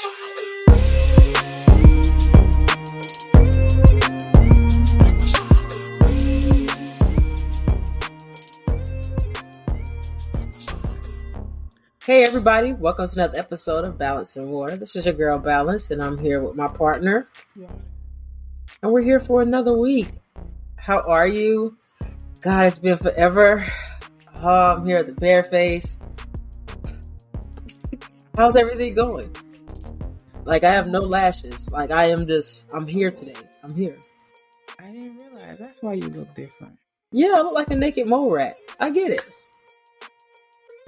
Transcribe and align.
Hey 0.00 0.04
everybody, 12.22 12.72
welcome 12.74 13.08
to 13.08 13.14
another 13.14 13.38
episode 13.38 13.84
of 13.84 13.98
Balance 13.98 14.36
and 14.36 14.48
Water. 14.48 14.76
This 14.76 14.94
is 14.94 15.04
your 15.04 15.14
girl 15.14 15.38
Balance, 15.40 15.90
and 15.90 16.00
I'm 16.00 16.16
here 16.16 16.40
with 16.40 16.54
my 16.54 16.68
partner. 16.68 17.28
And 17.56 18.92
we're 18.92 19.02
here 19.02 19.18
for 19.18 19.42
another 19.42 19.76
week. 19.76 20.10
How 20.76 21.00
are 21.00 21.26
you? 21.26 21.76
God, 22.40 22.66
it's 22.66 22.78
been 22.78 22.98
forever. 22.98 23.66
Oh, 24.44 24.76
I'm 24.76 24.86
here 24.86 24.98
at 24.98 25.06
the 25.06 25.12
Bareface. 25.12 25.98
How's 28.36 28.54
everything 28.54 28.94
going? 28.94 29.34
Like 30.48 30.64
I 30.64 30.70
have 30.70 30.88
no 30.88 31.00
lashes. 31.00 31.70
Like 31.70 31.90
I 31.90 32.06
am 32.06 32.26
just 32.26 32.70
I'm 32.72 32.86
here 32.86 33.10
today. 33.10 33.34
I'm 33.62 33.74
here. 33.74 33.98
I 34.78 34.86
didn't 34.86 35.18
realize 35.18 35.58
that's 35.58 35.82
why 35.82 35.92
you 35.92 36.08
look 36.08 36.34
different. 36.34 36.78
Yeah, 37.12 37.34
I 37.36 37.42
look 37.42 37.52
like 37.52 37.70
a 37.70 37.74
naked 37.74 38.06
mole 38.06 38.30
rat. 38.30 38.56
I 38.80 38.88
get 38.88 39.10
it. 39.10 39.30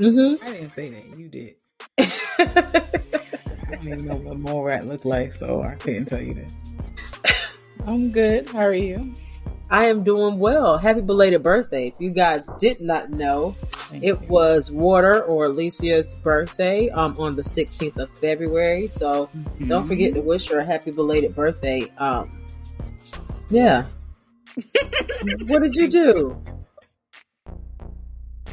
Mm-hmm. 0.01 0.43
I 0.43 0.51
didn't 0.51 0.71
say 0.71 0.89
that. 0.89 1.19
You 1.19 1.29
did. 1.29 1.57
I 1.99 3.71
don't 3.71 3.87
even 3.87 4.07
know 4.07 4.15
what 4.15 4.33
a 4.33 4.39
mole 4.39 4.65
rat 4.65 4.87
looked 4.87 5.05
like, 5.05 5.35
so 5.35 5.63
I 5.63 5.75
couldn't 5.75 6.07
tell 6.07 6.23
you 6.23 6.33
that. 6.33 7.53
I'm 7.87 8.13
good. 8.13 8.49
How 8.49 8.61
are 8.61 8.73
you? 8.73 9.15
I 9.71 9.87
am 9.87 10.03
doing 10.03 10.39
well. 10.39 10.79
Happy 10.79 11.01
belated 11.01 11.45
birthday. 11.45 11.89
If 11.89 11.95
you 11.99 12.11
guys 12.11 12.49
did 12.59 12.81
not 12.81 13.11
know, 13.11 13.51
Thank 13.51 14.03
it 14.03 14.21
you. 14.21 14.27
was 14.29 14.73
Water 14.73 15.23
or 15.23 15.47
Alicia's 15.47 16.17
birthday 16.17 16.91
um, 16.91 17.15
on 17.19 17.37
the 17.37 17.43
16th 17.43 17.97
of 17.97 18.11
February. 18.11 18.89
So 18.89 19.27
mm-hmm. 19.27 19.69
don't 19.69 19.87
forget 19.87 20.15
to 20.15 20.23
wish 20.23 20.49
her 20.49 20.59
a 20.59 20.65
happy 20.65 20.91
belated 20.91 21.37
birthday. 21.37 21.87
Um, 21.99 22.37
yeah. 23.49 23.87
what 25.47 25.63
did 25.63 25.77
you 25.77 25.89
do? 25.89 26.43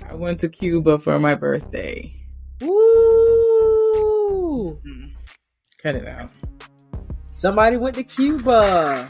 I 0.08 0.14
went 0.14 0.40
to 0.42 0.50
Cuba 0.50 1.00
for 1.00 1.18
my 1.18 1.34
birthday. 1.34 2.14
Woo! 2.62 4.80
Mm. 4.86 5.14
Cut 5.82 5.95
it 5.95 6.08
out. 6.08 6.32
Somebody 7.32 7.78
went 7.78 7.95
to 7.95 8.04
Cuba. 8.04 9.08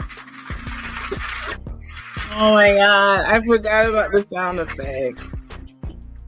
Oh 2.32 2.54
my 2.54 2.74
god, 2.74 3.26
I 3.26 3.42
forgot 3.42 3.88
about 3.88 4.12
the 4.12 4.24
sound 4.26 4.60
effects. 4.60 5.38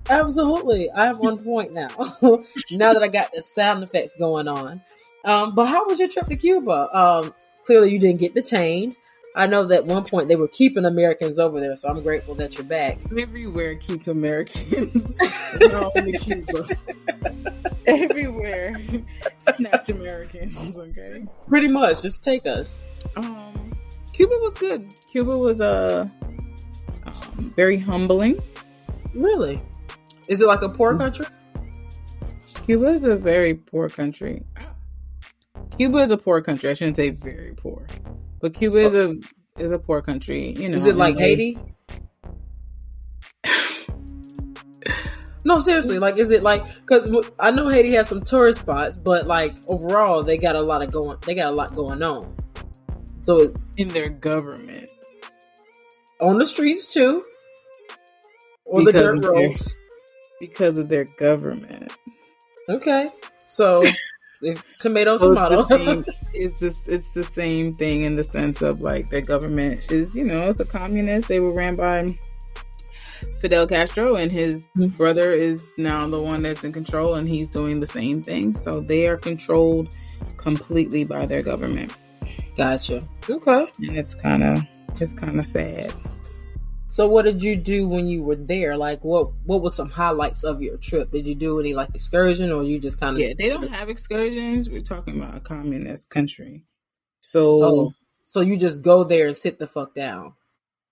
Absolutely. 0.10 0.90
I'm 0.94 1.20
on 1.22 1.44
point 1.44 1.74
now. 1.74 1.90
now 2.72 2.94
that 2.94 3.04
I 3.04 3.08
got 3.08 3.32
the 3.32 3.44
sound 3.44 3.84
effects 3.84 4.16
going 4.16 4.48
on. 4.48 4.82
Um, 5.24 5.54
but 5.54 5.68
how 5.68 5.86
was 5.86 6.00
your 6.00 6.10
trip 6.10 6.26
to 6.28 6.36
Cuba? 6.36 6.90
Um, 6.98 7.34
clearly 7.66 7.92
you 7.92 8.00
didn't 8.00 8.20
get 8.20 8.34
detained. 8.34 8.96
I 9.36 9.46
know 9.46 9.66
that 9.68 9.86
one 9.86 10.06
point 10.06 10.28
they 10.28 10.36
were 10.36 10.48
keeping 10.48 10.86
Americans 10.86 11.38
over 11.38 11.60
there, 11.60 11.76
so 11.76 11.88
I'm 11.88 12.02
grateful 12.02 12.34
that 12.36 12.56
you're 12.56 12.64
back. 12.64 12.98
Everywhere 13.16 13.76
keep 13.76 14.08
Americans. 14.08 15.12
Not 15.60 15.92
only 15.96 16.14
Cuba. 16.14 16.68
Everywhere. 17.86 18.76
Snatch 19.56 19.90
Americans, 19.90 20.80
okay? 20.80 21.26
Pretty 21.48 21.68
much. 21.68 22.02
Just 22.02 22.24
take 22.24 22.48
us. 22.48 22.80
Um 23.16 23.69
Cuba 24.20 24.36
was 24.42 24.58
good. 24.58 24.94
Cuba 25.10 25.38
was 25.38 25.62
uh 25.62 26.06
um, 27.06 27.54
very 27.56 27.78
humbling. 27.78 28.38
Really? 29.14 29.62
Is 30.28 30.42
it 30.42 30.46
like 30.46 30.62
a 30.62 30.68
poor 30.68 30.98
country? 30.98 31.26
Cuba 32.66 32.88
is 32.88 33.06
a 33.06 33.16
very 33.16 33.54
poor 33.54 33.88
country. 33.88 34.44
Cuba 35.78 36.00
is 36.00 36.12
a 36.12 36.18
poor 36.18 36.42
country. 36.42 36.70
I 36.70 36.74
shouldn't 36.74 36.98
say 36.98 37.12
very 37.12 37.54
poor. 37.54 37.88
But 38.42 38.54
Cuba 38.56 38.80
is 38.80 38.94
a 38.94 39.16
is 39.58 39.72
a 39.72 39.80
poor 39.80 40.02
country. 40.02 40.52
You 40.52 40.68
know, 40.68 40.76
is 40.76 40.86
it 40.86 40.98
like 40.98 41.18
Haiti? 41.18 41.58
no, 45.46 45.62
seriously. 45.62 45.98
Like, 45.98 46.18
is 46.18 46.30
it 46.30 46.44
like 46.44 46.66
because 46.82 47.08
I 47.40 47.52
know 47.52 47.70
Haiti 47.70 47.94
has 47.94 48.10
some 48.10 48.22
tourist 48.22 48.60
spots, 48.60 48.98
but 48.98 49.28
like 49.28 49.56
overall, 49.70 50.24
they 50.24 50.38
got 50.38 50.58
a 50.58 50.62
lot 50.62 50.82
of 50.82 50.92
going. 50.92 51.20
They 51.26 51.36
got 51.36 51.54
a 51.54 51.56
lot 51.56 51.74
going 51.74 52.04
on. 52.04 52.36
So 53.22 53.54
in 53.78 53.90
their 53.90 54.10
government, 54.10 54.90
on 56.22 56.38
the 56.38 56.46
streets 56.46 56.92
too, 56.94 57.24
or 58.66 58.80
because 58.80 58.94
the 58.94 59.00
dirt 59.00 59.26
roads, 59.26 59.74
their, 59.74 59.80
because 60.40 60.78
of 60.78 60.90
their 60.90 61.06
government. 61.06 61.96
Okay, 62.70 63.10
so 63.48 63.84
tomato, 64.80 65.18
tomato. 65.18 65.66
It's 66.34 66.60
the, 66.60 66.76
it's 66.88 67.12
the 67.14 67.24
same 67.24 67.74
thing 67.74 68.04
in 68.04 68.16
the 68.16 68.24
sense 68.24 68.62
of 68.62 68.82
like 68.82 69.10
their 69.10 69.22
government 69.22 69.92
is, 69.92 70.16
you 70.16 70.24
know, 70.24 70.48
it's 70.48 70.60
a 70.60 70.66
communist. 70.66 71.28
They 71.28 71.40
were 71.40 71.52
ran 71.52 71.76
by 71.76 72.16
Fidel 73.40 73.68
Castro, 73.68 74.16
and 74.16 74.32
his 74.32 74.68
mm-hmm. 74.78 74.96
brother 74.98 75.34
is 75.34 75.64
now 75.78 76.08
the 76.08 76.22
one 76.22 76.44
that's 76.44 76.64
in 76.64 76.72
control, 76.72 77.16
and 77.16 77.28
he's 77.28 77.50
doing 77.50 77.80
the 77.80 77.88
same 77.88 78.22
thing. 78.22 78.54
So 78.54 78.80
they 78.80 79.08
are 79.08 79.18
controlled 79.18 79.94
completely 80.38 81.04
by 81.04 81.26
their 81.26 81.42
government. 81.42 81.96
Gotcha. 82.56 83.04
Okay. 83.30 83.68
And 83.80 83.98
it's 83.98 84.16
kind 84.16 84.44
of 84.44 84.60
it's 85.00 85.14
kind 85.14 85.40
of 85.40 85.46
sad. 85.46 85.94
So 86.88 87.08
what 87.08 87.26
did 87.26 87.44
you 87.44 87.56
do 87.56 87.88
when 87.88 88.08
you 88.08 88.24
were 88.24 88.36
there? 88.36 88.76
Like 88.76 89.04
what 89.04 89.32
what 89.46 89.62
was 89.62 89.76
some 89.76 89.90
highlights 89.90 90.44
of 90.44 90.62
your 90.62 90.78
trip? 90.78 91.12
Did 91.12 91.28
you 91.28 91.36
do 91.36 91.60
any 91.60 91.74
like 91.74 91.90
excursion 91.94 92.52
or 92.52 92.64
you 92.64 92.80
just 92.80 93.00
kind 93.00 93.16
of 93.16 93.22
Yeah, 93.22 93.34
they 93.38 93.50
don't 93.50 93.72
have 93.72 93.90
excursions. 93.90 94.70
We're 94.70 94.82
talking 94.82 95.22
about 95.22 95.36
a 95.36 95.40
communist 95.40 96.10
country. 96.10 96.66
So 97.22 97.64
oh, 97.64 97.94
so 98.24 98.42
you 98.42 98.58
just 98.58 98.82
go 98.82 99.04
there 99.04 99.28
and 99.28 99.38
sit 99.38 99.60
the 99.60 99.68
fuck 99.68 99.94
down. 99.94 100.34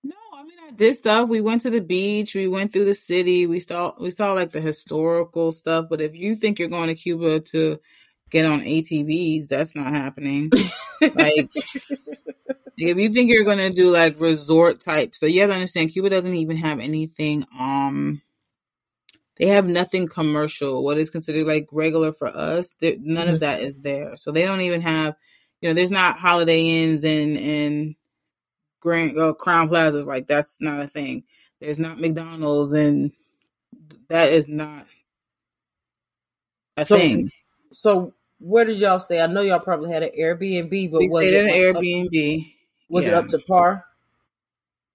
No, 0.03 0.15
I 0.35 0.43
mean 0.43 0.59
I 0.67 0.71
did 0.71 0.97
stuff. 0.97 1.29
We 1.29 1.41
went 1.41 1.61
to 1.61 1.71
the 1.71 1.81
beach, 1.81 2.35
we 2.35 2.47
went 2.47 2.73
through 2.73 2.85
the 2.85 2.93
city, 2.93 3.47
we 3.47 3.59
saw 3.59 3.93
we 3.99 4.11
saw 4.11 4.33
like 4.33 4.51
the 4.51 4.61
historical 4.61 5.51
stuff, 5.51 5.87
but 5.89 5.99
if 5.99 6.15
you 6.15 6.35
think 6.35 6.59
you're 6.59 6.69
going 6.69 6.89
to 6.89 6.95
Cuba 6.95 7.39
to 7.39 7.79
get 8.29 8.45
on 8.45 8.61
ATVs, 8.61 9.47
that's 9.47 9.75
not 9.75 9.91
happening. 9.91 10.51
like 11.01 11.49
if 12.77 12.97
you 12.97 13.09
think 13.09 13.31
you're 13.31 13.43
gonna 13.43 13.71
do 13.71 13.91
like 13.91 14.19
resort 14.19 14.79
type, 14.79 15.15
so 15.15 15.25
you 15.25 15.41
have 15.41 15.49
to 15.49 15.55
understand 15.55 15.91
Cuba 15.91 16.09
doesn't 16.09 16.35
even 16.35 16.57
have 16.57 16.79
anything. 16.79 17.45
Um, 17.57 18.21
they 19.37 19.47
have 19.47 19.65
nothing 19.65 20.07
commercial. 20.07 20.83
What 20.83 20.97
is 20.97 21.09
considered 21.09 21.47
like 21.47 21.67
regular 21.71 22.13
for 22.13 22.27
us, 22.27 22.75
none 22.81 22.95
mm-hmm. 22.95 23.33
of 23.35 23.39
that 23.41 23.61
is 23.61 23.79
there. 23.79 24.17
So 24.17 24.31
they 24.31 24.45
don't 24.45 24.61
even 24.61 24.81
have, 24.81 25.15
you 25.61 25.69
know, 25.69 25.73
there's 25.73 25.91
not 25.91 26.19
Holiday 26.19 26.83
Inns 26.83 27.03
and 27.03 27.37
and 27.37 27.95
Grand 28.79 29.17
uh, 29.17 29.33
Crowne 29.33 29.69
Plazas. 29.69 30.07
Like 30.07 30.27
that's 30.27 30.59
not 30.61 30.81
a 30.81 30.87
thing. 30.87 31.23
There's 31.59 31.79
not 31.79 31.99
McDonald's, 31.99 32.73
and 32.73 33.11
that 34.09 34.31
is 34.31 34.47
not 34.47 34.85
a 36.75 36.85
so, 36.85 36.95
thing. 36.95 37.31
So 37.73 38.13
where 38.39 38.65
did 38.65 38.77
y'all 38.77 38.99
stay? 38.99 39.21
I 39.21 39.27
know 39.27 39.41
y'all 39.41 39.59
probably 39.59 39.91
had 39.91 40.03
an 40.03 40.11
Airbnb, 40.17 40.91
but 40.91 40.99
we 40.99 41.09
stayed 41.09 41.33
in 41.33 41.49
an 41.49 41.55
Airbnb. 41.55 42.53
Was 42.89 43.05
yeah. 43.05 43.11
it 43.11 43.15
up 43.15 43.27
to 43.29 43.39
par? 43.39 43.83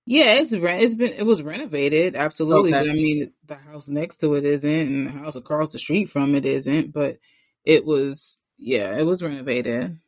Yeah, 0.04 0.34
it's 0.34 0.52
it's 0.52 0.94
been 0.94 1.12
it 1.12 1.26
was 1.26 1.42
renovated 1.42 2.16
absolutely. 2.16 2.74
Okay. 2.74 2.82
But 2.82 2.90
I 2.90 2.94
mean, 2.94 3.32
the 3.46 3.54
house 3.54 3.88
next 3.88 4.18
to 4.18 4.34
it 4.34 4.44
isn't, 4.44 4.70
and 4.70 5.06
the 5.06 5.12
house 5.12 5.36
across 5.36 5.72
the 5.72 5.78
street 5.78 6.06
from 6.10 6.34
it 6.34 6.44
isn't. 6.44 6.92
But 6.92 7.18
it 7.64 7.84
was 7.84 8.42
yeah, 8.58 8.96
it 8.96 9.04
was 9.04 9.22
renovated. 9.22 9.98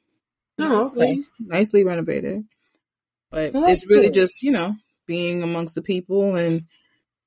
Oh, 0.59 0.83
nicely, 0.83 1.12
okay. 1.12 1.22
nicely 1.41 1.84
renovated. 1.84 2.45
But 3.31 3.53
well, 3.53 3.65
it's 3.65 3.87
really 3.87 4.09
good. 4.09 4.15
just 4.15 4.43
you 4.43 4.51
know 4.51 4.75
being 5.06 5.43
amongst 5.43 5.75
the 5.77 5.83
people 5.83 6.34
and 6.34 6.65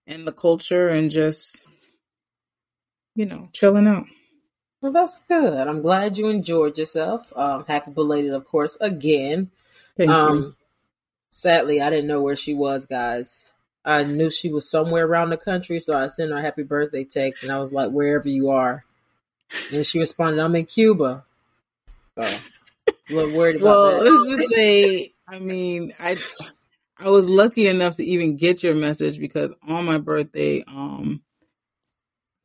and 0.06 0.28
the 0.28 0.34
culture 0.34 0.90
and 0.90 1.10
just 1.10 1.66
you 3.16 3.26
know 3.26 3.50
chilling 3.54 3.88
out. 3.88 4.06
Well, 4.88 4.94
that's 4.94 5.20
good. 5.28 5.68
I'm 5.68 5.82
glad 5.82 6.18
you 6.18 6.30
enjoyed 6.30 6.78
yourself. 6.78 7.34
Um, 7.36 7.66
happy 7.68 7.92
belated, 7.92 8.32
of 8.32 8.48
course, 8.48 8.78
again. 8.80 9.52
Thank 9.98 10.10
um, 10.10 10.38
you. 10.38 10.56
Sadly, 11.30 11.82
I 11.82 11.90
didn't 11.90 12.08
know 12.08 12.22
where 12.22 12.38
she 12.38 12.54
was, 12.54 12.86
guys. 12.86 13.52
I 13.84 14.06
knew 14.06 14.32
she 14.32 14.50
was 14.50 14.70
somewhere 14.70 15.06
around 15.06 15.32
the 15.32 15.38
country, 15.38 15.82
so 15.82 15.98
I 15.98 16.08
sent 16.08 16.32
her 16.32 16.38
a 16.38 16.42
happy 16.42 16.64
birthday 16.64 17.04
text, 17.04 17.44
and 17.44 17.52
I 17.52 17.60
was 17.60 17.74
like, 17.74 17.92
"Wherever 17.92 18.30
you 18.30 18.50
are," 18.52 18.86
and 19.74 19.86
she 19.86 20.00
responded, 20.00 20.42
"I'm 20.42 20.56
in 20.56 20.64
Cuba." 20.64 21.26
So, 22.18 22.38
a 22.88 23.14
little 23.14 23.38
worried 23.38 23.58
about 23.58 23.66
well, 23.66 24.04
that. 24.06 24.10
let's 24.10 24.42
just 24.42 24.54
say, 24.54 25.12
I 25.28 25.40
mean, 25.40 25.94
I 26.00 26.18
I 26.98 27.10
was 27.10 27.28
lucky 27.28 27.68
enough 27.68 27.98
to 27.98 28.06
even 28.06 28.38
get 28.38 28.64
your 28.64 28.74
message 28.74 29.20
because 29.20 29.54
on 29.68 29.84
my 29.84 29.98
birthday, 29.98 30.64
um, 30.66 31.24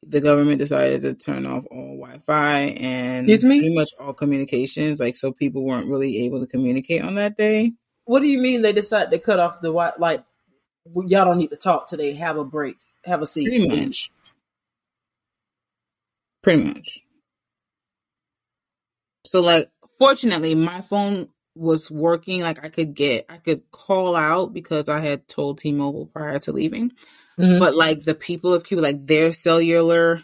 the 0.04 0.20
government 0.20 0.58
decided 0.58 1.02
to 1.02 1.14
turn 1.14 1.46
off 1.46 1.64
all 1.70 1.96
Wi-Fi 1.98 2.58
and 2.58 3.26
pretty 3.26 3.74
much 3.74 3.90
all 4.00 4.12
communications. 4.12 5.00
Like, 5.00 5.16
so 5.16 5.32
people 5.32 5.64
weren't 5.64 5.88
really 5.88 6.24
able 6.24 6.40
to 6.40 6.46
communicate 6.46 7.02
on 7.02 7.14
that 7.14 7.36
day. 7.36 7.72
What 8.04 8.20
do 8.20 8.26
you 8.26 8.38
mean 8.38 8.62
they 8.62 8.72
decided 8.72 9.12
to 9.12 9.18
cut 9.18 9.38
off 9.38 9.60
the 9.60 9.68
Wi? 9.68 9.92
Like, 9.98 10.24
y'all 10.84 11.24
don't 11.24 11.38
need 11.38 11.50
to 11.50 11.56
talk 11.56 11.86
today. 11.86 12.14
Have 12.14 12.36
a 12.36 12.44
break. 12.44 12.76
Have 13.04 13.22
a 13.22 13.26
seat. 13.26 13.48
Pretty 13.48 13.68
much. 13.68 14.10
Pretty 16.42 16.64
much. 16.64 17.00
So 19.24 19.40
like, 19.40 19.70
fortunately, 19.98 20.56
my 20.56 20.80
phone 20.80 21.28
was 21.54 21.90
working. 21.90 22.42
Like 22.42 22.64
I 22.64 22.68
could 22.68 22.94
get, 22.94 23.26
I 23.28 23.36
could 23.36 23.70
call 23.70 24.16
out 24.16 24.52
because 24.52 24.88
I 24.88 25.00
had 25.00 25.28
told 25.28 25.58
T-Mobile 25.58 26.06
prior 26.06 26.38
to 26.40 26.52
leaving. 26.52 26.92
Mm-hmm. 27.38 27.58
But 27.58 27.74
like 27.74 28.04
the 28.04 28.14
people 28.14 28.52
of 28.54 28.64
Cuba, 28.64 28.82
like 28.82 29.06
their 29.06 29.32
cellular 29.32 30.22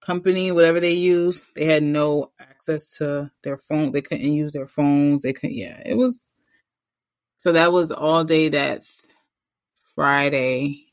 company, 0.00 0.52
whatever 0.52 0.80
they 0.80 0.94
use, 0.94 1.44
they 1.54 1.64
had 1.64 1.82
no 1.82 2.32
access 2.38 2.98
to 2.98 3.30
their 3.42 3.58
phone. 3.58 3.92
They 3.92 4.02
couldn't 4.02 4.32
use 4.32 4.52
their 4.52 4.66
phones. 4.66 5.22
They 5.22 5.32
couldn't. 5.32 5.56
Yeah, 5.56 5.80
it 5.84 5.94
was. 5.94 6.32
So 7.38 7.52
that 7.52 7.72
was 7.72 7.90
all 7.92 8.24
day 8.24 8.48
that 8.50 8.84
Friday, 9.94 10.86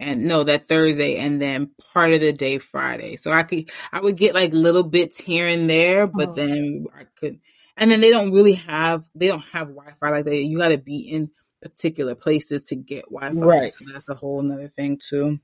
and 0.00 0.24
no, 0.24 0.44
that 0.44 0.66
Thursday, 0.68 1.16
and 1.16 1.40
then 1.40 1.70
part 1.92 2.12
of 2.12 2.20
the 2.20 2.32
day 2.32 2.58
Friday. 2.58 3.16
So 3.16 3.32
I 3.32 3.42
could, 3.42 3.70
I 3.92 4.00
would 4.00 4.16
get 4.16 4.34
like 4.34 4.52
little 4.52 4.82
bits 4.82 5.18
here 5.18 5.46
and 5.46 5.68
there, 5.68 6.06
but 6.06 6.30
oh. 6.30 6.32
then 6.32 6.86
I 6.98 7.04
could. 7.18 7.40
And 7.76 7.90
then 7.90 8.00
they 8.00 8.10
don't 8.10 8.32
really 8.32 8.54
have, 8.54 9.06
they 9.14 9.26
don't 9.28 9.44
have 9.52 9.68
Wi-Fi 9.68 10.10
like 10.10 10.24
that. 10.24 10.34
You 10.34 10.56
got 10.56 10.68
to 10.68 10.78
be 10.78 11.00
in 11.00 11.30
particular 11.62 12.14
places 12.14 12.64
to 12.64 12.76
get 12.76 13.04
Wi-Fi. 13.10 13.38
Right. 13.38 13.72
So 13.72 13.84
that's 13.92 14.08
a 14.08 14.14
whole 14.14 14.40
another 14.40 14.68
thing 14.68 14.98
too. 14.98 15.40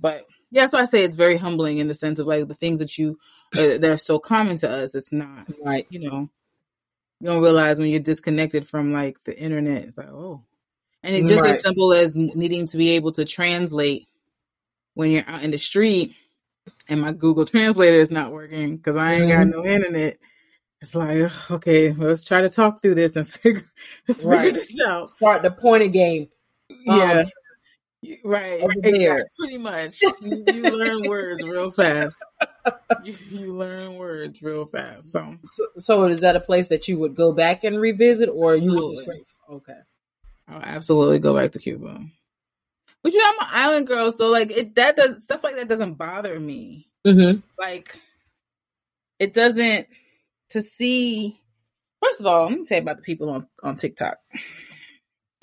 But 0.00 0.26
yeah, 0.50 0.62
that's 0.62 0.72
why 0.72 0.80
I 0.80 0.84
say 0.84 1.04
it's 1.04 1.16
very 1.16 1.36
humbling 1.36 1.78
in 1.78 1.88
the 1.88 1.94
sense 1.94 2.18
of 2.18 2.26
like 2.26 2.48
the 2.48 2.54
things 2.54 2.80
that 2.80 2.96
you 2.96 3.18
uh, 3.56 3.78
that 3.78 3.84
are 3.84 3.96
so 3.96 4.18
common 4.18 4.56
to 4.58 4.70
us. 4.70 4.94
It's 4.94 5.12
not 5.12 5.46
right. 5.64 5.86
You 5.90 6.10
know, 6.10 6.30
you 7.20 7.26
don't 7.26 7.42
realize 7.42 7.78
when 7.78 7.88
you're 7.88 8.00
disconnected 8.00 8.66
from 8.66 8.92
like 8.92 9.22
the 9.24 9.38
internet. 9.38 9.84
It's 9.84 9.98
like 9.98 10.08
oh, 10.08 10.42
and 11.02 11.14
it's 11.14 11.30
just 11.30 11.42
right. 11.42 11.50
as 11.50 11.62
simple 11.62 11.92
as 11.92 12.14
needing 12.14 12.66
to 12.68 12.76
be 12.76 12.90
able 12.90 13.12
to 13.12 13.24
translate 13.24 14.08
when 14.94 15.10
you're 15.10 15.28
out 15.28 15.42
in 15.42 15.50
the 15.50 15.58
street 15.58 16.14
and 16.88 17.00
my 17.00 17.12
Google 17.12 17.44
Translator 17.46 18.00
is 18.00 18.10
not 18.10 18.32
working 18.32 18.76
because 18.76 18.96
I 18.96 19.12
ain't 19.12 19.30
mm-hmm. 19.30 19.50
got 19.50 19.58
no 19.58 19.64
internet. 19.64 20.18
It's 20.80 20.94
like 20.94 21.50
okay, 21.50 21.92
let's 21.92 22.24
try 22.24 22.40
to 22.40 22.48
talk 22.48 22.82
through 22.82 22.94
this 22.94 23.16
and 23.16 23.28
figure, 23.28 23.64
let's 24.06 24.22
right. 24.22 24.42
figure 24.42 24.60
this 24.60 24.78
out. 24.86 25.08
Start 25.08 25.42
the 25.42 25.50
pointing 25.50 25.92
game. 25.92 26.28
Yeah. 26.68 27.24
Um, 27.24 27.30
Right, 28.24 28.60
exactly. 28.62 29.22
pretty 29.38 29.58
much. 29.58 30.00
You, 30.22 30.44
you 30.46 30.62
learn 30.76 31.08
words 31.08 31.44
real 31.44 31.70
fast. 31.70 32.16
You, 33.02 33.14
you, 33.30 33.54
learn 33.54 33.96
words 33.96 34.42
real 34.42 34.66
fast. 34.66 35.12
So. 35.12 35.36
so. 35.42 35.64
so, 35.78 36.04
is 36.06 36.20
that 36.20 36.36
a 36.36 36.40
place 36.40 36.68
that 36.68 36.86
you 36.86 36.98
would 36.98 37.14
go 37.14 37.32
back 37.32 37.64
and 37.64 37.80
revisit, 37.80 38.28
or 38.28 38.54
absolutely. 38.54 39.04
you 39.04 39.24
would? 39.48 39.56
Okay, 39.56 39.78
I'll 40.48 40.62
absolutely 40.62 41.18
go 41.18 41.34
back 41.34 41.52
to 41.52 41.58
Cuba. 41.58 42.02
But 43.02 43.12
you 43.12 43.22
know, 43.22 43.30
I'm 43.30 43.40
an 43.40 43.46
island 43.52 43.86
girl, 43.86 44.12
so 44.12 44.30
like 44.30 44.50
it 44.50 44.74
that 44.74 44.96
does 44.96 45.22
stuff 45.24 45.44
like 45.44 45.56
that 45.56 45.68
doesn't 45.68 45.94
bother 45.94 46.38
me. 46.38 46.88
Mm-hmm. 47.06 47.40
Like 47.58 47.96
it 49.18 49.32
doesn't 49.32 49.86
to 50.50 50.62
see. 50.62 51.40
First 52.02 52.20
of 52.20 52.26
all, 52.26 52.44
let 52.44 52.58
me 52.58 52.64
tell 52.64 52.76
you 52.76 52.82
about 52.82 52.96
the 52.96 53.02
people 53.02 53.30
on 53.30 53.48
on 53.62 53.76
TikTok. 53.76 54.18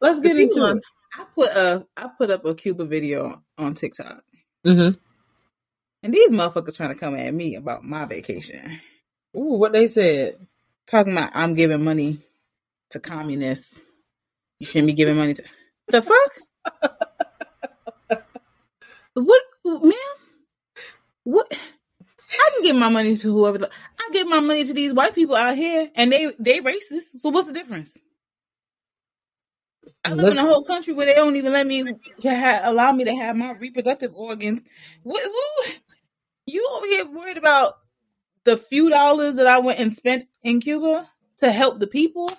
Let's 0.00 0.20
get 0.20 0.38
into 0.38 0.66
it. 0.66 0.82
I 1.16 1.24
put 1.34 1.50
a 1.50 1.86
I 1.96 2.08
put 2.18 2.30
up 2.30 2.44
a 2.44 2.54
Cuba 2.54 2.84
video 2.84 3.42
on 3.56 3.74
TikTok. 3.74 4.22
Mm-hmm. 4.66 4.98
And 6.02 6.14
these 6.14 6.30
motherfuckers 6.30 6.76
trying 6.76 6.90
to 6.90 6.98
come 6.98 7.16
at 7.16 7.32
me 7.32 7.54
about 7.56 7.84
my 7.84 8.04
vacation. 8.04 8.80
Ooh, 9.36 9.58
what 9.58 9.72
they 9.72 9.88
said. 9.88 10.46
Talking 10.86 11.12
about 11.12 11.30
I'm 11.34 11.54
giving 11.54 11.82
money 11.82 12.18
to 12.90 13.00
communists. 13.00 13.80
You 14.58 14.66
shouldn't 14.66 14.88
be 14.88 14.92
giving 14.92 15.16
money 15.16 15.34
to 15.34 15.44
the 15.88 16.02
fuck? 16.02 16.32
what 19.14 19.42
ma'am? 19.64 19.92
What 21.24 21.58
I 22.34 22.50
can 22.54 22.64
give 22.64 22.76
my 22.76 22.88
money 22.88 23.16
to 23.16 23.32
whoever 23.32 23.68
I 23.98 24.10
give 24.12 24.26
my 24.26 24.40
money 24.40 24.64
to 24.64 24.74
these 24.74 24.94
white 24.94 25.14
people 25.14 25.36
out 25.36 25.56
here 25.56 25.90
and 25.94 26.12
they 26.12 26.28
they 26.38 26.60
racist. 26.60 27.18
So 27.18 27.30
what's 27.30 27.46
the 27.46 27.52
difference? 27.54 27.98
I 30.04 30.12
live 30.12 30.36
in 30.36 30.44
a 30.44 30.46
whole 30.46 30.64
country 30.64 30.92
where 30.92 31.06
they 31.06 31.14
don't 31.14 31.36
even 31.36 31.52
let 31.52 31.66
me 31.66 31.84
to 32.20 32.34
have, 32.34 32.64
allow 32.66 32.92
me 32.92 33.04
to 33.04 33.14
have 33.14 33.36
my 33.36 33.52
reproductive 33.52 34.14
organs. 34.14 34.64
What, 35.02 35.22
what, 35.24 35.78
you 36.46 36.68
over 36.76 36.86
here 36.86 37.10
worried 37.10 37.38
about 37.38 37.72
the 38.44 38.56
few 38.58 38.90
dollars 38.90 39.36
that 39.36 39.46
I 39.46 39.60
went 39.60 39.78
and 39.78 39.92
spent 39.92 40.24
in 40.42 40.60
Cuba 40.60 41.08
to 41.38 41.50
help 41.50 41.80
the 41.80 41.86
people? 41.86 42.30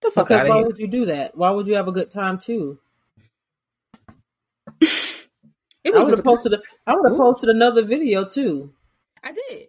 The 0.00 0.10
fuck 0.10 0.28
because 0.28 0.48
why 0.48 0.56
here. 0.56 0.66
would 0.66 0.78
you 0.78 0.88
do 0.88 1.06
that? 1.06 1.36
Why 1.36 1.50
would 1.50 1.66
you 1.66 1.74
have 1.74 1.88
a 1.88 1.92
good 1.92 2.10
time 2.10 2.38
too? 2.38 2.78
it 4.80 5.28
was 5.86 5.94
I 5.94 6.04
would 6.04 6.10
have 6.18 6.24
posted. 6.24 6.54
A, 6.54 6.62
I 6.86 6.96
would 6.96 7.10
have 7.10 7.18
posted 7.18 7.48
another 7.50 7.84
video 7.84 8.24
too. 8.24 8.72
I 9.22 9.32
did. 9.32 9.68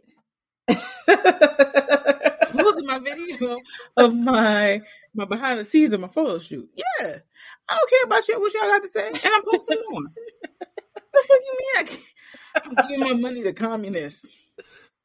posted 2.54 2.86
my 2.86 3.00
video 3.00 3.58
of 3.98 4.16
my 4.16 4.82
my 5.14 5.26
behind 5.26 5.60
the 5.60 5.64
scenes 5.64 5.94
of 5.94 6.00
my 6.00 6.08
photo 6.08 6.40
shoot. 6.40 6.70
Yeah, 6.76 7.18
I 7.70 7.76
don't 7.76 7.90
care 7.90 8.04
about 8.06 8.28
you. 8.28 8.40
What 8.40 8.54
y'all 8.54 8.64
got 8.64 8.82
to 8.82 8.88
say, 8.88 9.08
and 9.08 9.20
I'm 9.24 9.44
posting 9.44 9.84
more. 9.90 10.02
what 11.12 11.28
the 11.28 11.42
you 11.46 11.58
mean? 11.60 11.98
I 12.56 12.60
am 12.66 12.88
giving 12.88 13.00
my 13.00 13.14
money 13.14 13.44
to 13.44 13.54
communists. 13.54 14.28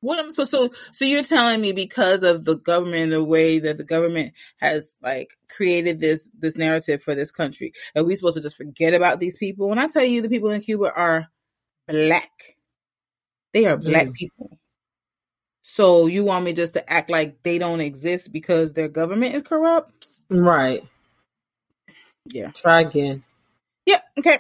What 0.01 0.21
I'm 0.21 0.31
supposed 0.31 0.53
to? 0.53 0.71
So 0.93 1.05
you're 1.05 1.25
telling 1.25 1.61
me 1.61 1.73
because 1.73 2.23
of 2.23 2.45
the 2.45 2.55
government, 2.57 3.11
the 3.11 3.25
way 3.25 3.59
that 3.59 3.79
the 3.79 3.85
government 3.85 4.33
has 4.59 4.97
like 5.03 5.31
created 5.51 5.99
this 5.99 6.31
this 6.39 6.57
narrative 6.57 7.03
for 7.03 7.15
this 7.15 7.33
country, 7.33 7.73
are 7.97 8.05
we 8.05 8.15
supposed 8.15 8.37
to 8.37 8.43
just 8.43 8.57
forget 8.57 8.95
about 8.95 9.19
these 9.19 9.37
people? 9.37 9.69
When 9.69 9.79
I 9.79 9.89
tell 9.89 10.05
you 10.05 10.23
the 10.23 10.29
people 10.29 10.51
in 10.51 10.61
Cuba 10.61 10.93
are 10.95 11.29
black, 11.89 12.57
they 13.53 13.67
are 13.67 13.77
black 13.77 14.09
mm. 14.09 14.15
people. 14.15 14.59
So 15.63 16.07
you 16.07 16.25
want 16.25 16.45
me 16.45 16.53
just 16.53 16.75
to 16.75 16.93
act 16.93 17.11
like 17.11 17.43
they 17.43 17.59
don't 17.59 17.81
exist 17.81 18.33
because 18.33 18.73
their 18.73 18.89
government 18.89 19.35
is 19.35 19.43
corrupt? 19.43 19.93
Right. 20.31 20.83
Yeah. 22.27 22.51
Try 22.53 22.83
again. 22.83 23.23
Yeah. 23.85 24.01
Okay. 24.19 24.39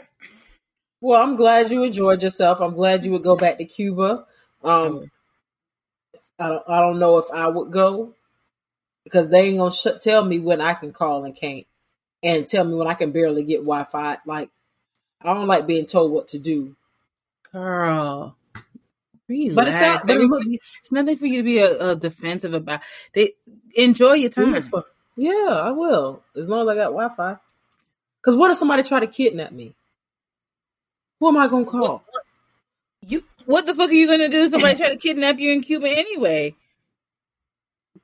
Well, 1.00 1.22
I'm 1.22 1.36
glad 1.36 1.70
you 1.70 1.84
enjoyed 1.84 2.22
yourself. 2.22 2.60
I'm 2.60 2.74
glad 2.74 3.04
you 3.04 3.12
would 3.12 3.22
go 3.22 3.36
back 3.36 3.58
to 3.58 3.64
Cuba. 3.64 4.26
Um, 4.64 5.10
I 6.38 6.48
don't. 6.48 6.68
I 6.68 6.80
don't 6.80 6.98
know 6.98 7.18
if 7.18 7.26
I 7.32 7.48
would 7.48 7.70
go 7.70 8.14
because 9.04 9.30
they 9.30 9.48
ain't 9.48 9.58
gonna 9.58 9.70
sh- 9.70 10.00
tell 10.02 10.24
me 10.24 10.38
when 10.38 10.60
I 10.60 10.74
can 10.74 10.92
call 10.92 11.24
and 11.24 11.36
can't, 11.36 11.66
and 12.22 12.48
tell 12.48 12.64
me 12.64 12.74
when 12.74 12.88
I 12.88 12.94
can 12.94 13.12
barely 13.12 13.44
get 13.44 13.60
Wi-Fi. 13.60 14.18
Like, 14.26 14.50
I 15.22 15.34
don't 15.34 15.46
like 15.46 15.66
being 15.66 15.86
told 15.86 16.10
what 16.10 16.28
to 16.28 16.38
do. 16.38 16.74
Girl, 17.52 18.36
Relax. 19.28 19.54
But 19.54 19.68
it's 19.68 19.80
not. 19.80 20.42
it's 20.82 20.92
nothing 20.92 21.16
for 21.18 21.26
you 21.26 21.38
to 21.38 21.42
be 21.42 21.58
a, 21.58 21.90
a, 21.90 21.96
defensive 21.96 22.54
about. 22.54 22.80
They 23.12 23.32
enjoy 23.76 24.14
your 24.14 24.30
time. 24.30 24.54
Yeah, 25.16 25.60
I 25.64 25.70
will 25.70 26.22
as 26.34 26.48
long 26.48 26.62
as 26.62 26.68
I 26.68 26.74
got 26.74 26.92
Wi 26.92 27.08
Fi. 27.14 27.36
Because 28.20 28.36
what 28.36 28.50
if 28.50 28.56
somebody 28.56 28.84
try 28.84 29.00
to 29.00 29.06
kidnap 29.06 29.52
me? 29.52 29.74
Who 31.20 31.28
am 31.28 31.36
I 31.36 31.46
gonna 31.46 31.66
call? 31.66 31.80
What, 31.80 32.02
what, 32.10 32.22
you 33.02 33.24
what 33.44 33.66
the 33.66 33.74
fuck 33.74 33.90
are 33.90 33.94
you 33.94 34.06
gonna 34.06 34.28
do? 34.28 34.48
Somebody 34.48 34.76
try 34.76 34.90
to 34.90 34.96
kidnap 34.96 35.38
you 35.38 35.52
in 35.52 35.60
Cuba 35.60 35.88
anyway? 35.88 36.54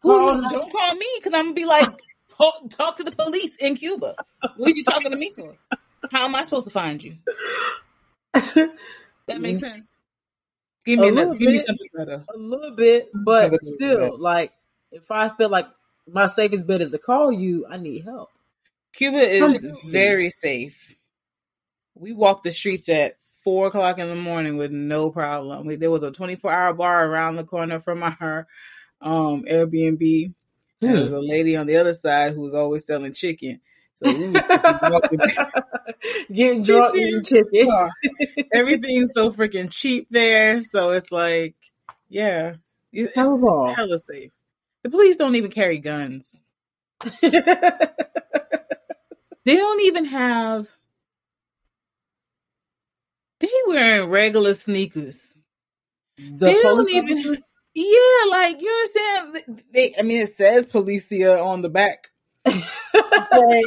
Who, 0.02 0.42
don't 0.50 0.70
call 0.70 0.94
me 0.94 1.06
because 1.18 1.32
I'm 1.32 1.46
gonna 1.46 1.54
be 1.54 1.64
like 1.64 1.88
talk, 2.36 2.68
talk 2.68 2.96
to 2.98 3.04
the 3.04 3.12
police 3.12 3.56
in 3.56 3.76
Cuba. 3.76 4.14
What 4.56 4.72
are 4.72 4.76
you 4.76 4.84
talking 4.84 5.10
to 5.10 5.16
me 5.16 5.30
for? 5.30 5.56
How 6.10 6.26
am 6.26 6.34
I 6.34 6.42
supposed 6.42 6.66
to 6.66 6.72
find 6.72 7.02
you? 7.02 7.16
That 9.26 9.40
makes 9.40 9.60
sense. 9.60 9.92
Give 10.84 10.98
me, 10.98 11.08
a 11.08 11.12
give 11.12 11.38
bit, 11.38 11.40
me 11.40 11.58
something 11.58 11.86
better. 11.96 12.24
A 12.34 12.36
little 12.36 12.76
bit, 12.76 13.08
but 13.14 13.62
still, 13.62 14.18
like 14.18 14.52
if 14.92 15.10
I 15.10 15.30
feel 15.30 15.48
like 15.48 15.66
my 16.06 16.26
safest 16.26 16.66
bet 16.66 16.82
is 16.82 16.92
to 16.92 16.98
call 16.98 17.32
you, 17.32 17.66
I 17.68 17.78
need 17.78 18.04
help. 18.04 18.30
Cuba 18.92 19.18
is 19.18 19.66
very 19.86 20.30
safe. 20.30 20.96
We 21.94 22.12
walked 22.12 22.44
the 22.44 22.50
streets 22.50 22.88
at 22.88 23.16
four 23.42 23.66
o'clock 23.68 23.98
in 23.98 24.08
the 24.08 24.14
morning 24.14 24.56
with 24.56 24.70
no 24.70 25.10
problem. 25.10 25.66
We, 25.66 25.76
there 25.76 25.90
was 25.90 26.02
a 26.02 26.10
24 26.10 26.52
hour 26.52 26.74
bar 26.74 27.06
around 27.06 27.36
the 27.36 27.44
corner 27.44 27.80
from 27.80 28.02
our 28.02 28.46
um, 29.00 29.44
Airbnb. 29.50 30.34
Hmm. 30.80 30.86
There 30.86 31.02
was 31.02 31.12
a 31.12 31.20
lady 31.20 31.56
on 31.56 31.66
the 31.66 31.76
other 31.76 31.94
side 31.94 32.34
who 32.34 32.40
was 32.40 32.54
always 32.54 32.86
selling 32.86 33.12
chicken. 33.12 33.60
So 33.94 34.12
we 34.12 34.32
getting 36.32 36.64
drunk 36.64 36.96
eating 36.96 37.22
chicken. 37.24 37.90
Everything's 38.52 39.12
so 39.14 39.30
freaking 39.30 39.70
cheap 39.70 40.08
there. 40.10 40.60
So 40.60 40.90
it's 40.90 41.12
like, 41.12 41.54
yeah, 42.08 42.54
it's 42.92 43.14
hella 43.14 43.98
safe. 43.98 44.32
The 44.82 44.90
police 44.90 45.16
don't 45.16 45.36
even 45.36 45.50
carry 45.50 45.78
guns. 45.78 46.38
they 47.22 47.30
don't 49.46 49.82
even 49.82 50.04
have. 50.06 50.68
They 53.40 53.48
wearing 53.66 54.10
regular 54.10 54.54
sneakers. 54.54 55.18
The 56.16 56.46
they 56.46 56.62
don't 56.62 56.88
even. 56.90 57.38
Yeah, 57.76 58.30
like 58.30 58.60
you 58.60 58.70
understand? 58.70 59.62
They, 59.72 59.94
I 59.98 60.02
mean, 60.02 60.22
it 60.22 60.32
says 60.34 60.64
Policia 60.66 61.44
on 61.44 61.62
the 61.62 61.68
back, 61.68 62.10
but 62.44 63.64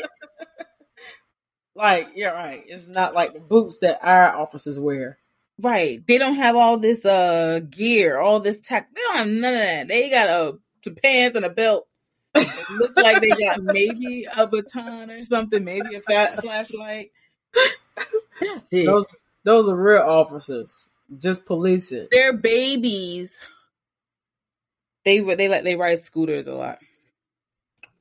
like, 1.77 2.09
you're 2.15 2.33
right. 2.33 2.63
It's 2.67 2.87
not 2.87 3.13
like 3.13 3.33
the 3.33 3.39
boots 3.39 3.77
that 3.79 3.99
our 4.01 4.35
officers 4.35 4.79
wear. 4.79 5.17
Right. 5.59 6.05
They 6.05 6.17
don't 6.17 6.35
have 6.35 6.55
all 6.55 6.77
this 6.77 7.05
uh 7.05 7.61
gear, 7.69 8.19
all 8.19 8.39
this 8.39 8.59
tech. 8.59 8.89
They 8.93 9.01
don't 9.01 9.17
have 9.17 9.27
none 9.27 9.53
of 9.53 9.59
that. 9.59 9.87
They 9.87 10.09
got 10.09 10.27
a 10.27 10.57
some 10.83 10.95
pants 10.95 11.35
and 11.35 11.45
a 11.45 11.49
belt. 11.49 11.87
Look 12.35 12.95
like 12.95 13.21
they 13.21 13.29
got 13.29 13.59
maybe 13.61 14.27
a 14.31 14.45
baton 14.45 15.09
or 15.09 15.23
something, 15.23 15.63
maybe 15.63 15.95
a 15.95 16.01
fa- 16.01 16.39
flashlight. 16.41 17.11
That's 18.39 18.71
it. 18.71 18.85
Those 18.85 19.07
those 19.43 19.69
are 19.69 19.75
real 19.75 20.01
officers, 20.01 20.89
just 21.17 21.45
policing. 21.45 22.07
They're 22.11 22.37
babies. 22.37 23.39
They 25.05 25.19
they 25.19 25.47
like 25.47 25.63
they 25.63 25.75
ride 25.75 25.99
scooters 25.99 26.47
a 26.47 26.53
lot. 26.53 26.79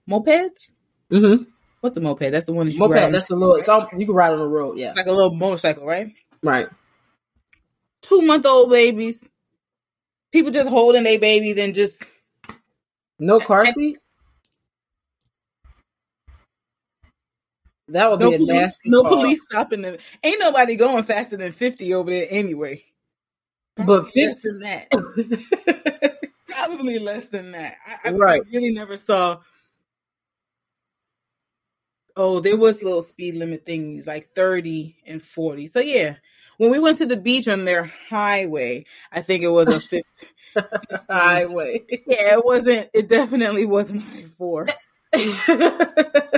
Mopeds? 0.08 0.72
Mm-hmm. 1.10 1.44
What's 1.86 1.96
a 1.96 2.00
moped? 2.00 2.32
That's 2.32 2.46
the 2.46 2.52
one 2.52 2.66
that 2.66 2.72
you 2.72 2.80
Moped. 2.80 2.94
ride 2.94 3.14
That's 3.14 3.28
the 3.28 3.36
little. 3.36 3.54
It's 3.54 3.68
all, 3.68 3.88
you 3.96 4.06
can 4.06 4.14
ride 4.16 4.32
on 4.32 4.40
the 4.40 4.48
road. 4.48 4.76
Yeah. 4.76 4.88
It's 4.88 4.96
like 4.96 5.06
a 5.06 5.12
little 5.12 5.32
motorcycle, 5.32 5.86
right? 5.86 6.12
Right. 6.42 6.66
Two 8.02 8.22
month 8.22 8.44
old 8.44 8.70
babies. 8.70 9.30
People 10.32 10.50
just 10.50 10.68
holding 10.68 11.04
their 11.04 11.20
babies 11.20 11.56
and 11.58 11.76
just 11.76 12.02
No 13.20 13.38
car 13.38 13.66
seat. 13.66 13.98
That 17.86 18.10
would 18.10 18.18
no 18.18 18.30
be 18.30 18.34
a 18.34 18.38
police, 18.38 18.52
nasty. 18.52 18.90
no 18.90 19.02
car. 19.02 19.10
police 19.12 19.44
stopping 19.44 19.82
them. 19.82 19.96
Ain't 20.24 20.40
nobody 20.40 20.74
going 20.74 21.04
faster 21.04 21.36
than 21.36 21.52
fifty 21.52 21.94
over 21.94 22.10
there 22.10 22.26
anyway. 22.28 22.82
But 23.76 24.06
less 24.16 24.40
than 24.40 24.58
that. 24.58 24.90
Probably 26.48 26.98
less 26.98 27.28
than 27.28 27.52
that. 27.52 27.76
I, 27.86 28.08
I, 28.08 28.12
Right. 28.12 28.42
I 28.44 28.50
really 28.52 28.72
never 28.72 28.96
saw. 28.96 29.38
Oh, 32.16 32.40
there 32.40 32.56
was 32.56 32.82
little 32.82 33.02
speed 33.02 33.34
limit 33.36 33.66
things 33.66 34.06
like 34.06 34.30
thirty 34.30 34.96
and 35.06 35.22
forty. 35.22 35.66
So 35.66 35.80
yeah, 35.80 36.16
when 36.56 36.70
we 36.70 36.78
went 36.78 36.98
to 36.98 37.06
the 37.06 37.16
beach 37.16 37.48
on 37.48 37.64
their 37.64 37.84
highway, 38.08 38.86
I 39.12 39.22
think 39.22 39.42
it 39.42 39.48
was 39.48 39.68
a 39.68 39.80
fifty. 39.80 40.04
highway. 41.08 41.84
yeah, 42.06 42.34
it 42.34 42.44
wasn't. 42.44 42.88
It 42.94 43.08
definitely 43.08 43.66
wasn't 43.66 44.04
I 44.14 44.22
four. 44.22 44.66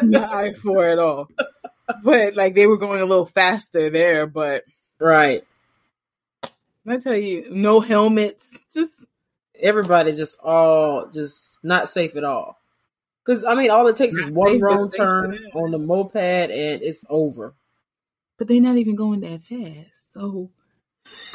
Not 0.02 0.30
I 0.35 0.52
four 0.52 0.85
at 0.85 0.99
all. 0.99 1.28
But 2.02 2.35
like 2.37 2.54
they 2.54 2.66
were 2.66 2.78
going 2.78 3.00
a 3.00 3.06
little 3.06 3.26
faster 3.26 3.90
there. 3.90 4.26
But 4.26 4.64
right. 4.99 5.44
I 6.87 6.97
tell 6.97 7.14
you, 7.16 7.47
no 7.50 7.80
helmets. 7.80 8.58
Just 8.73 8.92
Everybody 9.61 10.14
just 10.14 10.38
all 10.40 11.08
just 11.11 11.58
not 11.64 11.88
safe 11.88 12.14
at 12.14 12.23
all. 12.25 12.57
Because 13.28 13.44
I 13.44 13.54
mean, 13.54 13.70
all 13.70 13.87
it 13.88 13.97
takes 13.97 14.16
is 14.16 14.30
one 14.30 14.58
wrong 14.58 14.88
turn 14.88 15.38
on 15.52 15.70
the 15.70 15.78
moped 15.78 16.16
and 16.16 16.50
it's 16.82 17.04
over. 17.11 17.52
but 18.38 18.49
they're 18.49 18.58
not 18.58 18.78
even 18.78 18.97
going 18.97 19.20
that 19.20 19.42
fast. 19.42 20.14
So 20.14 20.49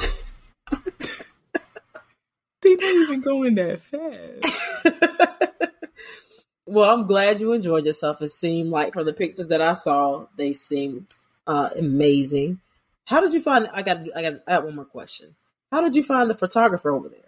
they're 2.60 2.76
not 2.76 2.82
even 2.82 3.20
going 3.20 3.54
that 3.54 3.80
fast. 3.80 4.90
well, 6.66 6.92
I'm 6.92 7.06
glad 7.06 7.40
you 7.40 7.52
enjoyed 7.52 7.86
yourself. 7.86 8.20
It 8.22 8.32
seemed 8.32 8.70
like 8.70 8.94
from 8.94 9.06
the 9.06 9.12
pictures 9.12 9.46
that 9.46 9.60
I 9.60 9.74
saw, 9.74 10.26
they 10.36 10.52
seemed 10.52 11.06
uh, 11.46 11.70
amazing. 11.78 12.58
How 13.04 13.20
did 13.20 13.34
you 13.34 13.40
find? 13.40 13.68
I 13.72 13.82
got. 13.82 14.00
I 14.16 14.22
got. 14.22 14.40
I 14.48 14.52
have 14.54 14.64
one 14.64 14.74
more 14.74 14.84
question. 14.84 15.36
How 15.70 15.80
did 15.80 15.94
you 15.94 16.02
find 16.02 16.28
the 16.28 16.34
photographer 16.34 16.90
over 16.90 17.08
there? 17.08 17.20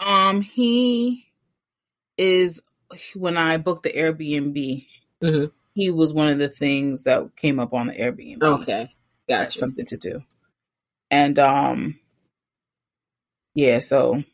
Um, 0.00 0.40
he 0.40 1.26
is 2.16 2.62
when 3.14 3.36
I 3.36 3.56
booked 3.58 3.84
the 3.84 3.92
Airbnb. 3.92 4.86
Mm-hmm. 5.22 5.46
He 5.74 5.90
was 5.90 6.12
one 6.12 6.28
of 6.28 6.38
the 6.38 6.48
things 6.48 7.04
that 7.04 7.36
came 7.36 7.60
up 7.60 7.72
on 7.74 7.86
the 7.88 7.94
Airbnb. 7.94 8.42
Okay, 8.42 8.92
got 9.28 9.44
gotcha. 9.44 9.58
something 9.58 9.86
to 9.86 9.96
do. 9.96 10.22
And 11.10 11.38
um 11.38 11.98
yeah, 13.54 13.78
so 13.80 14.24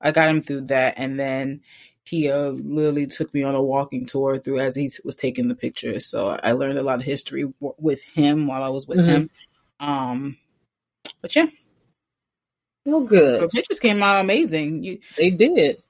I 0.00 0.12
got 0.12 0.28
him 0.28 0.42
through 0.42 0.62
that 0.68 0.94
and 0.96 1.18
then 1.18 1.62
he 2.04 2.30
uh, 2.30 2.50
literally 2.50 3.06
took 3.06 3.32
me 3.34 3.44
on 3.44 3.54
a 3.54 3.62
walking 3.62 4.06
tour 4.06 4.38
through 4.38 4.60
as 4.60 4.74
he 4.76 4.90
was 5.04 5.16
taking 5.16 5.48
the 5.48 5.54
pictures. 5.54 6.06
So 6.10 6.28
I 6.42 6.52
learned 6.52 6.78
a 6.78 6.82
lot 6.82 6.96
of 7.00 7.04
history 7.04 7.42
w- 7.60 7.74
with 7.78 8.02
him 8.02 8.46
while 8.48 8.62
I 8.64 8.68
was 8.70 8.88
with 8.88 8.98
Mhm. 8.98 9.06
him. 9.06 9.30
Um 9.80 10.36
but 11.22 11.34
yeah, 11.36 11.46
Well, 12.84 13.02
good. 13.02 13.42
the 13.42 13.48
pictures 13.48 13.80
came 13.80 14.02
out 14.02 14.20
amazing. 14.24 14.84
You 14.84 15.00
They 15.16 15.30
did. 15.30 15.82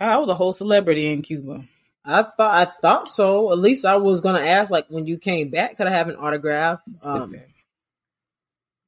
I 0.00 0.16
was 0.18 0.28
a 0.28 0.34
whole 0.34 0.52
celebrity 0.52 1.12
in 1.12 1.22
Cuba. 1.22 1.64
I 2.04 2.22
thought. 2.22 2.38
I 2.40 2.64
thought 2.80 3.08
so. 3.08 3.52
At 3.52 3.58
least 3.58 3.84
I 3.84 3.96
was 3.96 4.20
gonna 4.20 4.40
ask. 4.40 4.70
Like 4.70 4.86
when 4.88 5.06
you 5.06 5.18
came 5.18 5.50
back, 5.50 5.76
could 5.76 5.86
I 5.86 5.90
have 5.92 6.08
an 6.08 6.16
autograph? 6.16 6.80
Um, 7.06 7.36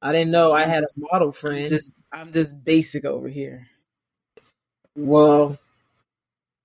I 0.01 0.11
didn't 0.11 0.31
know 0.31 0.51
I 0.53 0.65
had 0.65 0.83
a 0.83 0.87
model 1.11 1.27
I'm 1.29 1.33
friend. 1.33 1.67
just 1.69 1.93
I'm 2.11 2.31
just 2.31 2.63
basic 2.63 3.05
over 3.05 3.27
here. 3.29 3.67
well, 4.95 5.57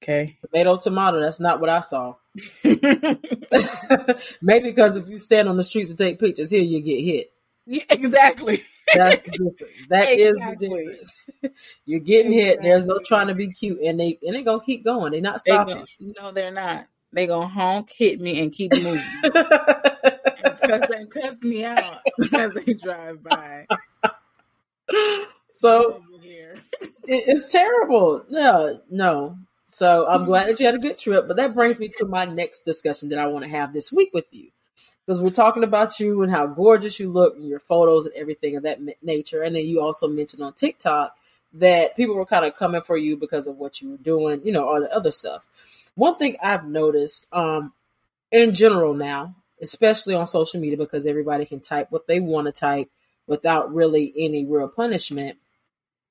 Okay. 0.02 0.38
tomato, 0.42 0.76
tomato. 0.78 1.20
That's 1.20 1.40
not 1.40 1.60
what 1.60 1.68
I 1.70 1.80
saw. 1.82 2.14
Maybe 4.42 4.70
because 4.70 4.96
if 4.96 5.08
you 5.08 5.18
stand 5.18 5.48
on 5.48 5.56
the 5.56 5.62
streets 5.64 5.90
and 5.90 5.98
take 5.98 6.18
pictures 6.18 6.50
here, 6.50 6.62
you 6.62 6.80
get 6.80 7.00
hit. 7.02 7.32
yeah, 7.66 7.82
exactly. 7.90 8.62
That's 8.94 9.22
the 9.24 9.30
difference. 9.30 9.72
That 9.88 10.08
is 10.18 10.36
Exactly. 10.36 10.68
the 10.68 10.74
difference. 10.76 11.30
You're 11.86 12.00
getting 12.00 12.32
hit. 12.32 12.60
There's 12.62 12.86
no 12.86 12.98
trying 13.04 13.28
to 13.28 13.34
be 13.34 13.48
cute, 13.48 13.80
and 13.82 13.98
they 13.98 14.18
and 14.26 14.34
they 14.34 14.42
gonna 14.42 14.60
keep 14.64 14.84
going. 14.84 15.12
They're 15.12 15.20
not 15.20 15.40
They 15.46 15.52
stopping. 15.52 15.76
gon- 15.76 16.14
no, 16.18 16.30
they're 16.32 16.50
not. 16.52 16.86
They 17.12 17.26
gonna 17.26 17.46
honk, 17.48 17.90
hit 17.90 18.20
me, 18.20 18.40
and 18.40 18.52
keep 18.52 18.72
moving. 18.72 19.02
and, 19.24 19.34
cuss, 20.60 20.90
and 20.90 21.10
cuss 21.10 21.42
me 21.42 21.64
out 21.64 22.00
as 22.34 22.54
they 22.54 22.74
drive 22.74 23.22
by. 23.22 23.66
so 25.52 26.02
it, 26.22 26.62
it's 27.06 27.50
terrible. 27.52 28.24
No, 28.30 28.80
no. 28.90 29.36
So 29.64 30.06
I'm 30.08 30.24
glad 30.24 30.48
that 30.48 30.58
you 30.60 30.66
had 30.66 30.74
a 30.74 30.78
good 30.78 30.98
trip. 30.98 31.26
But 31.28 31.36
that 31.36 31.54
brings 31.54 31.78
me 31.78 31.88
to 31.98 32.06
my 32.06 32.24
next 32.24 32.60
discussion 32.60 33.08
that 33.10 33.18
I 33.18 33.26
want 33.26 33.44
to 33.44 33.50
have 33.50 33.72
this 33.72 33.92
week 33.92 34.10
with 34.12 34.26
you. 34.32 34.50
Because 35.06 35.22
we're 35.22 35.30
talking 35.30 35.64
about 35.64 35.98
you 35.98 36.22
and 36.22 36.30
how 36.30 36.46
gorgeous 36.46 37.00
you 37.00 37.10
look 37.10 37.36
and 37.36 37.48
your 37.48 37.58
photos 37.58 38.06
and 38.06 38.14
everything 38.14 38.56
of 38.56 38.62
that 38.62 38.78
nature. 39.02 39.42
And 39.42 39.56
then 39.56 39.64
you 39.64 39.80
also 39.80 40.06
mentioned 40.06 40.42
on 40.42 40.52
TikTok 40.52 41.16
that 41.54 41.96
people 41.96 42.14
were 42.14 42.26
kind 42.26 42.44
of 42.44 42.56
coming 42.56 42.82
for 42.82 42.96
you 42.96 43.16
because 43.16 43.46
of 43.46 43.56
what 43.56 43.80
you 43.80 43.90
were 43.90 43.96
doing, 43.96 44.40
you 44.44 44.52
know, 44.52 44.68
all 44.68 44.80
the 44.80 44.94
other 44.94 45.10
stuff. 45.10 45.44
One 45.94 46.16
thing 46.16 46.36
I've 46.42 46.64
noticed 46.64 47.26
um, 47.32 47.72
in 48.30 48.54
general 48.54 48.94
now, 48.94 49.34
especially 49.60 50.14
on 50.14 50.26
social 50.26 50.60
media, 50.60 50.76
because 50.76 51.06
everybody 51.06 51.44
can 51.44 51.60
type 51.60 51.88
what 51.90 52.06
they 52.06 52.20
want 52.20 52.46
to 52.46 52.52
type 52.52 52.88
without 53.26 53.74
really 53.74 54.12
any 54.16 54.44
real 54.44 54.68
punishment, 54.68 55.38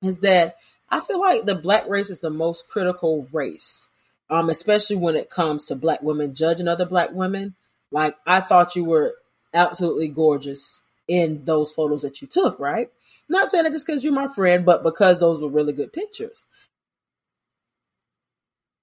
is 0.01 0.19
that 0.21 0.57
I 0.89 0.99
feel 0.99 1.19
like 1.19 1.45
the 1.45 1.55
black 1.55 1.87
race 1.87 2.09
is 2.09 2.19
the 2.19 2.29
most 2.29 2.67
critical 2.67 3.27
race, 3.31 3.89
um, 4.29 4.49
especially 4.49 4.97
when 4.97 5.15
it 5.15 5.29
comes 5.29 5.65
to 5.65 5.75
black 5.75 6.01
women 6.01 6.35
judging 6.35 6.67
other 6.67 6.85
black 6.85 7.11
women. 7.11 7.55
Like 7.91 8.15
I 8.25 8.41
thought 8.41 8.75
you 8.75 8.85
were 8.85 9.15
absolutely 9.53 10.07
gorgeous 10.07 10.81
in 11.07 11.43
those 11.45 11.71
photos 11.71 12.03
that 12.03 12.21
you 12.21 12.27
took, 12.27 12.59
right? 12.59 12.89
Not 13.27 13.49
saying 13.49 13.65
it 13.65 13.71
just 13.71 13.85
because 13.85 14.03
you're 14.03 14.13
my 14.13 14.27
friend, 14.27 14.65
but 14.65 14.83
because 14.83 15.19
those 15.19 15.41
were 15.41 15.49
really 15.49 15.73
good 15.73 15.91
pictures. 15.91 16.47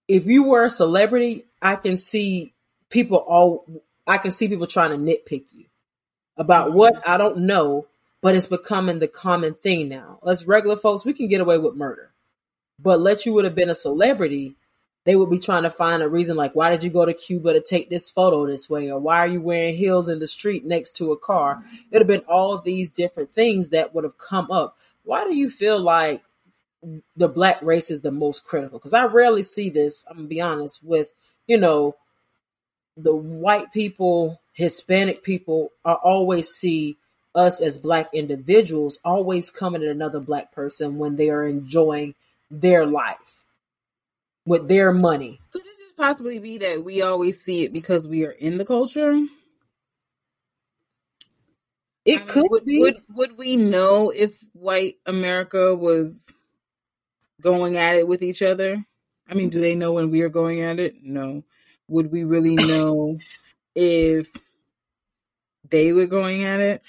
If 0.08 0.26
you 0.26 0.44
were 0.44 0.64
a 0.64 0.70
celebrity, 0.70 1.44
I 1.60 1.76
can 1.76 1.96
see 1.96 2.52
people 2.90 3.18
all 3.18 3.64
I 4.06 4.18
can 4.18 4.30
see 4.30 4.48
people 4.48 4.66
trying 4.66 4.90
to 4.90 4.96
nitpick 4.96 5.44
you 5.52 5.66
about 6.36 6.68
mm-hmm. 6.68 6.78
what 6.78 7.08
I 7.08 7.16
don't 7.16 7.38
know, 7.38 7.86
but 8.22 8.34
it's 8.34 8.46
becoming 8.46 8.98
the 8.98 9.08
common 9.08 9.54
thing 9.54 9.88
now. 9.88 10.18
Us 10.22 10.46
regular 10.46 10.76
folks, 10.76 11.04
we 11.04 11.12
can 11.12 11.28
get 11.28 11.40
away 11.40 11.58
with 11.58 11.74
murder. 11.74 12.10
But 12.78 13.00
let 13.00 13.24
you 13.24 13.32
would 13.32 13.46
have 13.46 13.54
been 13.54 13.70
a 13.70 13.74
celebrity, 13.74 14.54
they 15.06 15.14
would 15.14 15.30
be 15.30 15.38
trying 15.38 15.62
to 15.62 15.70
find 15.70 16.02
a 16.02 16.08
reason 16.08 16.36
like 16.36 16.54
why 16.54 16.68
did 16.68 16.82
you 16.82 16.90
go 16.90 17.06
to 17.06 17.14
Cuba 17.14 17.52
to 17.52 17.60
take 17.60 17.88
this 17.88 18.10
photo 18.10 18.44
this 18.44 18.68
way 18.68 18.90
or 18.90 18.98
why 18.98 19.18
are 19.18 19.28
you 19.28 19.40
wearing 19.40 19.76
heels 19.76 20.08
in 20.08 20.18
the 20.18 20.26
street 20.26 20.66
next 20.66 20.96
to 20.96 21.12
a 21.12 21.16
car? 21.16 21.62
It 21.72 21.92
would 21.92 22.02
have 22.02 22.08
been 22.08 22.28
all 22.28 22.58
these 22.58 22.90
different 22.90 23.30
things 23.30 23.70
that 23.70 23.94
would 23.94 24.02
have 24.02 24.18
come 24.18 24.50
up. 24.50 24.76
Why 25.04 25.22
do 25.22 25.34
you 25.34 25.48
feel 25.48 25.80
like 25.80 26.22
the 27.16 27.28
black 27.28 27.62
race 27.62 27.88
is 27.88 28.00
the 28.00 28.10
most 28.10 28.44
critical? 28.44 28.80
Because 28.80 28.94
I 28.94 29.04
rarely 29.04 29.44
see 29.44 29.70
this, 29.70 30.04
I'm 30.10 30.16
gonna 30.16 30.28
be 30.28 30.40
honest, 30.40 30.82
with, 30.84 31.12
you 31.46 31.58
know, 31.58 31.94
the 32.96 33.14
white 33.14 33.72
people, 33.72 34.40
Hispanic 34.54 35.22
people 35.22 35.70
are 35.84 35.96
always 35.96 36.48
see 36.48 36.96
us 37.32 37.60
as 37.60 37.76
black 37.76 38.08
individuals 38.12 38.98
always 39.04 39.52
coming 39.52 39.82
at 39.82 39.88
another 39.88 40.18
black 40.18 40.50
person 40.52 40.98
when 40.98 41.14
they 41.14 41.30
are 41.30 41.46
enjoying 41.46 42.14
their 42.50 42.86
life 42.86 43.35
with 44.46 44.68
their 44.68 44.92
money. 44.92 45.40
Could 45.52 45.64
this 45.64 45.78
just 45.78 45.96
possibly 45.96 46.38
be 46.38 46.58
that 46.58 46.84
we 46.84 47.02
always 47.02 47.42
see 47.42 47.64
it 47.64 47.72
because 47.72 48.08
we 48.08 48.24
are 48.24 48.30
in 48.30 48.58
the 48.58 48.64
culture? 48.64 49.14
It 52.04 52.16
I 52.16 52.18
mean, 52.18 52.28
could 52.28 52.46
would, 52.50 52.64
be. 52.64 52.80
Would 52.80 53.02
would 53.14 53.36
we 53.38 53.56
know 53.56 54.10
if 54.14 54.42
white 54.52 54.96
America 55.04 55.74
was 55.74 56.26
going 57.40 57.76
at 57.76 57.96
it 57.96 58.06
with 58.06 58.22
each 58.22 58.42
other? 58.42 58.84
I 59.28 59.34
mean, 59.34 59.48
do 59.50 59.60
they 59.60 59.74
know 59.74 59.92
when 59.92 60.10
we 60.10 60.22
are 60.22 60.28
going 60.28 60.60
at 60.60 60.78
it? 60.78 60.94
No. 61.02 61.42
Would 61.88 62.12
we 62.12 62.22
really 62.22 62.54
know 62.54 63.18
if 63.74 64.28
they 65.68 65.92
were 65.92 66.06
going 66.06 66.44
at 66.44 66.60
it? 66.60 66.82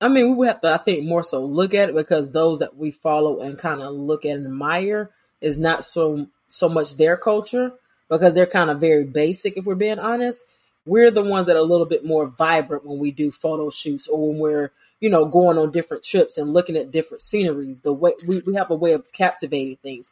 I 0.00 0.08
mean, 0.08 0.28
we 0.28 0.34
would 0.34 0.48
have 0.48 0.60
to, 0.60 0.68
I 0.68 0.76
think, 0.76 1.06
more 1.06 1.24
so 1.24 1.44
look 1.44 1.74
at 1.74 1.88
it 1.88 1.94
because 1.94 2.30
those 2.30 2.60
that 2.60 2.76
we 2.76 2.90
follow 2.92 3.40
and 3.40 3.58
kind 3.58 3.82
of 3.82 3.94
look 3.94 4.24
at 4.24 4.36
and 4.36 4.46
admire 4.46 5.10
is 5.40 5.58
not 5.58 5.84
so 5.84 6.26
so 6.48 6.68
much 6.68 6.96
their 6.96 7.16
culture 7.16 7.72
because 8.08 8.34
they're 8.34 8.46
kind 8.46 8.70
of 8.70 8.80
very 8.80 9.04
basic. 9.04 9.56
If 9.56 9.64
we're 9.64 9.74
being 9.74 9.98
honest, 9.98 10.44
we're 10.86 11.10
the 11.10 11.22
ones 11.22 11.46
that 11.46 11.56
are 11.56 11.60
a 11.60 11.62
little 11.62 11.86
bit 11.86 12.04
more 12.04 12.26
vibrant 12.26 12.86
when 12.86 12.98
we 12.98 13.10
do 13.10 13.30
photo 13.30 13.70
shoots 13.70 14.08
or 14.08 14.28
when 14.28 14.38
we're 14.38 14.70
you 15.00 15.10
know 15.10 15.26
going 15.26 15.58
on 15.58 15.70
different 15.70 16.02
trips 16.02 16.38
and 16.38 16.52
looking 16.52 16.76
at 16.76 16.90
different 16.90 17.22
sceneries. 17.22 17.82
The 17.82 17.92
way 17.92 18.12
we, 18.26 18.40
we 18.40 18.54
have 18.56 18.70
a 18.70 18.76
way 18.76 18.92
of 18.92 19.12
captivating 19.12 19.76
things, 19.76 20.10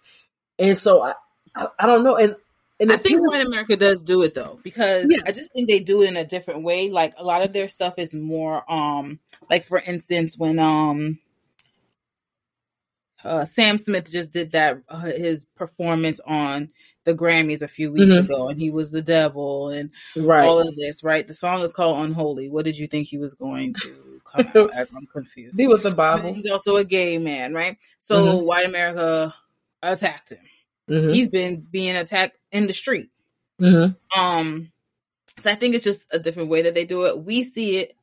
and 0.59 0.77
so 0.77 1.03
I 1.03 1.15
I, 1.55 1.69
I 1.79 1.87
don't 1.87 2.05
know 2.05 2.17
and. 2.17 2.37
And 2.79 2.93
I 2.93 2.99
think 2.99 3.27
White 3.27 3.47
America 3.47 3.75
does 3.75 4.03
do 4.03 4.21
it 4.21 4.35
though, 4.35 4.61
because 4.63 5.07
yeah. 5.09 5.23
I 5.27 5.33
just 5.33 5.51
think 5.51 5.67
they 5.67 5.81
do 5.81 6.03
it 6.03 6.09
in 6.09 6.19
a 6.19 6.27
different 6.27 6.63
way. 6.63 6.91
Like 6.91 7.15
a 7.17 7.25
lot 7.25 7.41
of 7.41 7.55
their 7.55 7.69
stuff 7.69 7.95
is 7.97 8.15
more, 8.15 8.71
um, 8.71 9.19
like 9.49 9.65
for 9.65 9.79
instance, 9.79 10.37
when 10.37 10.59
um, 10.59 11.19
uh, 13.27 13.45
Sam 13.45 13.79
Smith 13.79 14.11
just 14.11 14.33
did 14.33 14.53
that 14.53 14.79
uh, 14.89 15.01
his 15.01 15.45
performance 15.57 16.21
on 16.27 16.71
the 17.05 17.15
Grammys 17.15 17.63
a 17.63 17.69
few 17.69 17.93
weeks 17.93 18.13
mm-hmm. 18.13 18.25
ago, 18.25 18.49
and 18.49 18.59
he 18.59 18.71
was 18.71 18.91
the 18.91 19.03
devil 19.03 19.71
and 19.71 19.91
right. 20.17 20.47
all 20.47 20.61
of 20.61 20.75
this. 20.77 21.05
Right, 21.05 21.27
the 21.27 21.35
song 21.35 21.63
is 21.63 21.73
called 21.73 22.05
"Unholy." 22.05 22.49
What 22.49 22.65
did 22.65 22.79
you 22.79 22.87
think 22.87 23.07
he 23.07 23.19
was 23.19 23.35
going 23.35 23.75
to 23.75 24.21
come 24.25 24.47
out 24.55 24.75
as? 24.77 24.93
I'm 24.95 25.07
confused. 25.07 25.59
He 25.59 25.67
was 25.67 25.83
the 25.83 25.91
Bible. 25.91 26.35
He's 26.35 26.51
also 26.51 26.77
a 26.77 26.85
gay 26.85 27.19
man, 27.19 27.55
right? 27.55 27.79
So 27.99 28.17
mm-hmm. 28.17 28.47
White 28.47 28.67
America 28.67 29.35
attacked 29.83 30.33
him. 30.33 30.39
Mm-hmm. 30.91 31.13
He's 31.13 31.29
been 31.29 31.67
being 31.71 31.97
attacked 31.97 32.37
in 32.53 32.67
the 32.67 32.73
street. 32.73 33.11
Mm-hmm. 33.61 34.21
Um, 34.21 34.73
so 35.39 35.51
I 35.51 35.55
think 35.55 35.75
it's 35.75 35.85
just 35.85 36.05
a 36.13 36.19
different 36.19 36.51
way 36.51 36.63
that 36.63 36.75
they 36.75 36.85
do 36.85 37.07
it. 37.07 37.19
We 37.19 37.43
see 37.43 37.79
it 37.79 37.97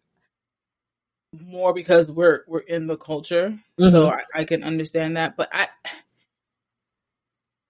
more 1.33 1.73
because 1.73 2.11
we're 2.11 2.43
we're 2.47 2.59
in 2.59 2.87
the 2.87 2.97
culture, 2.97 3.59
mm-hmm. 3.79 3.89
so 3.89 4.07
I, 4.07 4.23
I, 4.35 4.43
can 4.45 4.63
understand 4.63 5.17
that. 5.17 5.35
But 5.35 5.49
I, 5.51 5.67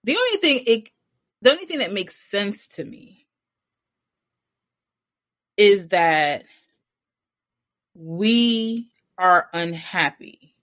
the 0.04 0.16
only 0.16 0.36
thing 0.38 0.60
it, 0.66 0.90
the 1.42 1.50
only 1.52 1.64
thing 1.64 1.78
that 1.78 1.92
makes 1.92 2.16
sense 2.16 2.68
to 2.68 2.84
me 2.84 3.26
is 5.56 5.88
that 5.88 6.44
we 7.94 8.88
are 9.16 9.48
unhappy 9.52 10.54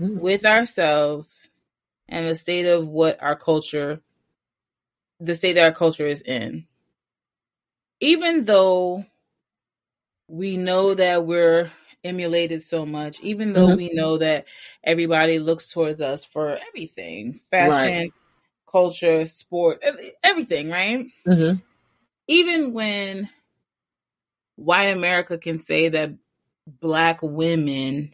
mm. 0.00 0.18
with 0.20 0.46
ourselves 0.46 1.48
and 2.08 2.26
the 2.26 2.34
state 2.34 2.66
of 2.66 2.86
what 2.86 3.20
our 3.22 3.36
culture, 3.36 4.00
the 5.20 5.34
state 5.34 5.54
that 5.54 5.64
our 5.64 5.72
culture 5.72 6.06
is 6.06 6.22
in. 6.22 6.66
Even 8.00 8.44
though 8.44 9.04
we 10.28 10.56
know 10.56 10.94
that 10.94 11.24
we're 11.24 11.70
emulated 12.06 12.62
so 12.62 12.86
much, 12.86 13.20
even 13.20 13.52
though 13.52 13.68
mm-hmm. 13.68 13.76
we 13.76 13.90
know 13.92 14.18
that 14.18 14.46
everybody 14.84 15.38
looks 15.38 15.72
towards 15.72 16.00
us 16.00 16.24
for 16.24 16.58
everything 16.68 17.40
fashion, 17.50 17.98
right. 17.98 18.12
culture, 18.70 19.24
sport, 19.24 19.82
everything, 20.22 20.70
right? 20.70 21.06
Mm-hmm. 21.26 21.58
Even 22.28 22.72
when 22.72 23.28
white 24.56 24.96
America 24.96 25.38
can 25.38 25.58
say 25.58 25.88
that 25.90 26.12
black 26.66 27.20
women 27.22 28.12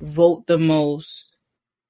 vote 0.00 0.46
the 0.46 0.58
most 0.58 1.36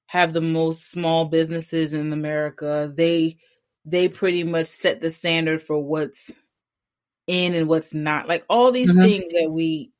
have 0.07 0.33
the 0.33 0.41
most 0.41 0.89
small 0.89 1.25
businesses 1.25 1.93
in 1.93 2.13
America. 2.13 2.91
They 2.93 3.37
they 3.85 4.09
pretty 4.09 4.43
much 4.43 4.67
set 4.67 5.01
the 5.01 5.11
standard 5.11 5.61
for 5.61 5.77
what's 5.77 6.31
in 7.27 7.53
and 7.53 7.67
what's 7.67 7.93
not. 7.93 8.27
Like 8.27 8.45
all 8.49 8.71
these 8.71 8.91
mm-hmm. 8.91 9.01
things 9.01 9.31
that 9.33 9.49
we 9.51 9.91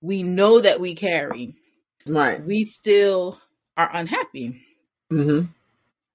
we 0.00 0.22
know 0.22 0.60
that 0.60 0.80
we 0.80 0.94
carry. 0.94 1.54
Right. 2.06 2.44
We 2.44 2.64
still 2.64 3.40
are 3.76 3.90
unhappy. 3.92 4.62
Mm-hmm. 5.12 5.46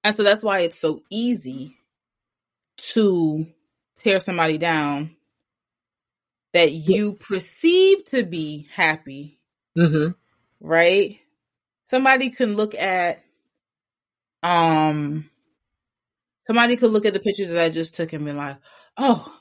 And 0.04 0.16
so 0.16 0.24
that's 0.24 0.44
why 0.44 0.62
it's 0.62 0.80
so 0.80 1.02
easy 1.10 1.78
to 2.78 3.46
tear 3.98 4.20
somebody 4.20 4.58
down 4.58 5.16
that 6.54 6.72
you 6.72 7.14
perceive 7.14 8.04
to 8.06 8.24
be 8.24 8.68
happy. 8.74 9.40
Mm-hmm. 9.78 10.12
Right? 10.60 11.22
somebody 11.92 12.30
can 12.30 12.56
look 12.56 12.74
at 12.74 13.20
um 14.44 15.30
somebody 16.48 16.78
could 16.78 16.90
look 16.90 17.06
at 17.06 17.12
the 17.12 17.20
pictures 17.20 17.50
that 17.50 17.62
I 17.62 17.70
just 17.70 17.96
took 17.96 18.14
and 18.14 18.26
be 18.26 18.32
like, 18.32 18.58
oh, 18.98 19.40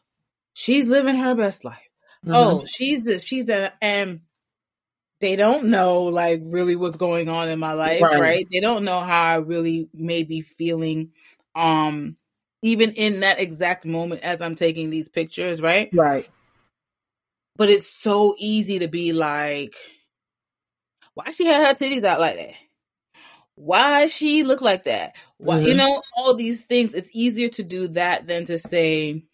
she's 0.53 0.89
living 0.89 1.15
her 1.15 1.37
best 1.37 1.65
life. 1.65 1.89
Mm-hmm. 2.25 2.35
Oh, 2.35 2.65
she's 2.67 3.05
this, 3.05 3.25
she's 3.25 3.47
that, 3.47 3.77
and 3.81 4.23
they 5.21 5.37
don't 5.37 5.67
know 5.67 6.05
like 6.05 6.41
really 6.45 6.77
what's 6.77 6.97
going 6.97 7.29
on 7.29 7.49
in 7.49 7.59
my 7.59 7.75
life, 7.75 8.03
right? 8.03 8.21
right? 8.21 8.47
They 8.51 8.61
don't 8.61 8.85
know 8.85 9.01
how 9.01 9.23
I 9.23 9.35
really 9.37 9.89
may 9.93 10.23
be 10.23 10.41
feeling, 10.41 11.13
um, 11.55 12.17
even 12.63 12.93
in 12.93 13.21
that 13.21 13.39
exact 13.39 13.85
moment 13.85 14.23
as 14.23 14.41
I'm 14.41 14.55
taking 14.55 14.91
these 14.91 15.09
pictures, 15.09 15.61
right? 15.61 15.91
Right. 15.93 16.29
But 17.57 17.69
it's 17.69 17.89
so 17.89 18.35
easy 18.39 18.79
to 18.79 18.89
be 18.89 19.13
like, 19.13 19.75
why 21.15 21.33
she 21.33 21.47
had 21.47 21.67
her 21.67 21.75
titties 21.75 22.05
out 22.05 22.21
like 22.21 22.37
that? 22.37 22.55
Why 23.57 24.07
she 24.07 24.43
look 24.43 24.63
like 24.63 24.85
that? 24.85 25.15
Why 25.37 25.57
mm-hmm. 25.57 25.67
you 25.67 25.75
know 25.75 26.03
all 26.17 26.35
these 26.35 26.65
things? 26.65 26.95
It's 26.95 27.11
easier 27.13 27.49
to 27.49 27.63
do 27.63 27.89
that 27.89 28.27
than 28.27 28.47
to 28.47 28.57
say, 28.57 29.25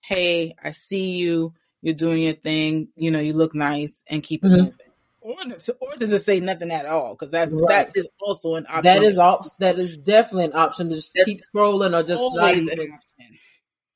"Hey, 0.00 0.54
I 0.62 0.70
see 0.70 1.16
you. 1.16 1.54
You're 1.82 1.94
doing 1.94 2.22
your 2.22 2.34
thing. 2.34 2.88
You 2.94 3.10
know, 3.10 3.18
you 3.18 3.32
look 3.32 3.52
nice, 3.52 4.04
and 4.08 4.22
keep 4.22 4.44
it 4.44 4.48
mm-hmm. 4.48 4.64
moving." 4.66 4.83
Or 5.24 5.36
to, 5.42 5.76
or 5.80 5.92
to 5.96 6.06
just 6.06 6.26
say 6.26 6.38
nothing 6.40 6.70
at 6.70 6.84
all, 6.84 7.14
because 7.14 7.30
that's 7.30 7.50
right. 7.50 7.86
that 7.86 7.92
is 7.94 8.06
also 8.20 8.56
an 8.56 8.66
option. 8.66 8.82
That 8.82 9.02
is 9.02 9.18
op- 9.18 9.46
That 9.58 9.78
is 9.78 9.96
definitely 9.96 10.44
an 10.44 10.54
option 10.54 10.90
to 10.90 10.96
just 10.96 11.12
that's 11.14 11.26
keep 11.26 11.40
scrolling 11.52 11.98
or 11.98 12.02
just 12.02 12.22
not 12.34 12.54
even. 12.54 12.98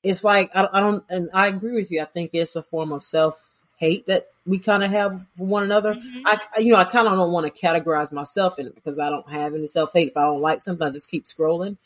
It's 0.03 0.25
like 0.25 0.51
I, 0.55 0.67
I 0.73 0.81
don't, 0.81 1.05
and 1.11 1.29
I 1.35 1.49
agree 1.49 1.75
with 1.75 1.91
you. 1.91 2.01
I 2.01 2.07
think 2.07 2.31
it's 2.33 2.57
a 2.57 2.63
form 2.63 2.93
of 2.93 3.03
self 3.03 3.39
hate 3.79 4.07
that 4.07 4.29
we 4.47 4.59
kind 4.59 4.83
of 4.83 4.91
have 4.91 5.27
for 5.37 5.47
one 5.47 5.65
another. 5.65 5.93
Mm-hmm. 5.93 6.27
I, 6.27 6.41
you 6.61 6.73
know, 6.73 6.79
I 6.79 6.85
kind 6.85 7.07
of 7.07 7.13
don't 7.13 7.31
want 7.31 7.55
to 7.55 7.67
categorize 7.67 8.11
myself 8.11 8.59
in 8.59 8.67
it 8.67 8.75
because 8.75 8.99
I 8.99 9.11
don't 9.11 9.31
have 9.31 9.55
any 9.55 9.69
self 9.69 9.93
hate. 9.93 10.09
If 10.09 10.17
I 10.17 10.23
don't 10.23 10.41
like 10.41 10.63
something, 10.63 10.87
I 10.87 10.91
just 10.91 11.11
keep 11.11 11.27
scrolling. 11.27 11.77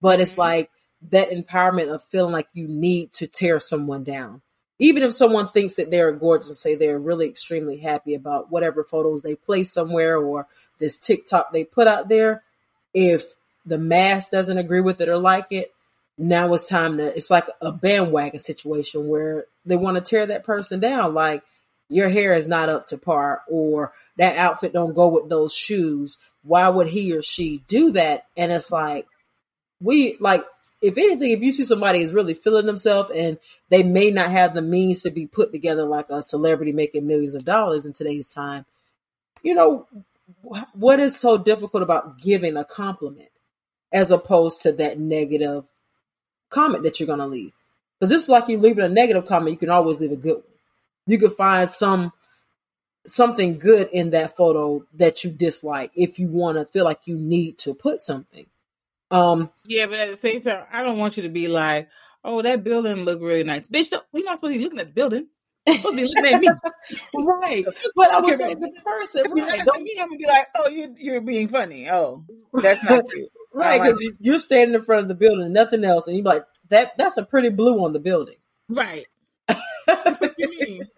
But 0.00 0.12
mm-hmm. 0.12 0.22
it's 0.22 0.38
like 0.38 0.70
that 1.10 1.32
empowerment 1.32 1.92
of 1.92 2.04
feeling 2.04 2.32
like 2.32 2.46
you 2.52 2.68
need 2.68 3.12
to 3.14 3.26
tear 3.26 3.58
someone 3.58 4.04
down. 4.04 4.42
Even 4.82 5.04
if 5.04 5.14
someone 5.14 5.46
thinks 5.46 5.74
that 5.76 5.92
they're 5.92 6.10
gorgeous 6.10 6.48
and 6.48 6.56
say 6.56 6.74
they're 6.74 6.98
really 6.98 7.28
extremely 7.28 7.76
happy 7.76 8.14
about 8.14 8.50
whatever 8.50 8.82
photos 8.82 9.22
they 9.22 9.36
place 9.36 9.70
somewhere 9.70 10.18
or 10.18 10.48
this 10.80 10.98
TikTok 10.98 11.52
they 11.52 11.62
put 11.62 11.86
out 11.86 12.08
there, 12.08 12.42
if 12.92 13.36
the 13.64 13.78
mass 13.78 14.28
doesn't 14.28 14.58
agree 14.58 14.80
with 14.80 15.00
it 15.00 15.08
or 15.08 15.18
like 15.18 15.52
it, 15.52 15.72
now 16.18 16.52
it's 16.52 16.68
time 16.68 16.96
to 16.96 17.16
it's 17.16 17.30
like 17.30 17.46
a 17.60 17.70
bandwagon 17.70 18.40
situation 18.40 19.06
where 19.06 19.46
they 19.64 19.76
want 19.76 19.96
to 19.96 20.00
tear 20.02 20.26
that 20.26 20.42
person 20.42 20.80
down 20.80 21.14
like 21.14 21.44
your 21.88 22.08
hair 22.08 22.34
is 22.34 22.48
not 22.48 22.68
up 22.68 22.88
to 22.88 22.98
par 22.98 23.42
or 23.48 23.92
that 24.16 24.36
outfit 24.36 24.72
don't 24.72 24.94
go 24.94 25.06
with 25.06 25.28
those 25.28 25.54
shoes. 25.54 26.18
Why 26.42 26.68
would 26.68 26.88
he 26.88 27.16
or 27.16 27.22
she 27.22 27.62
do 27.68 27.92
that? 27.92 28.26
And 28.36 28.50
it's 28.50 28.72
like 28.72 29.06
we 29.80 30.16
like 30.18 30.44
if 30.82 30.98
anything 30.98 31.30
if 31.30 31.40
you 31.40 31.52
see 31.52 31.64
somebody 31.64 32.00
is 32.00 32.12
really 32.12 32.34
feeling 32.34 32.66
themselves 32.66 33.10
and 33.10 33.38
they 33.68 33.82
may 33.82 34.10
not 34.10 34.30
have 34.30 34.54
the 34.54 34.62
means 34.62 35.02
to 35.02 35.10
be 35.10 35.26
put 35.26 35.52
together 35.52 35.84
like 35.84 36.10
a 36.10 36.20
celebrity 36.20 36.72
making 36.72 37.06
millions 37.06 37.34
of 37.34 37.44
dollars 37.44 37.86
in 37.86 37.92
today's 37.92 38.28
time 38.28 38.64
you 39.42 39.54
know 39.54 39.86
what 40.74 41.00
is 41.00 41.18
so 41.18 41.38
difficult 41.38 41.82
about 41.82 42.18
giving 42.20 42.56
a 42.56 42.64
compliment 42.64 43.28
as 43.92 44.10
opposed 44.10 44.62
to 44.62 44.72
that 44.72 44.98
negative 44.98 45.64
comment 46.50 46.82
that 46.84 46.98
you're 46.98 47.06
going 47.06 47.18
to 47.18 47.26
leave. 47.26 47.52
Because 47.98 48.12
it's 48.12 48.28
like 48.28 48.48
you're 48.48 48.60
leaving 48.60 48.84
a 48.84 48.88
negative 48.88 49.26
comment, 49.26 49.52
you 49.52 49.58
can 49.58 49.70
always 49.70 50.00
leave 50.00 50.12
a 50.12 50.16
good 50.16 50.36
one. 50.36 50.44
You 51.06 51.18
can 51.18 51.30
find 51.30 51.68
some 51.68 52.12
something 53.04 53.58
good 53.58 53.88
in 53.92 54.10
that 54.10 54.36
photo 54.36 54.84
that 54.94 55.24
you 55.24 55.30
dislike 55.30 55.90
if 55.96 56.20
you 56.20 56.28
want 56.28 56.56
to 56.56 56.64
feel 56.64 56.84
like 56.84 57.00
you 57.04 57.16
need 57.16 57.58
to 57.58 57.74
put 57.74 58.00
something. 58.00 58.46
Um, 59.12 59.50
yeah, 59.66 59.86
but 59.86 60.00
at 60.00 60.10
the 60.10 60.16
same 60.16 60.40
time, 60.40 60.64
I 60.72 60.82
don't 60.82 60.98
want 60.98 61.18
you 61.18 61.24
to 61.24 61.28
be 61.28 61.46
like, 61.46 61.88
"Oh, 62.24 62.40
that 62.40 62.64
building 62.64 63.04
look 63.04 63.20
really 63.20 63.44
nice, 63.44 63.68
bitch." 63.68 63.92
We're 64.10 64.24
not 64.24 64.38
supposed 64.38 64.54
to 64.54 64.58
be 64.58 64.64
looking 64.64 64.80
at 64.80 64.86
the 64.88 64.92
building. 64.92 65.28
You're 65.66 65.76
supposed 65.76 65.98
to 65.98 66.02
be 66.02 66.08
looking 66.08 66.34
at 66.34 66.40
me, 66.40 66.48
right? 67.14 67.64
But 67.94 68.10
I 68.10 68.20
was 68.20 68.38
saying 68.38 68.58
the 68.58 68.72
person, 68.82 69.26
If 69.26 69.32
right? 69.32 69.64
Don't 69.64 69.82
me. 69.82 69.96
I'm 70.00 70.08
gonna 70.08 70.18
be 70.18 70.26
like, 70.26 70.46
"Oh, 70.56 70.68
you 70.68 70.94
you're 70.98 71.20
being 71.20 71.48
funny." 71.48 71.90
Oh, 71.90 72.24
that's 72.54 72.82
not 72.84 73.06
true. 73.10 73.28
Right, 73.52 73.82
because 73.82 74.02
like 74.02 74.14
you're 74.18 74.38
standing 74.38 74.74
in 74.74 74.82
front 74.82 75.02
of 75.02 75.08
the 75.08 75.14
building, 75.14 75.52
nothing 75.52 75.84
else, 75.84 76.08
and 76.08 76.16
you're 76.16 76.24
like, 76.24 76.44
"That 76.70 76.92
that's 76.96 77.18
a 77.18 77.24
pretty 77.24 77.50
blue 77.50 77.84
on 77.84 77.92
the 77.92 78.00
building." 78.00 78.36
Right. 78.70 79.06
what 79.84 80.34
you 80.38 80.48
mean? 80.48 80.88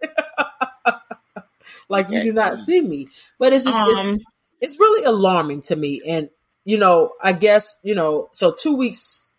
like 1.88 2.10
you 2.10 2.22
do 2.22 2.32
not 2.32 2.60
see 2.60 2.80
me, 2.80 3.08
but 3.40 3.52
it's 3.52 3.64
just 3.64 3.76
um, 3.76 4.14
it's, 4.14 4.24
it's 4.60 4.78
really 4.78 5.04
alarming 5.04 5.62
to 5.62 5.74
me, 5.74 6.00
and 6.06 6.28
you 6.64 6.78
know, 6.78 7.12
I 7.22 7.32
guess 7.32 7.78
you 7.82 7.94
know, 7.94 8.28
so 8.32 8.52
two 8.52 8.76
weeks 8.76 9.30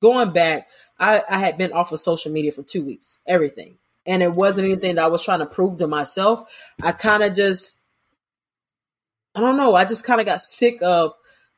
going 0.00 0.32
back, 0.32 0.68
I 0.98 1.22
I 1.28 1.38
had 1.38 1.58
been 1.58 1.72
off 1.72 1.92
of 1.92 2.00
social 2.00 2.32
media 2.32 2.52
for 2.52 2.62
two 2.62 2.84
weeks, 2.84 3.20
everything, 3.26 3.76
and 4.06 4.22
it 4.22 4.32
wasn't 4.32 4.66
anything 4.66 4.96
that 4.96 5.04
I 5.04 5.08
was 5.08 5.22
trying 5.22 5.40
to 5.40 5.46
prove 5.46 5.78
to 5.78 5.86
myself. 5.86 6.50
I 6.82 6.92
kind 6.92 7.22
of 7.22 7.34
just, 7.34 7.78
I 9.34 9.40
don't 9.40 9.56
know, 9.56 9.74
I 9.74 9.84
just 9.84 10.04
kind 10.04 10.20
of 10.20 10.26
got 10.26 10.40
sick 10.40 10.82
of 10.82 11.14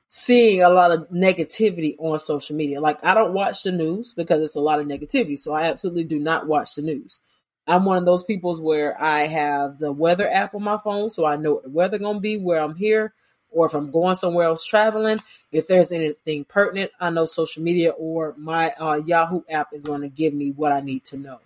seeing 0.09 0.62
a 0.62 0.68
lot 0.68 0.92
of 0.92 1.09
negativity 1.11 1.96
on 1.99 2.18
social 2.20 2.57
media. 2.57 2.81
Like 2.81 3.05
I 3.05 3.14
don't 3.14 3.35
watch 3.35 3.62
the 3.64 3.72
news 3.72 4.14
because 4.14 4.40
it's 4.42 4.57
a 4.57 4.61
lot 4.61 4.81
of 4.81 4.87
negativity, 4.87 5.38
so 5.38 5.53
I 5.53 5.64
absolutely 5.64 6.05
do 6.05 6.18
not 6.18 6.46
watch 6.46 6.75
the 6.75 6.83
news. 6.83 7.20
I'm 7.66 7.85
one 7.85 7.99
of 7.99 8.05
those 8.05 8.22
peoples 8.22 8.61
where 8.61 9.01
I 9.01 9.22
have 9.22 9.81
the 9.81 9.90
weather 9.90 10.31
app 10.31 10.55
on 10.55 10.62
my 10.62 10.79
phone, 10.79 11.11
so 11.11 11.27
I 11.27 11.35
know 11.37 11.55
what 11.55 11.64
the 11.64 11.70
weather 11.70 11.99
gonna 11.99 12.20
be 12.20 12.38
where 12.38 12.61
I'm 12.61 12.77
here, 12.77 13.12
or 13.57 13.66
if 13.66 13.75
I'm 13.75 13.90
going 13.90 14.14
somewhere 14.14 14.45
else 14.45 14.64
traveling. 14.64 15.19
If 15.51 15.66
there's 15.66 15.90
anything 15.90 16.45
pertinent, 16.45 16.90
I 17.01 17.09
know 17.09 17.25
social 17.25 17.62
media 17.62 17.90
or 17.90 18.35
my 18.37 18.71
uh, 18.79 19.01
Yahoo 19.05 19.42
app 19.51 19.69
is 19.73 19.85
going 19.85 20.03
to 20.03 20.09
give 20.09 20.35
me 20.35 20.51
what 20.51 20.73
I 20.73 20.81
need 20.81 21.07
to 21.07 21.16
know. 21.16 21.40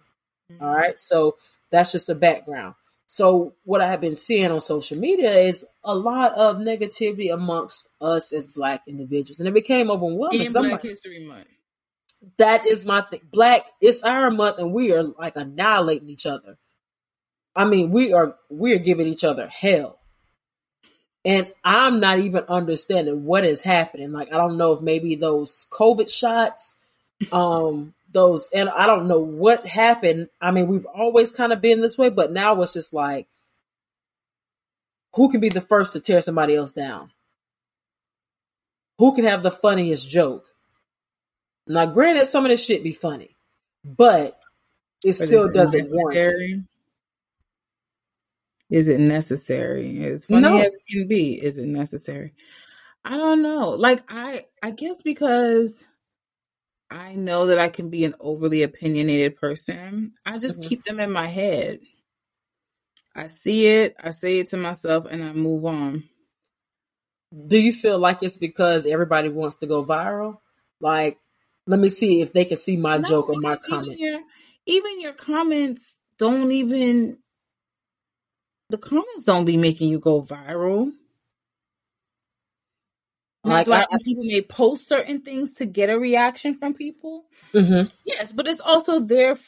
Mm-hmm. 0.51 0.65
All 0.65 0.75
right, 0.75 0.99
so 0.99 1.37
that's 1.71 1.93
just 1.93 2.09
the 2.09 2.17
background. 2.17 2.75
So 3.07 3.55
what 3.65 3.81
I 3.81 3.87
have 3.87 4.01
been 4.01 4.17
seeing 4.17 4.51
on 4.51 4.61
social 4.61 4.99
media 4.99 5.31
is 5.31 5.65
a 5.85 5.95
lot 5.95 6.37
of 6.37 6.57
negativity 6.57 7.33
amongst 7.33 7.89
us 8.01 8.33
as 8.33 8.49
Black 8.49 8.83
individuals, 8.89 9.39
and 9.39 9.49
it 9.49 9.55
became 9.55 9.89
overwhelming. 9.89 10.47
In 10.47 10.53
Black 10.53 10.73
like, 10.73 10.83
History 10.83 11.25
Month. 11.25 11.47
That 12.39 12.67
is 12.67 12.85
my 12.85 13.03
thing. 13.03 13.21
Black, 13.31 13.67
it's 13.81 14.03
our 14.03 14.33
month, 14.33 14.59
and 14.59 14.73
we 14.73 14.93
are 14.93 15.05
like 15.05 15.37
annihilating 15.37 16.09
each 16.09 16.27
other. 16.27 16.59
I 17.55 17.67
mean, 17.67 17.93
we 17.93 18.13
are 18.13 18.35
we 18.49 18.73
are 18.73 18.79
giving 18.79 19.07
each 19.07 19.23
other 19.23 19.47
hell, 19.47 20.00
and 21.25 21.53
I'm 21.65 22.01
not 22.01 22.19
even 22.19 22.45
understanding 22.49 23.25
what 23.25 23.45
is 23.45 23.63
happening. 23.63 24.13
Like, 24.13 24.33
I 24.33 24.37
don't 24.37 24.57
know 24.57 24.73
if 24.73 24.81
maybe 24.81 25.17
those 25.17 25.67
COVID 25.71 26.11
shots, 26.11 26.77
um, 27.33 27.95
those, 28.13 28.51
and 28.55 28.69
I 28.69 28.87
don't 28.87 29.09
know 29.09 29.21
what 29.21 29.67
happened. 29.67 30.29
I 30.41 30.51
mean, 30.51 30.67
we've 30.67 30.87
always 30.87 31.31
kind 31.31 31.53
of 31.53 31.61
been 31.61 31.81
this 31.83 31.99
way, 31.99 32.09
but 32.09 32.33
now 32.33 32.61
it's 32.63 32.73
just 32.73 32.95
like, 32.95 33.27
who 35.15 35.31
can 35.31 35.41
be 35.41 35.49
the 35.49 35.61
first 35.61 35.93
to 35.93 36.01
tear 36.01 36.23
somebody 36.23 36.55
else 36.57 36.73
down? 36.73 37.11
Who 38.99 39.15
can 39.15 39.25
have 39.25 39.43
the 39.43 39.51
funniest 39.51 40.09
joke? 40.09 40.47
Now, 41.67 41.87
granted, 41.87 42.27
some 42.27 42.45
of 42.45 42.51
this 42.51 42.65
shit 42.65 42.83
be 42.83 42.93
funny, 42.93 43.37
but 43.85 44.39
it 45.05 45.15
still 45.15 45.49
doesn't 45.49 45.89
warrant. 45.91 46.67
Is 48.71 48.89
it 48.89 49.01
necessary? 49.01 50.05
As 50.05 50.27
funny 50.27 50.43
no. 50.43 50.61
as 50.61 50.73
it 50.73 50.83
can 50.89 51.09
be, 51.09 51.35
is 51.35 51.59
it 51.59 51.67
necessary? 51.67 52.33
I 53.05 53.17
don't 53.17 53.43
know. 53.43 53.71
Like 53.71 54.05
I, 54.09 54.45
I 54.63 54.71
guess 54.71 55.03
because 55.03 55.85
I 56.91 57.15
know 57.15 57.47
that 57.47 57.59
I 57.59 57.69
can 57.69 57.91
be 57.91 58.05
an 58.05 58.15
overly 58.21 58.63
opinionated 58.63 59.37
person. 59.37 60.13
I 60.25 60.39
just 60.39 60.61
mm-hmm. 60.61 60.69
keep 60.69 60.85
them 60.85 61.01
in 61.01 61.11
my 61.11 61.27
head. 61.27 61.81
I 63.15 63.27
see 63.27 63.67
it, 63.67 63.97
I 64.03 64.11
say 64.11 64.39
it 64.39 64.51
to 64.51 64.57
myself, 64.57 65.07
and 65.11 65.25
I 65.25 65.33
move 65.33 65.65
on. 65.65 66.05
Do 67.47 67.59
you 67.59 67.73
feel 67.73 67.99
like 67.99 68.23
it's 68.23 68.37
because 68.37 68.87
everybody 68.87 69.29
wants 69.29 69.59
to 69.59 69.67
go 69.67 69.85
viral? 69.85 70.39
Like 70.81 71.19
let 71.67 71.79
me 71.79 71.89
see 71.89 72.21
if 72.21 72.33
they 72.33 72.45
can 72.45 72.57
see 72.57 72.77
my 72.77 72.99
no, 72.99 73.09
joke 73.09 73.29
or 73.29 73.37
my 73.41 73.57
comment. 73.57 73.93
Even 73.93 73.99
your, 73.99 74.21
even 74.67 75.01
your 75.01 75.13
comments 75.13 75.99
don't 76.19 76.51
even 76.51 77.19
the 78.71 78.79
comments 78.79 79.25
don't 79.25 79.45
be 79.45 79.57
making 79.57 79.89
you 79.89 79.99
go 79.99 80.23
viral. 80.23 80.93
Like, 83.43 83.67
like 83.67 83.87
I, 83.91 83.97
people 84.05 84.25
may 84.25 84.43
post 84.43 84.87
certain 84.87 85.23
things 85.23 85.55
to 85.55 85.67
get 85.67 85.89
a 85.89 85.99
reaction 85.99 86.55
from 86.55 86.75
people. 86.75 87.25
Mm-hmm. 87.55 87.89
Yes, 88.05 88.33
but 88.33 88.47
it's 88.47 88.61
also 88.61 89.01
their 89.01 89.39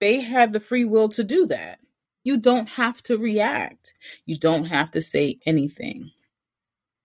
they 0.00 0.20
have 0.20 0.52
the 0.52 0.60
free 0.60 0.84
will 0.84 1.08
to 1.10 1.22
do 1.22 1.46
that. 1.46 1.78
You 2.24 2.36
don't 2.36 2.68
have 2.70 3.02
to 3.04 3.16
react. 3.16 3.94
You 4.26 4.38
don't 4.38 4.64
have 4.64 4.90
to 4.92 5.02
say 5.02 5.38
anything. 5.46 6.10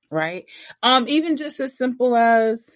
Right? 0.09 0.45
Um 0.81 1.07
even 1.07 1.37
just 1.37 1.59
as 1.59 1.77
simple 1.77 2.15
as 2.15 2.69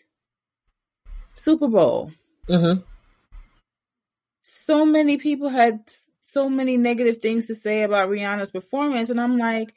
Super 1.33 1.67
Bowl. 1.67 2.11
Mm-hmm. 2.47 2.81
So 4.43 4.85
many 4.85 5.17
people 5.17 5.49
had 5.49 5.89
so 6.31 6.49
many 6.49 6.77
negative 6.77 7.21
things 7.21 7.47
to 7.47 7.55
say 7.55 7.83
about 7.83 8.09
Rihanna's 8.09 8.51
performance, 8.51 9.09
and 9.09 9.19
I'm 9.19 9.37
like, 9.37 9.73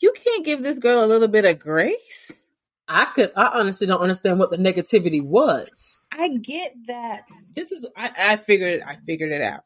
you 0.00 0.12
can't 0.12 0.44
give 0.44 0.62
this 0.62 0.78
girl 0.78 1.04
a 1.04 1.06
little 1.06 1.28
bit 1.28 1.44
of 1.44 1.58
grace. 1.58 2.32
I 2.88 3.06
could. 3.06 3.32
I 3.36 3.58
honestly 3.58 3.86
don't 3.86 4.00
understand 4.00 4.38
what 4.38 4.50
the 4.50 4.58
negativity 4.58 5.20
was. 5.22 6.00
I 6.12 6.28
get 6.28 6.72
that. 6.86 7.24
This 7.52 7.72
is. 7.72 7.84
I, 7.96 8.10
I 8.18 8.36
figured. 8.36 8.74
It, 8.74 8.82
I 8.86 8.96
figured 8.96 9.32
it 9.32 9.42
out. 9.42 9.64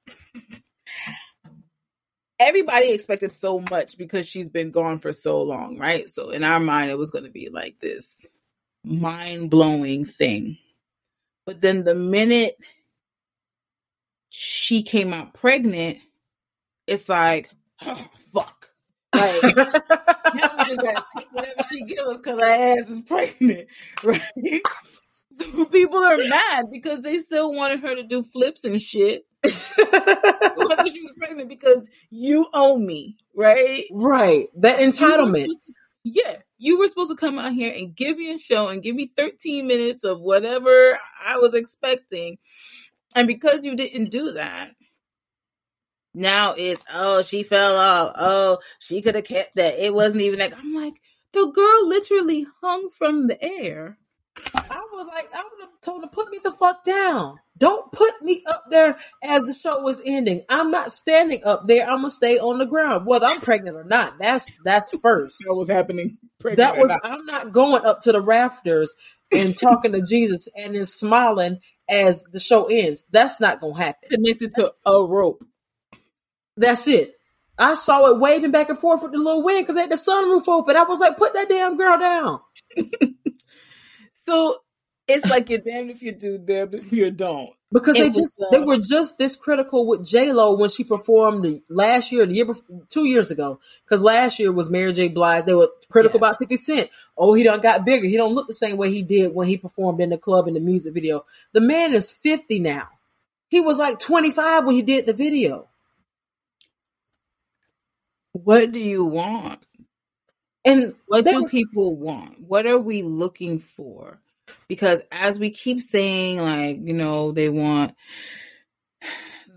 Everybody 2.38 2.92
expected 2.92 3.32
so 3.32 3.62
much 3.70 3.98
because 3.98 4.26
she's 4.26 4.48
been 4.48 4.70
gone 4.70 4.98
for 4.98 5.12
so 5.12 5.42
long, 5.42 5.76
right? 5.78 6.08
So 6.08 6.30
in 6.30 6.42
our 6.42 6.58
mind, 6.58 6.90
it 6.90 6.96
was 6.96 7.10
going 7.10 7.24
to 7.24 7.30
be 7.30 7.50
like 7.52 7.78
this 7.80 8.26
mind 8.82 9.50
blowing 9.50 10.06
thing. 10.06 10.56
But 11.44 11.60
then 11.60 11.84
the 11.84 11.94
minute 11.94 12.56
she 14.30 14.82
came 14.82 15.12
out 15.12 15.34
pregnant, 15.34 15.98
it's 16.90 17.08
like, 17.08 17.48
oh, 17.86 18.06
fuck. 18.34 18.66
Like, 19.14 19.40
just 20.66 20.82
gotta 20.82 21.04
take 21.16 21.32
whatever 21.32 21.62
she 21.70 21.82
gives 21.82 22.00
us 22.02 22.16
because 22.18 22.38
her 22.38 22.44
ass 22.44 22.90
is 22.90 23.00
pregnant, 23.02 23.68
right? 24.04 24.62
So 25.32 25.64
people 25.66 26.02
are 26.02 26.16
mad 26.16 26.66
because 26.70 27.02
they 27.02 27.18
still 27.18 27.54
wanted 27.54 27.80
her 27.80 27.94
to 27.94 28.02
do 28.02 28.22
flips 28.22 28.64
and 28.64 28.80
shit. 28.80 29.24
Whether 29.42 30.90
she 30.90 31.00
was 31.00 31.14
pregnant 31.16 31.48
because 31.48 31.88
you 32.10 32.46
owe 32.52 32.76
me, 32.76 33.16
right? 33.34 33.84
Right. 33.92 34.48
That 34.56 34.80
entitlement. 34.80 35.46
Yeah, 36.02 36.36
you 36.58 36.78
were 36.78 36.88
supposed 36.88 37.10
to 37.10 37.16
come 37.16 37.38
out 37.38 37.52
here 37.52 37.72
and 37.76 37.94
give 37.94 38.16
me 38.16 38.32
a 38.32 38.38
show 38.38 38.68
and 38.68 38.82
give 38.82 38.96
me 38.96 39.10
13 39.16 39.66
minutes 39.66 40.02
of 40.02 40.20
whatever 40.20 40.98
I 41.24 41.36
was 41.36 41.54
expecting. 41.54 42.38
And 43.14 43.26
because 43.26 43.64
you 43.64 43.76
didn't 43.76 44.10
do 44.10 44.32
that, 44.32 44.72
now 46.14 46.54
it's, 46.56 46.84
oh, 46.92 47.22
she 47.22 47.42
fell 47.42 47.76
off. 47.76 48.12
Oh, 48.16 48.58
she 48.78 49.02
could 49.02 49.14
have 49.14 49.24
kept 49.24 49.56
that. 49.56 49.78
It 49.78 49.94
wasn't 49.94 50.22
even 50.22 50.38
like, 50.38 50.56
I'm 50.56 50.74
like, 50.74 51.00
the 51.32 51.46
girl 51.46 51.88
literally 51.88 52.46
hung 52.60 52.90
from 52.90 53.28
the 53.28 53.42
air. 53.42 53.98
I 54.54 54.86
was 54.92 55.06
like, 55.06 55.28
I 55.34 55.42
would 55.42 55.60
have 55.62 55.80
told 55.80 56.02
her, 56.02 56.08
put 56.08 56.30
me 56.30 56.40
the 56.42 56.52
fuck 56.52 56.84
down. 56.84 57.38
Don't 57.58 57.92
put 57.92 58.22
me 58.22 58.42
up 58.48 58.64
there 58.70 58.96
as 59.22 59.42
the 59.42 59.52
show 59.52 59.82
was 59.82 60.00
ending. 60.04 60.42
I'm 60.48 60.70
not 60.70 60.92
standing 60.92 61.42
up 61.44 61.66
there. 61.66 61.88
I'm 61.88 61.98
gonna 61.98 62.10
stay 62.10 62.38
on 62.38 62.58
the 62.58 62.66
ground, 62.66 63.06
whether 63.06 63.26
I'm 63.26 63.40
pregnant 63.40 63.76
or 63.76 63.84
not. 63.84 64.18
That's 64.18 64.50
that's 64.64 64.96
first. 65.02 65.36
that 65.46 65.54
was 65.54 65.68
happening. 65.68 66.16
That 66.42 66.78
was. 66.78 66.88
Not. 66.88 67.00
I'm 67.04 67.26
not 67.26 67.52
going 67.52 67.84
up 67.84 68.00
to 68.02 68.12
the 68.12 68.22
rafters 68.22 68.94
and 69.30 69.56
talking 69.58 69.92
to 69.92 70.02
Jesus 70.02 70.48
and 70.56 70.74
then 70.74 70.86
smiling 70.86 71.58
as 71.88 72.24
the 72.32 72.40
show 72.40 72.66
ends. 72.66 73.04
That's 73.10 73.40
not 73.40 73.60
gonna 73.60 73.76
happen. 73.76 74.08
Connected 74.10 74.52
to 74.52 74.72
a 74.86 75.04
rope. 75.04 75.44
That's 76.60 76.86
it. 76.88 77.14
I 77.58 77.74
saw 77.74 78.06
it 78.06 78.20
waving 78.20 78.52
back 78.52 78.70
and 78.70 78.78
forth 78.78 79.02
with 79.02 79.12
the 79.12 79.18
little 79.18 79.42
wind 79.42 79.64
because 79.64 79.74
they 79.74 79.82
had 79.82 79.90
the 79.90 79.96
sunroof 79.96 80.48
open. 80.48 80.76
I 80.76 80.84
was 80.84 80.98
like, 80.98 81.18
put 81.18 81.34
that 81.34 81.48
damn 81.48 81.76
girl 81.76 81.98
down. 81.98 82.40
So 84.30 84.58
it's 85.08 85.28
like 85.28 85.50
you're 85.50 85.58
damned 85.58 85.90
if 85.90 86.02
you 86.02 86.12
do, 86.12 86.38
damned 86.38 86.74
if 86.74 86.92
you 86.92 87.10
don't. 87.10 87.50
Because 87.72 87.96
it 87.96 88.12
they 88.12 88.20
just 88.20 88.40
uh, 88.40 88.46
they 88.52 88.60
were 88.60 88.78
just 88.78 89.18
this 89.18 89.34
critical 89.34 89.86
with 89.86 90.06
J 90.06 90.32
Lo 90.32 90.56
when 90.56 90.70
she 90.70 90.84
performed 90.84 91.44
the 91.44 91.62
last 91.68 92.12
year, 92.12 92.26
the 92.26 92.34
year 92.34 92.44
before, 92.44 92.82
two 92.90 93.06
years 93.06 93.32
ago. 93.32 93.58
Because 93.84 94.02
last 94.02 94.38
year 94.38 94.52
was 94.52 94.70
Mary 94.70 94.92
J. 94.92 95.08
Blige. 95.08 95.46
They 95.46 95.54
were 95.54 95.70
critical 95.88 96.20
yes. 96.20 96.28
about 96.30 96.38
Fifty 96.38 96.56
Cent. 96.56 96.90
Oh, 97.18 97.34
he 97.34 97.42
done 97.42 97.60
got 97.60 97.84
bigger. 97.84 98.06
He 98.06 98.16
don't 98.16 98.34
look 98.34 98.46
the 98.46 98.54
same 98.54 98.76
way 98.76 98.92
he 98.92 99.02
did 99.02 99.34
when 99.34 99.48
he 99.48 99.56
performed 99.56 100.00
in 100.00 100.10
the 100.10 100.18
club 100.18 100.46
in 100.46 100.54
the 100.54 100.60
music 100.60 100.94
video. 100.94 101.24
The 101.52 101.60
man 101.60 101.92
is 101.94 102.12
fifty 102.12 102.60
now. 102.60 102.88
He 103.48 103.60
was 103.60 103.78
like 103.78 103.98
twenty 103.98 104.30
five 104.30 104.64
when 104.64 104.76
he 104.76 104.82
did 104.82 105.06
the 105.06 105.12
video. 105.12 105.69
What 108.32 108.72
do 108.72 108.78
you 108.78 109.04
want? 109.04 109.64
And 110.64 110.94
what 111.06 111.24
do 111.24 111.48
people 111.48 111.96
want? 111.96 112.40
What 112.40 112.66
are 112.66 112.78
we 112.78 113.02
looking 113.02 113.58
for? 113.60 114.20
Because 114.68 115.00
as 115.10 115.38
we 115.38 115.50
keep 115.50 115.80
saying, 115.80 116.40
like, 116.40 116.78
you 116.82 116.92
know, 116.92 117.32
they 117.32 117.48
want 117.48 117.94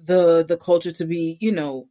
the 0.06 0.44
the 0.48 0.58
culture 0.58 0.92
to 0.94 1.06
be, 1.06 1.38
you 1.40 1.52
know, 1.52 1.88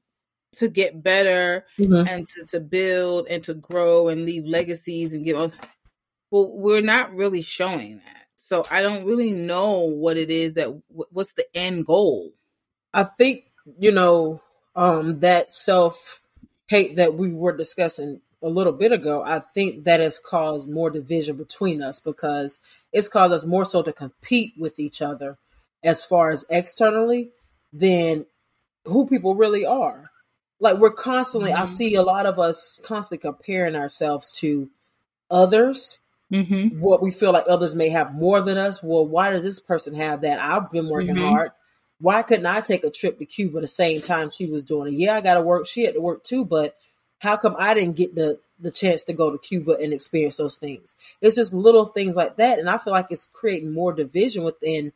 to 0.56 0.68
get 0.68 1.02
better 1.02 1.66
mm-hmm. 1.78 2.08
and 2.08 2.26
to, 2.26 2.44
to 2.46 2.60
build 2.60 3.26
and 3.28 3.42
to 3.44 3.54
grow 3.54 4.08
and 4.08 4.24
leave 4.24 4.44
legacies 4.44 5.12
and 5.12 5.24
give 5.24 5.36
us 5.36 5.52
well, 6.30 6.50
we're 6.50 6.80
not 6.80 7.14
really 7.14 7.42
showing 7.42 7.98
that. 7.98 8.26
So 8.36 8.64
I 8.70 8.80
don't 8.80 9.04
really 9.04 9.30
know 9.30 9.80
what 9.80 10.16
it 10.16 10.30
is 10.30 10.54
that 10.54 10.68
what's 10.88 11.34
the 11.34 11.44
end 11.54 11.86
goal. 11.86 12.32
I 12.92 13.04
think, 13.04 13.44
you 13.78 13.92
know, 13.92 14.40
um 14.74 15.20
that 15.20 15.52
self 15.52 16.21
hate 16.72 16.96
that 16.96 17.14
we 17.14 17.34
were 17.34 17.54
discussing 17.54 18.22
a 18.42 18.48
little 18.48 18.72
bit 18.72 18.92
ago, 18.92 19.22
I 19.22 19.40
think 19.40 19.84
that 19.84 20.00
has 20.00 20.18
caused 20.18 20.70
more 20.70 20.88
division 20.88 21.36
between 21.36 21.82
us 21.82 22.00
because 22.00 22.60
it's 22.94 23.10
caused 23.10 23.34
us 23.34 23.44
more 23.44 23.66
so 23.66 23.82
to 23.82 23.92
compete 23.92 24.54
with 24.58 24.78
each 24.78 25.02
other 25.02 25.36
as 25.84 26.02
far 26.02 26.30
as 26.30 26.46
externally 26.48 27.28
than 27.74 28.24
who 28.86 29.06
people 29.06 29.34
really 29.34 29.66
are. 29.66 30.10
Like 30.60 30.78
we're 30.78 30.92
constantly, 30.92 31.50
mm-hmm. 31.50 31.62
I 31.62 31.66
see 31.66 31.94
a 31.94 32.02
lot 32.02 32.24
of 32.24 32.38
us 32.38 32.80
constantly 32.82 33.20
comparing 33.20 33.76
ourselves 33.76 34.32
to 34.38 34.70
others. 35.30 35.98
Mm-hmm. 36.32 36.80
What 36.80 37.02
we 37.02 37.10
feel 37.10 37.32
like 37.32 37.44
others 37.48 37.74
may 37.74 37.90
have 37.90 38.14
more 38.14 38.40
than 38.40 38.56
us. 38.56 38.82
Well, 38.82 39.06
why 39.06 39.32
does 39.32 39.42
this 39.42 39.60
person 39.60 39.92
have 39.94 40.22
that? 40.22 40.40
I've 40.40 40.72
been 40.72 40.88
working 40.88 41.16
mm-hmm. 41.16 41.28
hard. 41.28 41.50
Why 42.02 42.22
couldn't 42.22 42.46
I 42.46 42.60
take 42.60 42.82
a 42.82 42.90
trip 42.90 43.20
to 43.20 43.24
Cuba 43.24 43.60
the 43.60 43.68
same 43.68 44.02
time 44.02 44.32
she 44.32 44.46
was 44.46 44.64
doing 44.64 44.92
it? 44.92 44.96
Yeah, 44.96 45.14
I 45.14 45.20
got 45.20 45.34
to 45.34 45.40
work. 45.40 45.68
She 45.68 45.84
had 45.84 45.94
to 45.94 46.00
work 46.00 46.24
too, 46.24 46.44
but 46.44 46.74
how 47.20 47.36
come 47.36 47.54
I 47.56 47.74
didn't 47.74 47.94
get 47.94 48.16
the 48.16 48.40
the 48.58 48.72
chance 48.72 49.04
to 49.04 49.12
go 49.12 49.30
to 49.30 49.38
Cuba 49.38 49.76
and 49.80 49.92
experience 49.92 50.36
those 50.36 50.56
things? 50.56 50.96
It's 51.20 51.36
just 51.36 51.54
little 51.54 51.86
things 51.86 52.16
like 52.16 52.38
that, 52.38 52.58
and 52.58 52.68
I 52.68 52.78
feel 52.78 52.92
like 52.92 53.06
it's 53.10 53.26
creating 53.26 53.72
more 53.72 53.92
division 53.92 54.42
within 54.42 54.92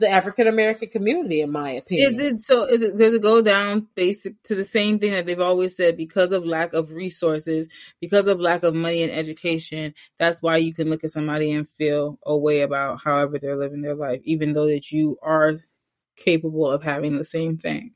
the 0.00 0.08
African 0.08 0.48
American 0.48 0.88
community, 0.88 1.42
in 1.42 1.52
my 1.52 1.70
opinion. 1.70 2.14
Is 2.14 2.20
it 2.20 2.42
so? 2.42 2.64
Is 2.64 2.82
it 2.82 2.96
does 2.96 3.14
it 3.14 3.22
go 3.22 3.40
down 3.40 3.86
basic 3.94 4.42
to 4.44 4.56
the 4.56 4.64
same 4.64 4.98
thing 4.98 5.12
that 5.12 5.26
they've 5.26 5.38
always 5.38 5.76
said? 5.76 5.96
Because 5.96 6.32
of 6.32 6.44
lack 6.44 6.72
of 6.72 6.90
resources, 6.90 7.68
because 8.00 8.26
of 8.26 8.40
lack 8.40 8.64
of 8.64 8.74
money 8.74 9.04
and 9.04 9.12
education, 9.12 9.94
that's 10.18 10.42
why 10.42 10.56
you 10.56 10.74
can 10.74 10.90
look 10.90 11.04
at 11.04 11.12
somebody 11.12 11.52
and 11.52 11.68
feel 11.70 12.18
a 12.26 12.36
way 12.36 12.62
about 12.62 13.00
however 13.04 13.38
they're 13.38 13.56
living 13.56 13.80
their 13.80 13.94
life, 13.94 14.20
even 14.24 14.52
though 14.52 14.66
that 14.66 14.90
you 14.90 15.18
are 15.22 15.54
capable 16.24 16.70
of 16.70 16.82
having 16.82 17.16
the 17.16 17.24
same 17.24 17.56
thing. 17.56 17.92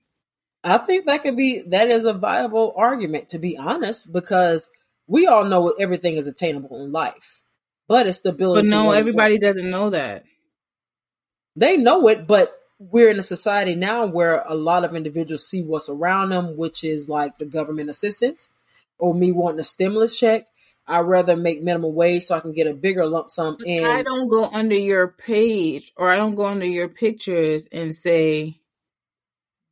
I 0.64 0.78
think 0.78 1.06
that 1.06 1.22
could 1.22 1.36
be 1.36 1.62
that 1.68 1.90
is 1.90 2.04
a 2.04 2.12
viable 2.12 2.74
argument, 2.76 3.28
to 3.28 3.38
be 3.38 3.56
honest, 3.56 4.12
because 4.12 4.70
we 5.06 5.26
all 5.26 5.44
know 5.44 5.70
everything 5.70 6.16
is 6.16 6.26
attainable 6.26 6.84
in 6.84 6.92
life, 6.92 7.40
but 7.88 8.06
it's 8.06 8.20
the 8.20 8.30
ability. 8.30 8.68
But 8.68 8.70
no, 8.70 8.92
everybody 8.92 9.38
doesn't 9.38 9.68
know 9.68 9.90
that 9.90 10.24
they 11.56 11.76
know 11.76 12.08
it, 12.08 12.26
but 12.26 12.58
we're 12.78 13.10
in 13.10 13.18
a 13.18 13.22
society 13.22 13.74
now 13.74 14.06
where 14.06 14.42
a 14.46 14.54
lot 14.54 14.84
of 14.84 14.96
individuals 14.96 15.46
see 15.46 15.62
what's 15.62 15.88
around 15.88 16.30
them, 16.30 16.56
which 16.56 16.82
is 16.82 17.08
like 17.08 17.38
the 17.38 17.44
government 17.44 17.90
assistance 17.90 18.48
or 18.98 19.14
me 19.14 19.32
wanting 19.32 19.60
a 19.60 19.64
stimulus 19.64 20.18
check. 20.18 20.46
I'd 20.86 21.00
rather 21.00 21.36
make 21.36 21.62
minimum 21.62 21.94
wage 21.94 22.24
so 22.24 22.34
I 22.34 22.40
can 22.40 22.52
get 22.52 22.66
a 22.66 22.74
bigger 22.74 23.06
lump 23.06 23.30
sum 23.30 23.56
in. 23.64 23.84
I 23.84 24.02
don't 24.02 24.28
go 24.28 24.44
under 24.44 24.74
your 24.74 25.08
page 25.08 25.92
or 25.96 26.10
I 26.10 26.16
don't 26.16 26.34
go 26.34 26.46
under 26.46 26.66
your 26.66 26.88
pictures 26.88 27.66
and 27.70 27.94
say, 27.94 28.60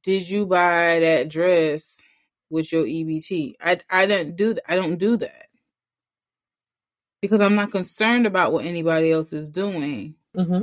Did 0.02 0.28
you 0.28 0.46
buy 0.46 1.00
that 1.00 1.28
dress 1.28 2.00
with 2.48 2.72
your 2.72 2.84
EBT? 2.84 3.54
I 3.60 3.80
I 3.90 4.06
don't 4.06 4.36
do 4.36 4.54
that. 4.54 4.70
I 4.70 4.76
don't 4.76 4.96
do 4.96 5.16
that. 5.16 5.46
Because 7.20 7.42
I'm 7.42 7.54
not 7.54 7.70
concerned 7.70 8.26
about 8.26 8.52
what 8.52 8.64
anybody 8.64 9.10
else 9.10 9.32
is 9.32 9.48
doing. 9.48 10.14
Mm-hmm 10.36 10.62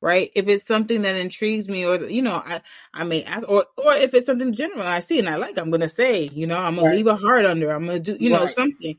right? 0.00 0.30
If 0.34 0.48
it's 0.48 0.66
something 0.66 1.02
that 1.02 1.16
intrigues 1.16 1.68
me, 1.68 1.84
or 1.84 1.96
you 2.04 2.22
know, 2.22 2.34
I 2.34 2.60
I 2.94 3.04
may 3.04 3.24
ask, 3.24 3.48
or 3.48 3.66
or 3.76 3.94
if 3.94 4.14
it's 4.14 4.26
something 4.26 4.52
general 4.52 4.82
I 4.82 5.00
see 5.00 5.18
and 5.18 5.28
I 5.28 5.36
like, 5.36 5.58
I'm 5.58 5.70
gonna 5.70 5.88
say, 5.88 6.28
you 6.32 6.46
know, 6.46 6.58
I'm 6.58 6.76
gonna 6.76 6.88
right. 6.88 6.96
leave 6.96 7.06
a 7.06 7.16
heart 7.16 7.44
under. 7.44 7.70
I'm 7.70 7.86
gonna 7.86 8.00
do, 8.00 8.16
you 8.18 8.30
know, 8.30 8.44
right. 8.44 8.54
something. 8.54 8.96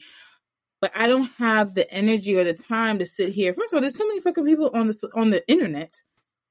But 0.81 0.91
I 0.95 1.07
don't 1.07 1.29
have 1.37 1.75
the 1.75 1.91
energy 1.91 2.37
or 2.37 2.43
the 2.43 2.53
time 2.53 2.99
to 2.99 3.05
sit 3.05 3.33
here. 3.33 3.53
First 3.53 3.73
of 3.73 3.77
all, 3.77 3.81
there's 3.81 3.93
too 3.93 4.07
many 4.07 4.21
fucking 4.21 4.45
people 4.45 4.71
on 4.73 4.87
the 4.87 5.09
on 5.13 5.29
the 5.29 5.45
internet, 5.49 5.93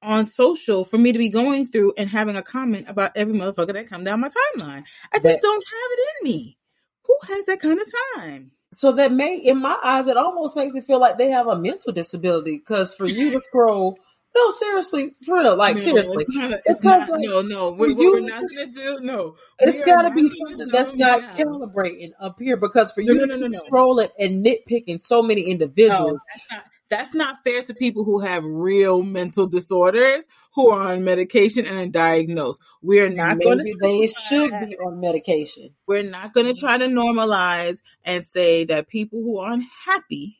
on 0.03 0.25
social, 0.25 0.85
for 0.85 0.97
me 0.97 1.11
to 1.11 1.17
be 1.17 1.29
going 1.29 1.67
through 1.67 1.93
and 1.97 2.09
having 2.09 2.35
a 2.35 2.43
comment 2.43 2.87
about 2.87 3.11
every 3.15 3.33
motherfucker 3.33 3.73
that 3.73 3.89
come 3.89 4.03
down 4.03 4.19
my 4.19 4.29
timeline. 4.29 4.83
I 5.11 5.17
just 5.17 5.23
that, 5.23 5.41
don't 5.41 5.65
have 5.65 5.91
it 5.91 5.99
in 6.21 6.31
me. 6.31 6.57
Who 7.05 7.17
has 7.27 7.45
that 7.47 7.59
kind 7.59 7.79
of 7.79 7.87
time? 8.15 8.51
So 8.71 8.91
that 8.91 9.11
may, 9.11 9.37
in 9.37 9.59
my 9.59 9.79
eyes, 9.83 10.05
it 10.07 10.15
almost 10.15 10.55
makes 10.55 10.75
me 10.75 10.81
feel 10.81 10.99
like 10.99 11.17
they 11.17 11.31
have 11.31 11.47
a 11.47 11.57
mental 11.57 11.91
disability. 11.91 12.57
Because 12.57 12.93
for 12.93 13.07
you 13.07 13.31
to 13.31 13.41
scroll 13.45 13.97
no, 14.39 14.51
seriously, 14.51 15.11
for 15.25 15.39
real, 15.39 15.55
like 15.55 15.75
no, 15.75 15.81
seriously. 15.81 16.15
It's 16.19 16.29
not, 16.29 16.59
it's 16.65 16.83
not, 16.83 17.09
like, 17.09 17.21
no, 17.21 17.41
no, 17.41 17.71
what, 17.71 17.89
you, 17.89 17.95
we're 17.95 18.19
not 18.21 18.43
gonna 18.55 18.71
do, 18.71 18.99
no. 19.01 19.35
It's 19.59 19.83
got 19.83 20.03
to 20.03 20.11
be 20.11 20.27
something 20.27 20.67
that's 20.71 20.93
not 20.93 21.21
now. 21.21 21.35
calibrating 21.35 22.11
up 22.19 22.39
here 22.39 22.57
because 22.57 22.91
for 22.91 23.01
no, 23.01 23.13
you 23.13 23.27
no, 23.27 23.37
to 23.37 23.49
keep 23.49 23.61
scrolling 23.69 24.09
and 24.17 24.45
nitpicking 24.45 25.03
so 25.03 25.21
many 25.21 25.41
individuals, 25.41 26.21
that's 26.31 26.45
not 26.51 26.63
that's 26.89 27.13
not 27.13 27.43
fair 27.43 27.61
to 27.61 27.73
people 27.73 28.03
who 28.03 28.19
have 28.19 28.43
real 28.43 29.03
mental 29.03 29.45
disorders 29.47 30.25
who 30.55 30.71
are 30.71 30.93
on 30.93 31.03
medication 31.03 31.65
and 31.65 31.77
are 31.77 31.85
diagnosed. 31.87 32.61
We're 32.81 33.09
not 33.09 33.39
going 33.39 33.59
to. 33.59 33.75
They 33.79 34.07
should 34.07 34.51
be 34.51 34.75
on 34.77 34.99
medication. 34.99 35.69
We're 35.85 36.03
not 36.03 36.33
going 36.33 36.47
to 36.51 36.59
try 36.59 36.77
to 36.77 36.87
normalize 36.87 37.77
and 38.03 38.25
say 38.25 38.65
that 38.65 38.87
people 38.87 39.21
who 39.21 39.39
are 39.39 39.53
unhappy 39.53 40.38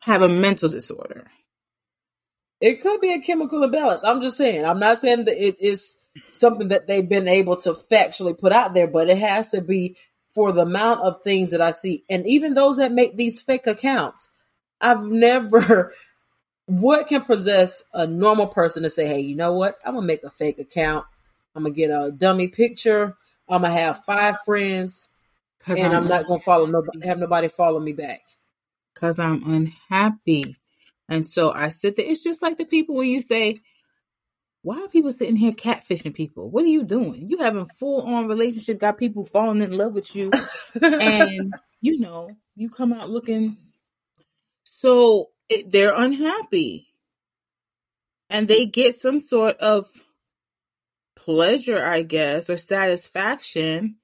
have 0.00 0.22
a 0.22 0.28
mental 0.28 0.68
disorder. 0.68 1.26
It 2.60 2.82
could 2.82 3.00
be 3.00 3.12
a 3.12 3.20
chemical 3.20 3.62
imbalance. 3.62 4.04
I'm 4.04 4.20
just 4.20 4.36
saying. 4.36 4.64
I'm 4.64 4.80
not 4.80 4.98
saying 4.98 5.24
that 5.24 5.42
it 5.42 5.60
is 5.60 5.96
something 6.34 6.68
that 6.68 6.86
they've 6.86 7.08
been 7.08 7.28
able 7.28 7.56
to 7.58 7.72
factually 7.72 8.38
put 8.38 8.52
out 8.52 8.74
there, 8.74 8.86
but 8.86 9.08
it 9.08 9.18
has 9.18 9.50
to 9.50 9.62
be 9.62 9.96
for 10.34 10.52
the 10.52 10.62
amount 10.62 11.00
of 11.00 11.22
things 11.22 11.52
that 11.52 11.60
I 11.60 11.70
see. 11.70 12.04
And 12.10 12.26
even 12.26 12.54
those 12.54 12.76
that 12.76 12.92
make 12.92 13.16
these 13.16 13.42
fake 13.42 13.66
accounts, 13.66 14.28
I've 14.80 15.02
never. 15.04 15.94
What 16.66 17.08
can 17.08 17.24
possess 17.24 17.82
a 17.92 18.06
normal 18.06 18.46
person 18.46 18.84
to 18.84 18.90
say, 18.90 19.08
hey, 19.08 19.20
you 19.20 19.34
know 19.34 19.54
what? 19.54 19.76
I'm 19.84 19.94
going 19.94 20.02
to 20.02 20.06
make 20.06 20.22
a 20.22 20.30
fake 20.30 20.60
account. 20.60 21.04
I'm 21.56 21.64
going 21.64 21.74
to 21.74 21.76
get 21.76 21.90
a 21.90 22.12
dummy 22.12 22.46
picture. 22.46 23.16
I'm 23.48 23.62
going 23.62 23.72
to 23.72 23.78
have 23.80 24.04
five 24.04 24.36
friends. 24.44 25.10
And 25.66 25.92
I'm, 25.92 26.06
not 26.06 26.26
going 26.26 26.38
to 26.38 26.44
follow 26.44 26.66
nobody, 26.66 27.06
have 27.06 27.18
nobody 27.18 27.48
follow 27.48 27.80
me 27.80 27.92
back 27.92 28.20
because 29.00 29.18
I'm 29.18 29.50
unhappy. 29.50 30.56
And 31.08 31.26
so 31.26 31.50
I 31.50 31.68
sit 31.68 31.96
there. 31.96 32.06
It's 32.06 32.22
just 32.22 32.42
like 32.42 32.58
the 32.58 32.64
people 32.64 32.96
when 32.96 33.08
you 33.08 33.22
say, 33.22 33.60
why 34.62 34.82
are 34.82 34.88
people 34.88 35.10
sitting 35.10 35.36
here 35.36 35.52
catfishing 35.52 36.14
people? 36.14 36.50
What 36.50 36.64
are 36.64 36.68
you 36.68 36.84
doing? 36.84 37.28
You 37.28 37.38
having 37.38 37.68
full 37.78 38.02
on 38.02 38.28
relationship, 38.28 38.78
got 38.78 38.98
people 38.98 39.24
falling 39.24 39.62
in 39.62 39.72
love 39.72 39.94
with 39.94 40.14
you, 40.14 40.30
and 40.80 41.54
you 41.80 41.98
know 41.98 42.36
you 42.56 42.68
come 42.68 42.92
out 42.92 43.08
looking 43.08 43.56
so 44.64 45.30
it, 45.48 45.72
they're 45.72 45.94
unhappy, 45.94 46.88
and 48.28 48.46
they 48.46 48.66
get 48.66 49.00
some 49.00 49.20
sort 49.20 49.56
of 49.58 49.88
pleasure, 51.16 51.82
I 51.82 52.02
guess, 52.02 52.50
or 52.50 52.58
satisfaction 52.58 53.96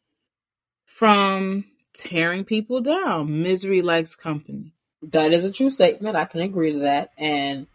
from 0.87 1.67
tearing 1.93 2.45
people 2.45 2.81
down. 2.81 3.43
Misery 3.43 3.83
likes 3.83 4.15
company. 4.15 4.76
That 5.03 5.33
is 5.33 5.45
a 5.45 5.51
true 5.51 5.71
statement. 5.71 6.17
I 6.17 6.25
can 6.25 6.41
agree 6.41 6.73
to 6.73 6.79
that. 6.81 7.11
And 7.19 7.67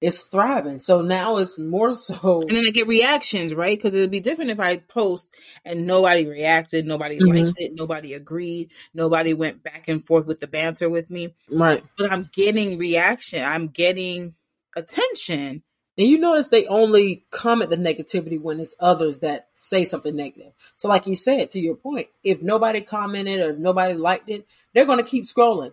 it's 0.00 0.22
thriving. 0.22 0.78
So 0.78 1.00
now 1.00 1.38
it's 1.38 1.58
more 1.58 1.94
so. 1.94 2.42
And 2.42 2.50
then 2.50 2.64
I 2.66 2.70
get 2.70 2.86
reactions, 2.86 3.54
right? 3.54 3.76
Because 3.76 3.94
it'd 3.94 4.10
be 4.10 4.20
different 4.20 4.50
if 4.50 4.60
I 4.60 4.76
post 4.76 5.28
and 5.64 5.86
nobody 5.86 6.26
reacted, 6.26 6.86
nobody 6.86 7.18
mm-hmm. 7.18 7.46
liked 7.46 7.58
it, 7.60 7.72
nobody 7.74 8.12
agreed, 8.12 8.72
nobody 8.92 9.32
went 9.32 9.62
back 9.62 9.88
and 9.88 10.04
forth 10.04 10.26
with 10.26 10.40
the 10.40 10.46
banter 10.46 10.88
with 10.88 11.10
me. 11.10 11.34
Right. 11.50 11.82
But 11.96 12.12
I'm 12.12 12.28
getting 12.32 12.78
reaction. 12.78 13.42
I'm 13.42 13.68
getting 13.68 14.34
attention. 14.76 15.62
And 15.98 16.06
you 16.06 16.18
notice 16.18 16.48
they 16.48 16.66
only 16.66 17.24
comment 17.30 17.70
the 17.70 17.76
negativity 17.76 18.38
when 18.38 18.60
it's 18.60 18.74
others 18.78 19.20
that 19.20 19.48
say 19.54 19.86
something 19.86 20.14
negative. 20.14 20.52
So, 20.76 20.88
like 20.88 21.06
you 21.06 21.16
said, 21.16 21.48
to 21.50 21.58
your 21.58 21.74
point, 21.74 22.08
if 22.22 22.42
nobody 22.42 22.82
commented 22.82 23.40
or 23.40 23.56
nobody 23.56 23.94
liked 23.94 24.28
it, 24.28 24.46
they're 24.74 24.84
going 24.84 25.02
to 25.02 25.10
keep 25.10 25.24
scrolling 25.24 25.72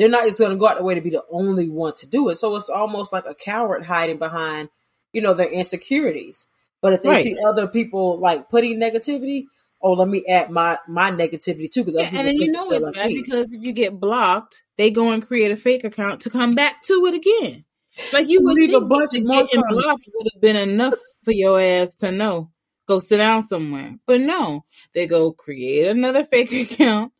they're 0.00 0.08
not 0.08 0.24
just 0.24 0.38
going 0.38 0.50
to 0.50 0.56
go 0.56 0.66
out 0.66 0.78
the 0.78 0.82
way 0.82 0.94
to 0.94 1.00
be 1.02 1.10
the 1.10 1.24
only 1.30 1.68
one 1.68 1.94
to 1.96 2.06
do 2.06 2.30
it. 2.30 2.36
So 2.36 2.56
it's 2.56 2.70
almost 2.70 3.12
like 3.12 3.26
a 3.26 3.34
coward 3.34 3.84
hiding 3.84 4.16
behind, 4.16 4.70
you 5.12 5.20
know, 5.20 5.34
their 5.34 5.52
insecurities. 5.52 6.46
But 6.80 6.94
if 6.94 7.02
they 7.02 7.08
right. 7.10 7.24
see 7.24 7.36
other 7.46 7.66
people 7.66 8.18
like 8.18 8.48
putting 8.48 8.80
negativity, 8.80 9.44
oh, 9.82 9.92
let 9.92 10.08
me 10.08 10.24
add 10.26 10.48
my 10.50 10.78
my 10.88 11.10
negativity 11.10 11.70
too. 11.70 11.84
Because 11.84 12.10
yeah, 12.10 12.18
and 12.18 12.28
then 12.28 12.36
you 12.36 12.50
know 12.50 12.70
it's 12.70 12.86
like 12.86 12.94
bad 12.94 13.08
me. 13.08 13.20
because 13.22 13.52
if 13.52 13.62
you 13.62 13.72
get 13.72 14.00
blocked, 14.00 14.62
they 14.78 14.90
go 14.90 15.10
and 15.10 15.26
create 15.26 15.50
a 15.50 15.56
fake 15.56 15.84
account 15.84 16.22
to 16.22 16.30
come 16.30 16.54
back 16.54 16.82
to 16.84 17.04
it 17.04 17.14
again. 17.14 17.66
Like 18.10 18.26
you 18.26 18.40
would 18.42 18.54
leave 18.54 18.72
a 18.72 18.80
bunch 18.80 19.18
of 19.18 19.26
more 19.26 19.44
getting 19.44 19.62
blocked 19.68 20.08
would 20.14 20.28
have 20.32 20.40
been 20.40 20.56
enough 20.56 20.94
for 21.24 21.32
your 21.32 21.60
ass 21.60 21.94
to 21.96 22.10
know. 22.10 22.50
Go 22.88 23.00
sit 23.00 23.18
down 23.18 23.42
somewhere. 23.42 23.96
But 24.06 24.22
no, 24.22 24.64
they 24.94 25.06
go 25.06 25.32
create 25.32 25.88
another 25.88 26.24
fake 26.24 26.52
account 26.72 27.12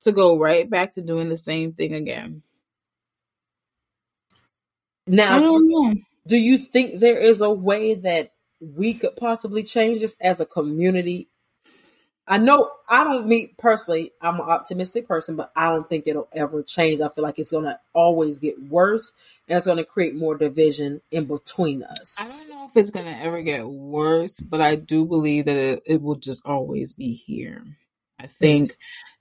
to 0.00 0.12
go 0.12 0.38
right 0.38 0.68
back 0.68 0.94
to 0.94 1.02
doing 1.02 1.28
the 1.28 1.36
same 1.36 1.72
thing 1.72 1.94
again. 1.94 2.42
Now, 5.06 5.40
do 6.26 6.36
you 6.36 6.58
think 6.58 7.00
there 7.00 7.18
is 7.18 7.40
a 7.40 7.50
way 7.50 7.94
that 7.94 8.32
we 8.60 8.94
could 8.94 9.16
possibly 9.16 9.62
change 9.62 10.00
this 10.00 10.16
as 10.20 10.40
a 10.40 10.46
community? 10.46 11.28
I 12.26 12.36
know 12.36 12.70
I 12.86 13.04
don't 13.04 13.26
meet 13.26 13.56
personally, 13.56 14.12
I'm 14.20 14.34
an 14.34 14.42
optimistic 14.42 15.08
person, 15.08 15.34
but 15.34 15.50
I 15.56 15.74
don't 15.74 15.88
think 15.88 16.06
it'll 16.06 16.28
ever 16.32 16.62
change. 16.62 17.00
I 17.00 17.08
feel 17.08 17.24
like 17.24 17.38
it's 17.38 17.50
gonna 17.50 17.80
always 17.94 18.38
get 18.38 18.62
worse 18.62 19.12
and 19.48 19.56
it's 19.56 19.66
gonna 19.66 19.84
create 19.84 20.14
more 20.14 20.36
division 20.36 21.00
in 21.10 21.24
between 21.24 21.82
us. 21.82 22.18
I 22.20 22.28
don't 22.28 22.50
know 22.50 22.66
if 22.66 22.76
it's 22.76 22.90
gonna 22.90 23.18
ever 23.22 23.40
get 23.40 23.66
worse, 23.66 24.40
but 24.40 24.60
I 24.60 24.76
do 24.76 25.06
believe 25.06 25.46
that 25.46 25.56
it, 25.56 25.82
it 25.86 26.02
will 26.02 26.16
just 26.16 26.44
always 26.44 26.92
be 26.92 27.14
here. 27.14 27.64
I 28.18 28.26
think 28.26 28.76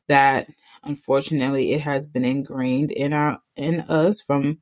that 0.07 0.47
unfortunately 0.83 1.73
it 1.73 1.81
has 1.81 2.07
been 2.07 2.25
ingrained 2.25 2.91
in 2.91 3.13
our 3.13 3.39
in 3.55 3.81
us 3.81 4.21
from 4.21 4.59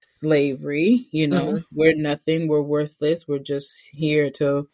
slavery 0.00 1.06
you 1.10 1.26
know 1.26 1.52
mm-hmm. 1.54 1.64
we're 1.72 1.94
nothing 1.94 2.48
we're 2.48 2.60
worthless 2.60 3.26
we're 3.26 3.38
just 3.38 3.88
here 3.92 4.30
to 4.30 4.68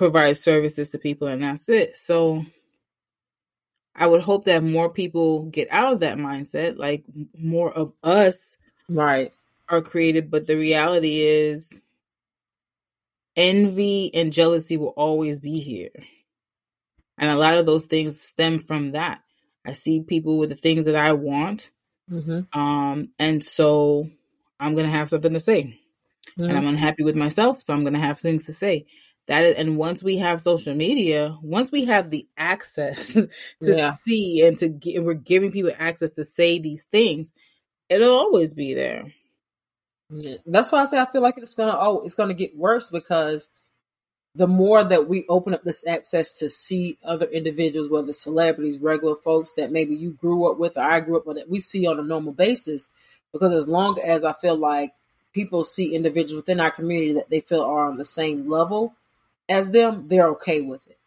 provide 0.00 0.36
services 0.36 0.90
to 0.90 0.98
people 0.98 1.28
and 1.28 1.42
that's 1.42 1.68
it. 1.68 1.94
So 1.94 2.44
I 3.94 4.06
would 4.06 4.22
hope 4.22 4.46
that 4.46 4.62
more 4.62 4.88
people 4.88 5.42
get 5.42 5.68
out 5.70 5.92
of 5.92 6.00
that 6.00 6.16
mindset, 6.16 6.78
like 6.78 7.04
more 7.38 7.70
of 7.70 7.92
us 8.02 8.56
right 8.88 9.32
are 9.68 9.82
created, 9.82 10.30
but 10.30 10.46
the 10.46 10.56
reality 10.56 11.20
is 11.20 11.70
envy 13.36 14.10
and 14.14 14.32
jealousy 14.32 14.78
will 14.78 14.94
always 14.96 15.38
be 15.38 15.60
here. 15.60 15.90
And 17.20 17.30
a 17.30 17.36
lot 17.36 17.58
of 17.58 17.66
those 17.66 17.84
things 17.84 18.20
stem 18.20 18.58
from 18.58 18.92
that. 18.92 19.20
I 19.64 19.74
see 19.74 20.02
people 20.02 20.38
with 20.38 20.48
the 20.48 20.56
things 20.56 20.86
that 20.86 20.96
I 20.96 21.12
want. 21.12 21.70
Mm-hmm. 22.10 22.58
Um, 22.58 23.10
and 23.18 23.44
so 23.44 24.08
I'm 24.58 24.72
going 24.72 24.86
to 24.86 24.90
have 24.90 25.10
something 25.10 25.34
to 25.34 25.40
say. 25.40 25.62
Mm-hmm. 25.62 26.42
And 26.42 26.52
I'm 26.52 26.58
mm-hmm. 26.58 26.68
unhappy 26.68 27.04
with 27.04 27.16
myself, 27.16 27.60
so 27.60 27.74
I'm 27.74 27.82
going 27.82 27.92
to 27.92 28.00
have 28.00 28.18
things 28.18 28.46
to 28.46 28.54
say. 28.54 28.86
That 29.26 29.44
is, 29.44 29.54
and 29.56 29.76
once 29.76 30.02
we 30.02 30.16
have 30.16 30.40
social 30.40 30.74
media, 30.74 31.36
once 31.42 31.70
we 31.70 31.84
have 31.84 32.10
the 32.10 32.26
access 32.38 33.12
to 33.12 33.28
yeah. 33.60 33.92
see 33.92 34.44
and 34.44 34.58
to 34.58 34.68
get, 34.68 35.04
we're 35.04 35.14
giving 35.14 35.52
people 35.52 35.72
access 35.78 36.12
to 36.12 36.24
say 36.24 36.58
these 36.58 36.84
things, 36.84 37.32
it'll 37.90 38.16
always 38.16 38.54
be 38.54 38.72
there. 38.72 39.04
That's 40.46 40.72
why 40.72 40.82
I 40.82 40.86
say 40.86 40.98
I 40.98 41.06
feel 41.06 41.22
like 41.22 41.36
it's 41.36 41.54
gonna 41.54 41.76
oh 41.78 42.00
it's 42.00 42.16
gonna 42.16 42.34
get 42.34 42.56
worse 42.56 42.88
because 42.88 43.48
the 44.34 44.46
more 44.46 44.84
that 44.84 45.08
we 45.08 45.26
open 45.28 45.54
up 45.54 45.64
this 45.64 45.86
access 45.86 46.32
to 46.34 46.48
see 46.48 46.98
other 47.04 47.26
individuals, 47.26 47.90
whether 47.90 48.12
celebrities, 48.12 48.78
regular 48.78 49.16
folks 49.16 49.54
that 49.54 49.72
maybe 49.72 49.94
you 49.94 50.12
grew 50.12 50.50
up 50.50 50.58
with 50.58 50.76
or 50.76 50.82
I 50.82 51.00
grew 51.00 51.16
up 51.16 51.26
with, 51.26 51.36
that 51.36 51.50
we 51.50 51.60
see 51.60 51.86
on 51.86 51.98
a 51.98 52.02
normal 52.02 52.32
basis. 52.32 52.90
Because 53.32 53.52
as 53.52 53.68
long 53.68 53.98
as 53.98 54.24
I 54.24 54.32
feel 54.32 54.56
like 54.56 54.92
people 55.32 55.64
see 55.64 55.94
individuals 55.94 56.42
within 56.42 56.60
our 56.60 56.70
community 56.70 57.14
that 57.14 57.30
they 57.30 57.40
feel 57.40 57.62
are 57.62 57.88
on 57.88 57.96
the 57.96 58.04
same 58.04 58.48
level 58.48 58.94
as 59.48 59.72
them, 59.72 60.06
they're 60.08 60.28
okay 60.28 60.60
with 60.60 60.86
it. 60.86 60.98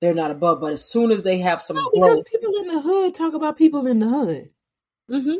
They're 0.00 0.14
not 0.14 0.30
above. 0.30 0.60
But 0.60 0.72
as 0.72 0.84
soon 0.84 1.10
as 1.10 1.22
they 1.22 1.38
have 1.38 1.62
some 1.62 1.76
no, 1.76 1.90
because 1.92 2.22
people 2.30 2.54
in 2.60 2.68
the 2.68 2.80
hood 2.80 3.14
talk 3.14 3.34
about 3.34 3.56
people 3.56 3.86
in 3.86 3.98
the 4.00 4.08
hood. 4.08 4.50
Mm-hmm. 5.10 5.34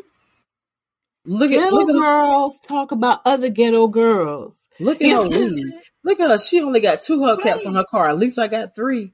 Look 1.24 1.50
at 1.52 1.58
ghetto 1.58 1.76
look 1.76 1.88
girls 1.88 2.58
her. 2.62 2.68
talk 2.68 2.92
about 2.92 3.20
other 3.24 3.50
ghetto 3.50 3.88
girls. 3.88 4.66
Look 4.78 5.02
at 5.02 5.10
her 5.10 5.28
weave. 5.28 5.72
Look 6.02 6.20
at 6.20 6.30
her. 6.30 6.38
She 6.38 6.60
only 6.60 6.80
got 6.80 7.02
two 7.02 7.18
hubcaps 7.18 7.44
right. 7.44 7.66
on 7.66 7.74
her 7.74 7.84
car. 7.84 8.08
At 8.08 8.18
least 8.18 8.38
I 8.38 8.48
got 8.48 8.74
three. 8.74 9.12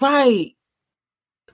Right. 0.00 0.52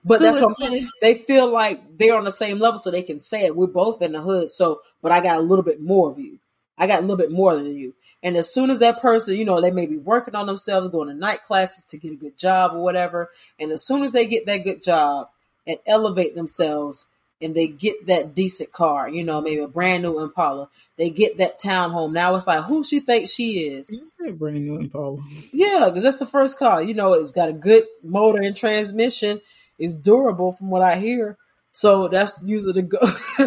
But 0.03 0.19
so 0.19 0.23
that's 0.23 0.39
what 0.39 0.47
I'm 0.47 0.53
saying. 0.53 0.89
They 1.01 1.15
feel 1.15 1.51
like 1.51 1.97
they're 1.97 2.15
on 2.15 2.23
the 2.23 2.31
same 2.31 2.59
level, 2.59 2.79
so 2.79 2.91
they 2.91 3.03
can 3.03 3.19
say 3.19 3.45
it. 3.45 3.55
We're 3.55 3.67
both 3.67 4.01
in 4.01 4.13
the 4.13 4.21
hood, 4.21 4.49
so 4.49 4.81
but 5.01 5.11
I 5.11 5.21
got 5.21 5.39
a 5.39 5.43
little 5.43 5.63
bit 5.63 5.81
more 5.81 6.09
of 6.09 6.17
you. 6.17 6.39
I 6.77 6.87
got 6.87 6.99
a 6.99 7.01
little 7.01 7.17
bit 7.17 7.31
more 7.31 7.55
than 7.55 7.75
you. 7.75 7.93
And 8.23 8.35
as 8.37 8.51
soon 8.51 8.69
as 8.69 8.79
that 8.79 9.01
person, 9.01 9.35
you 9.35 9.45
know, 9.45 9.61
they 9.61 9.71
may 9.71 9.85
be 9.85 9.97
working 9.97 10.35
on 10.35 10.45
themselves, 10.47 10.89
going 10.89 11.07
to 11.07 11.13
night 11.13 11.43
classes 11.43 11.85
to 11.85 11.97
get 11.97 12.13
a 12.13 12.15
good 12.15 12.37
job 12.37 12.73
or 12.73 12.83
whatever. 12.83 13.29
And 13.59 13.71
as 13.71 13.85
soon 13.85 14.03
as 14.03 14.11
they 14.11 14.25
get 14.25 14.45
that 14.45 14.63
good 14.63 14.83
job 14.83 15.27
and 15.65 15.77
elevate 15.85 16.35
themselves, 16.35 17.07
and 17.41 17.53
they 17.53 17.67
get 17.67 18.07
that 18.07 18.33
decent 18.33 18.71
car, 18.71 19.09
you 19.09 19.23
know, 19.23 19.41
maybe 19.41 19.61
a 19.61 19.67
brand 19.67 20.03
new 20.03 20.19
Impala. 20.19 20.69
They 20.97 21.09
get 21.09 21.37
that 21.37 21.59
townhome. 21.59 22.11
Now 22.11 22.35
it's 22.35 22.47
like, 22.47 22.65
who 22.65 22.83
she 22.83 22.99
thinks 22.99 23.31
she 23.31 23.59
is? 23.59 23.91
You 23.91 24.05
said 24.05 24.39
brand 24.39 24.65
new 24.65 24.77
Impala. 24.77 25.19
Yeah, 25.51 25.85
because 25.85 26.03
that's 26.03 26.17
the 26.17 26.25
first 26.25 26.57
car. 26.57 26.81
You 26.81 26.95
know, 26.95 27.13
it's 27.13 27.31
got 27.31 27.49
a 27.49 27.53
good 27.53 27.85
motor 28.03 28.41
and 28.41 28.55
transmission. 28.55 29.41
It's 29.77 29.95
durable, 29.95 30.53
from 30.53 30.71
what 30.71 30.81
I 30.81 30.95
hear. 30.95 31.37
So 31.71 32.07
that's 32.07 32.41
usually 32.43 32.73
the 32.73 32.81
go. 32.81 32.97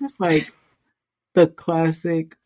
that's 0.00 0.20
like 0.20 0.52
the 1.34 1.48
classic 1.48 2.36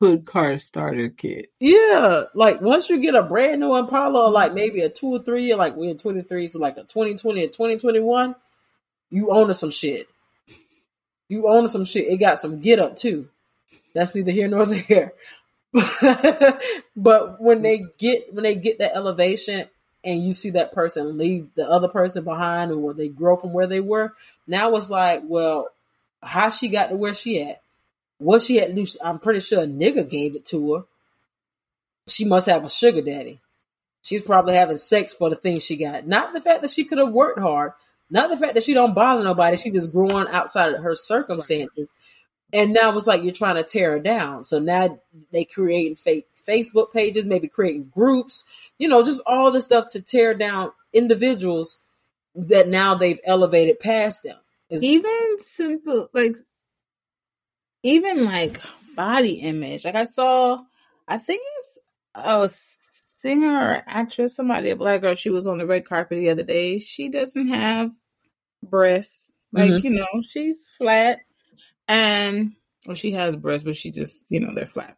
hood 0.00 0.24
car 0.24 0.56
starter 0.56 1.10
kit. 1.10 1.50
Yeah, 1.60 2.24
like 2.34 2.62
once 2.62 2.88
you 2.88 3.00
get 3.00 3.14
a 3.14 3.22
brand 3.22 3.60
new 3.60 3.76
Impala, 3.76 4.30
like 4.30 4.54
maybe 4.54 4.80
a 4.80 4.88
two 4.88 5.08
or 5.08 5.22
three, 5.22 5.54
like 5.54 5.76
we're 5.76 5.90
in 5.90 5.98
twenty 5.98 6.22
three, 6.22 6.48
so 6.48 6.58
like 6.58 6.78
a 6.78 6.84
twenty 6.84 7.16
twenty 7.16 7.44
or 7.44 7.48
twenty 7.48 7.76
twenty 7.76 8.00
one 8.00 8.34
you 9.10 9.30
own 9.30 9.52
some 9.54 9.70
shit. 9.70 10.08
You 11.28 11.48
own 11.48 11.68
some 11.68 11.84
shit. 11.84 12.08
It 12.08 12.18
got 12.18 12.38
some 12.38 12.60
get 12.60 12.78
up 12.78 12.96
too. 12.96 13.28
That's 13.94 14.14
neither 14.14 14.30
here 14.30 14.48
nor 14.48 14.66
there. 14.66 15.12
but 16.96 17.40
when 17.40 17.62
they 17.62 17.84
get 17.98 18.32
when 18.32 18.44
they 18.44 18.54
get 18.54 18.78
that 18.78 18.94
elevation 18.94 19.68
and 20.04 20.24
you 20.24 20.32
see 20.32 20.50
that 20.50 20.72
person 20.72 21.18
leave 21.18 21.48
the 21.54 21.68
other 21.68 21.88
person 21.88 22.24
behind 22.24 22.70
or 22.72 22.94
they 22.94 23.08
grow 23.08 23.36
from 23.36 23.52
where 23.52 23.66
they 23.66 23.80
were, 23.80 24.14
now 24.46 24.74
it's 24.76 24.90
like, 24.90 25.22
well, 25.24 25.68
how 26.22 26.50
she 26.50 26.68
got 26.68 26.88
to 26.88 26.96
where 26.96 27.14
she 27.14 27.42
at? 27.42 27.60
What 28.18 28.42
she 28.42 28.60
at 28.60 28.74
to 28.74 28.86
I'm 29.04 29.18
pretty 29.18 29.40
sure 29.40 29.62
a 29.62 29.66
nigga 29.66 30.08
gave 30.08 30.36
it 30.36 30.46
to 30.46 30.74
her. 30.74 30.84
She 32.08 32.24
must 32.24 32.46
have 32.46 32.64
a 32.64 32.70
sugar 32.70 33.02
daddy. 33.02 33.40
She's 34.02 34.22
probably 34.22 34.54
having 34.54 34.76
sex 34.76 35.14
for 35.14 35.30
the 35.30 35.36
things 35.36 35.64
she 35.64 35.76
got. 35.76 36.06
Not 36.06 36.32
the 36.32 36.40
fact 36.40 36.62
that 36.62 36.70
she 36.70 36.84
could 36.84 36.98
have 36.98 37.10
worked 37.10 37.40
hard, 37.40 37.72
not 38.10 38.30
the 38.30 38.36
fact 38.36 38.54
that 38.54 38.64
she 38.64 38.74
don't 38.74 38.94
bother 38.94 39.24
nobody. 39.24 39.56
She 39.56 39.70
just 39.70 39.92
grew 39.92 40.10
on 40.10 40.28
outside 40.28 40.74
of 40.74 40.82
her 40.82 40.94
circumstances. 40.94 41.92
And 42.52 42.72
now 42.72 42.96
it's 42.96 43.08
like 43.08 43.22
you're 43.22 43.32
trying 43.32 43.56
to 43.56 43.64
tear 43.64 43.92
her 43.92 43.98
down. 43.98 44.44
So 44.44 44.58
now 44.60 45.00
they 45.32 45.44
creating 45.44 45.96
fake 45.96 46.28
Facebook 46.36 46.92
pages, 46.92 47.24
maybe 47.24 47.48
creating 47.48 47.90
groups, 47.92 48.44
you 48.78 48.88
know, 48.88 49.04
just 49.04 49.22
all 49.26 49.50
this 49.50 49.64
stuff 49.64 49.88
to 49.90 50.00
tear 50.00 50.32
down 50.34 50.70
individuals 50.92 51.78
that 52.36 52.68
now 52.68 52.94
they've 52.94 53.18
elevated 53.24 53.80
past 53.80 54.22
them. 54.22 54.38
It's- 54.68 54.82
even 54.82 55.38
simple, 55.38 56.08
like, 56.12 56.36
even 57.82 58.24
like 58.24 58.60
body 58.94 59.34
image. 59.34 59.84
Like 59.84 59.94
I 59.94 60.04
saw, 60.04 60.60
I 61.08 61.18
think 61.18 61.42
it's 61.58 61.78
a 62.14 62.48
singer 63.20 63.70
or 63.70 63.82
actress, 63.86 64.36
somebody, 64.36 64.70
a 64.70 64.76
black 64.76 65.00
girl, 65.00 65.14
she 65.14 65.30
was 65.30 65.46
on 65.46 65.58
the 65.58 65.66
red 65.66 65.86
carpet 65.86 66.18
the 66.18 66.30
other 66.30 66.42
day. 66.42 66.78
She 66.78 67.08
doesn't 67.08 67.48
have 67.48 67.90
breasts. 68.62 69.30
Like, 69.52 69.70
mm-hmm. 69.70 69.86
you 69.86 69.90
know, 69.92 70.22
she's 70.22 70.68
flat 70.76 71.20
and 71.88 72.52
well, 72.86 72.96
she 72.96 73.12
has 73.12 73.36
breasts, 73.36 73.64
but 73.64 73.76
she 73.76 73.90
just, 73.90 74.30
you 74.30 74.40
know, 74.40 74.54
they're 74.54 74.66
flat. 74.66 74.96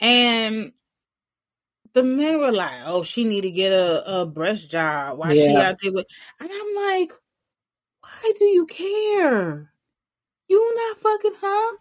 And 0.00 0.72
the 1.92 2.02
men 2.02 2.38
were 2.38 2.52
like, 2.52 2.82
"Oh, 2.86 3.02
she 3.02 3.24
need 3.24 3.42
to 3.42 3.50
get 3.50 3.72
a, 3.72 4.20
a 4.20 4.26
breast 4.26 4.70
job. 4.70 5.18
Why 5.18 5.32
yeah. 5.32 5.46
she 5.46 5.56
out 5.56 5.76
there 5.82 5.92
with?" 5.92 6.06
And 6.40 6.50
I'm 6.52 6.74
like, 6.74 7.12
"Why 8.02 8.32
do 8.38 8.44
you 8.44 8.66
care? 8.66 9.72
You 10.48 10.74
not 10.76 10.98
fucking 10.98 11.38
huh? 11.40 11.76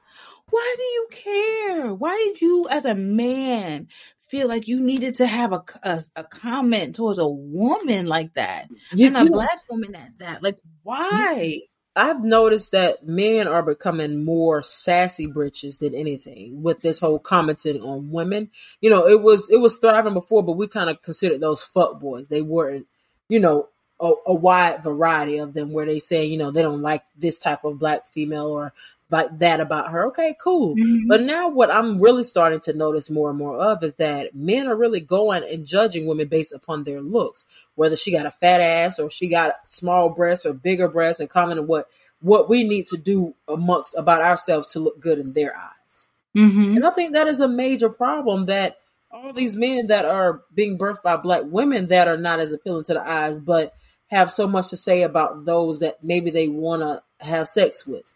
Why 0.49 0.75
do 0.77 0.83
you 0.83 1.07
care? 1.11 1.93
Why 1.93 2.15
did 2.25 2.41
you, 2.41 2.67
as 2.69 2.85
a 2.85 2.95
man, 2.95 3.87
feel 4.29 4.47
like 4.47 4.67
you 4.67 4.79
needed 4.79 5.15
to 5.15 5.27
have 5.27 5.53
a, 5.53 5.63
a, 5.83 6.01
a 6.15 6.23
comment 6.23 6.95
towards 6.95 7.19
a 7.19 7.27
woman 7.27 8.07
like 8.07 8.33
that 8.33 8.67
you, 8.91 9.07
and 9.07 9.17
a 9.17 9.25
black 9.25 9.61
woman 9.69 9.95
at 9.95 10.17
that. 10.19 10.43
Like, 10.43 10.57
why? 10.83 11.61
I've 11.95 12.23
noticed 12.23 12.73
that 12.73 13.07
men 13.07 13.47
are 13.47 13.63
becoming 13.63 14.23
more 14.23 14.61
sassy 14.61 15.25
britches 15.25 15.79
than 15.79 15.95
anything 15.95 16.61
with 16.61 16.81
this 16.81 16.99
whole 16.99 17.17
commenting 17.17 17.81
on 17.81 18.11
women. 18.11 18.51
You 18.81 18.91
know, 18.91 19.07
it 19.07 19.21
was 19.21 19.49
it 19.49 19.57
was 19.57 19.77
thriving 19.77 20.13
before, 20.13 20.43
but 20.43 20.57
we 20.57 20.67
kind 20.67 20.91
of 20.91 21.01
considered 21.01 21.41
those 21.41 21.63
fuck 21.63 21.99
boys. 21.99 22.27
They 22.27 22.43
weren't, 22.43 22.85
you 23.29 23.39
know, 23.39 23.69
a, 23.99 24.11
a, 24.27 24.35
wide 24.35 24.83
variety 24.83 25.37
of 25.37 25.53
them 25.55 25.71
where 25.71 25.87
they 25.87 25.97
say, 25.97 26.25
you 26.25 26.37
know, 26.37 26.51
they 26.51 26.61
don't 26.61 26.83
like 26.83 27.03
this 27.17 27.39
type 27.39 27.63
of 27.63 27.79
black 27.79 28.07
female 28.09 28.45
or 28.45 28.73
like 29.09 29.39
that 29.39 29.59
about 29.59 29.91
her. 29.91 30.07
Okay, 30.07 30.35
cool. 30.41 30.75
Mm-hmm. 30.75 31.07
But 31.07 31.21
now 31.21 31.49
what 31.49 31.73
I'm 31.73 31.99
really 31.99 32.23
starting 32.23 32.59
to 32.61 32.73
notice 32.73 33.09
more 33.09 33.29
and 33.29 33.39
more 33.39 33.57
of 33.57 33.83
is 33.83 33.95
that 33.97 34.35
men 34.35 34.67
are 34.67 34.75
really 34.75 34.99
going 34.99 35.43
and 35.43 35.65
judging 35.65 36.07
women 36.07 36.27
based 36.27 36.53
upon 36.53 36.83
their 36.83 37.01
looks, 37.01 37.45
whether 37.75 37.95
she 37.95 38.11
got 38.11 38.25
a 38.25 38.31
fat 38.31 38.61
ass 38.61 38.99
or 38.99 39.09
she 39.09 39.29
got 39.29 39.69
small 39.69 40.09
breasts 40.09 40.45
or 40.45 40.53
bigger 40.53 40.87
breasts 40.87 41.19
and 41.19 41.29
commenting 41.29 41.67
what 41.67 41.87
what 42.19 42.49
we 42.49 42.67
need 42.67 42.85
to 42.87 42.97
do 42.97 43.35
amongst 43.47 43.95
about 43.95 44.21
ourselves 44.21 44.71
to 44.71 44.79
look 44.79 44.99
good 44.99 45.19
in 45.19 45.33
their 45.33 45.55
eyes. 45.55 46.07
Mm-hmm. 46.35 46.75
And 46.75 46.85
I 46.85 46.89
think 46.89 47.13
that 47.13 47.27
is 47.27 47.39
a 47.39 47.47
major 47.47 47.89
problem 47.89 48.47
that 48.47 48.77
all 49.11 49.33
these 49.33 49.55
men 49.55 49.87
that 49.87 50.05
are 50.05 50.41
being 50.53 50.77
birthed 50.77 51.03
by 51.03 51.17
black 51.17 51.43
women 51.45 51.87
that 51.87 52.07
are 52.07 52.17
not 52.17 52.39
as 52.39 52.53
appealing 52.53 52.85
to 52.85 52.93
the 52.95 53.07
eyes, 53.07 53.39
but 53.39 53.73
have 54.07 54.31
so 54.31 54.47
much 54.47 54.69
to 54.69 54.77
say 54.77 55.03
about 55.03 55.45
those 55.45 55.79
that 55.79 56.03
maybe 56.03 56.31
they 56.31 56.47
want 56.47 56.81
to 56.81 57.01
have 57.25 57.47
sex 57.47 57.85
with. 57.85 58.13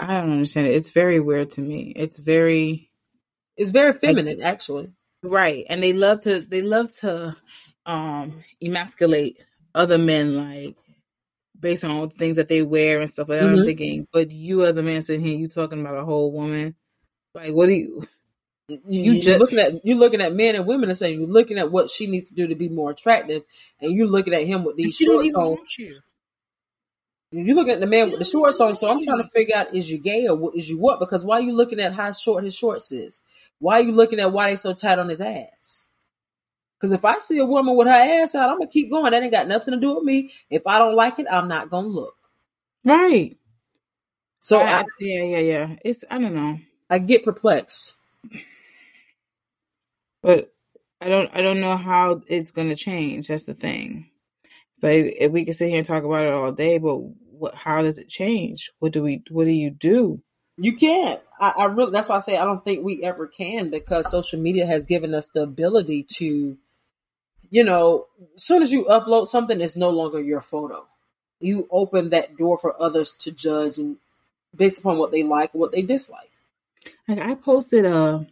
I 0.00 0.14
don't 0.14 0.32
understand 0.32 0.66
it. 0.66 0.74
It's 0.74 0.90
very 0.90 1.20
weird 1.20 1.50
to 1.52 1.60
me. 1.60 1.92
It's 1.94 2.18
very 2.18 2.90
it's 3.56 3.70
very 3.70 3.92
feminine 3.92 4.38
like, 4.38 4.46
actually. 4.46 4.90
Right. 5.22 5.66
And 5.68 5.82
they 5.82 5.92
love 5.92 6.22
to 6.22 6.40
they 6.40 6.62
love 6.62 6.92
to 7.00 7.36
um 7.86 8.42
emasculate 8.62 9.38
other 9.74 9.98
men 9.98 10.36
like 10.36 10.76
based 11.58 11.84
on 11.84 12.08
things 12.08 12.36
that 12.36 12.48
they 12.48 12.62
wear 12.62 13.00
and 13.00 13.10
stuff 13.10 13.28
like 13.28 13.40
that. 13.40 13.46
Mm-hmm. 13.46 13.58
I'm 13.58 13.66
thinking, 13.66 14.06
but 14.12 14.30
you 14.30 14.64
as 14.64 14.78
a 14.78 14.82
man 14.82 15.02
sitting 15.02 15.24
here, 15.24 15.36
you 15.36 15.48
talking 15.48 15.80
about 15.80 15.98
a 15.98 16.04
whole 16.04 16.32
woman. 16.32 16.74
Like 17.34 17.52
what 17.52 17.66
do 17.66 17.72
you 17.72 18.02
you, 18.68 19.12
you 19.14 19.22
just 19.22 19.40
looking 19.40 19.58
at 19.58 19.84
you 19.84 19.96
looking 19.96 20.20
at 20.20 20.34
men 20.34 20.54
and 20.54 20.66
women 20.66 20.88
and 20.88 20.96
saying 20.96 21.18
you're 21.18 21.28
looking 21.28 21.58
at 21.58 21.70
what 21.70 21.90
she 21.90 22.06
needs 22.06 22.30
to 22.30 22.34
do 22.34 22.46
to 22.48 22.54
be 22.54 22.68
more 22.68 22.90
attractive, 22.90 23.42
and 23.80 23.92
you're 23.92 24.06
looking 24.06 24.34
at 24.34 24.46
him 24.46 24.64
with 24.64 24.76
these 24.76 24.96
shorts 24.96 25.34
on. 25.34 25.58
You're 27.32 27.54
looking 27.54 27.74
at 27.74 27.80
the 27.80 27.86
man 27.86 28.10
with 28.10 28.18
the 28.18 28.24
shorts 28.24 28.60
on, 28.60 28.74
so 28.74 28.88
I'm 28.88 29.04
trying 29.04 29.22
to 29.22 29.28
figure 29.28 29.56
out 29.56 29.74
is 29.74 29.90
you 29.90 29.98
gay 29.98 30.26
or 30.26 30.50
is 30.56 30.68
you 30.68 30.78
what? 30.78 30.98
Because 30.98 31.24
why 31.24 31.38
are 31.38 31.42
you 31.42 31.52
looking 31.52 31.80
at 31.80 31.92
how 31.92 32.10
short 32.12 32.42
his 32.42 32.56
shorts 32.56 32.90
is? 32.90 33.20
why 33.60 33.78
are 33.78 33.82
you 33.82 33.92
looking 33.92 34.18
at 34.18 34.32
why 34.32 34.50
they 34.50 34.56
so 34.56 34.72
tight 34.72 34.98
on 34.98 35.08
his 35.08 35.20
ass? 35.20 35.86
Because 36.76 36.92
if 36.92 37.04
I 37.04 37.18
see 37.18 37.38
a 37.38 37.44
woman 37.44 37.76
with 37.76 37.86
her 37.86 37.92
ass 37.92 38.34
out, 38.34 38.48
I'm 38.48 38.58
gonna 38.58 38.70
keep 38.70 38.90
going. 38.90 39.12
That 39.12 39.22
ain't 39.22 39.32
got 39.32 39.46
nothing 39.46 39.74
to 39.74 39.80
do 39.80 39.94
with 39.94 40.04
me. 40.04 40.32
If 40.48 40.66
I 40.66 40.78
don't 40.78 40.96
like 40.96 41.18
it, 41.18 41.26
I'm 41.30 41.46
not 41.46 41.70
gonna 41.70 41.86
look. 41.86 42.16
Right. 42.84 43.36
So 44.40 44.60
I, 44.60 44.80
I, 44.80 44.84
yeah, 44.98 45.22
yeah, 45.22 45.38
yeah. 45.38 45.76
It's 45.84 46.02
I 46.10 46.18
don't 46.18 46.34
know, 46.34 46.58
I 46.88 46.98
get 46.98 47.22
perplexed. 47.22 47.94
but 50.22 50.52
I 51.02 51.10
don't 51.10 51.30
I 51.34 51.42
don't 51.42 51.60
know 51.60 51.76
how 51.76 52.22
it's 52.26 52.50
gonna 52.50 52.76
change. 52.76 53.28
That's 53.28 53.44
the 53.44 53.54
thing. 53.54 54.08
So 54.80 54.88
if 54.88 55.30
we 55.30 55.44
can 55.44 55.54
sit 55.54 55.68
here 55.68 55.78
and 55.78 55.86
talk 55.86 56.04
about 56.04 56.24
it 56.24 56.32
all 56.32 56.52
day, 56.52 56.78
but 56.78 56.96
what? 56.96 57.54
How 57.54 57.82
does 57.82 57.98
it 57.98 58.08
change? 58.08 58.70
What 58.78 58.92
do 58.92 59.02
we? 59.02 59.22
What 59.30 59.44
do 59.44 59.50
you 59.50 59.70
do? 59.70 60.22
You 60.56 60.76
can't. 60.76 61.20
I, 61.38 61.52
I 61.58 61.64
really. 61.66 61.92
That's 61.92 62.08
why 62.08 62.16
I 62.16 62.20
say 62.20 62.36
I 62.36 62.44
don't 62.44 62.64
think 62.64 62.84
we 62.84 63.02
ever 63.02 63.26
can 63.26 63.70
because 63.70 64.10
social 64.10 64.40
media 64.40 64.66
has 64.66 64.84
given 64.84 65.14
us 65.14 65.28
the 65.28 65.42
ability 65.42 66.04
to, 66.14 66.56
you 67.50 67.64
know, 67.64 68.06
as 68.34 68.44
soon 68.44 68.62
as 68.62 68.72
you 68.72 68.84
upload 68.84 69.26
something, 69.26 69.60
it's 69.60 69.76
no 69.76 69.90
longer 69.90 70.20
your 70.20 70.40
photo. 70.40 70.86
You 71.40 71.66
open 71.70 72.10
that 72.10 72.36
door 72.36 72.58
for 72.58 72.80
others 72.80 73.12
to 73.12 73.32
judge 73.32 73.78
and 73.78 73.96
based 74.54 74.80
upon 74.80 74.98
what 74.98 75.10
they 75.10 75.22
like, 75.22 75.54
what 75.54 75.72
they 75.72 75.82
dislike. 75.82 76.30
Like 77.08 77.20
I 77.20 77.34
posted 77.34 77.84
a 77.84 78.26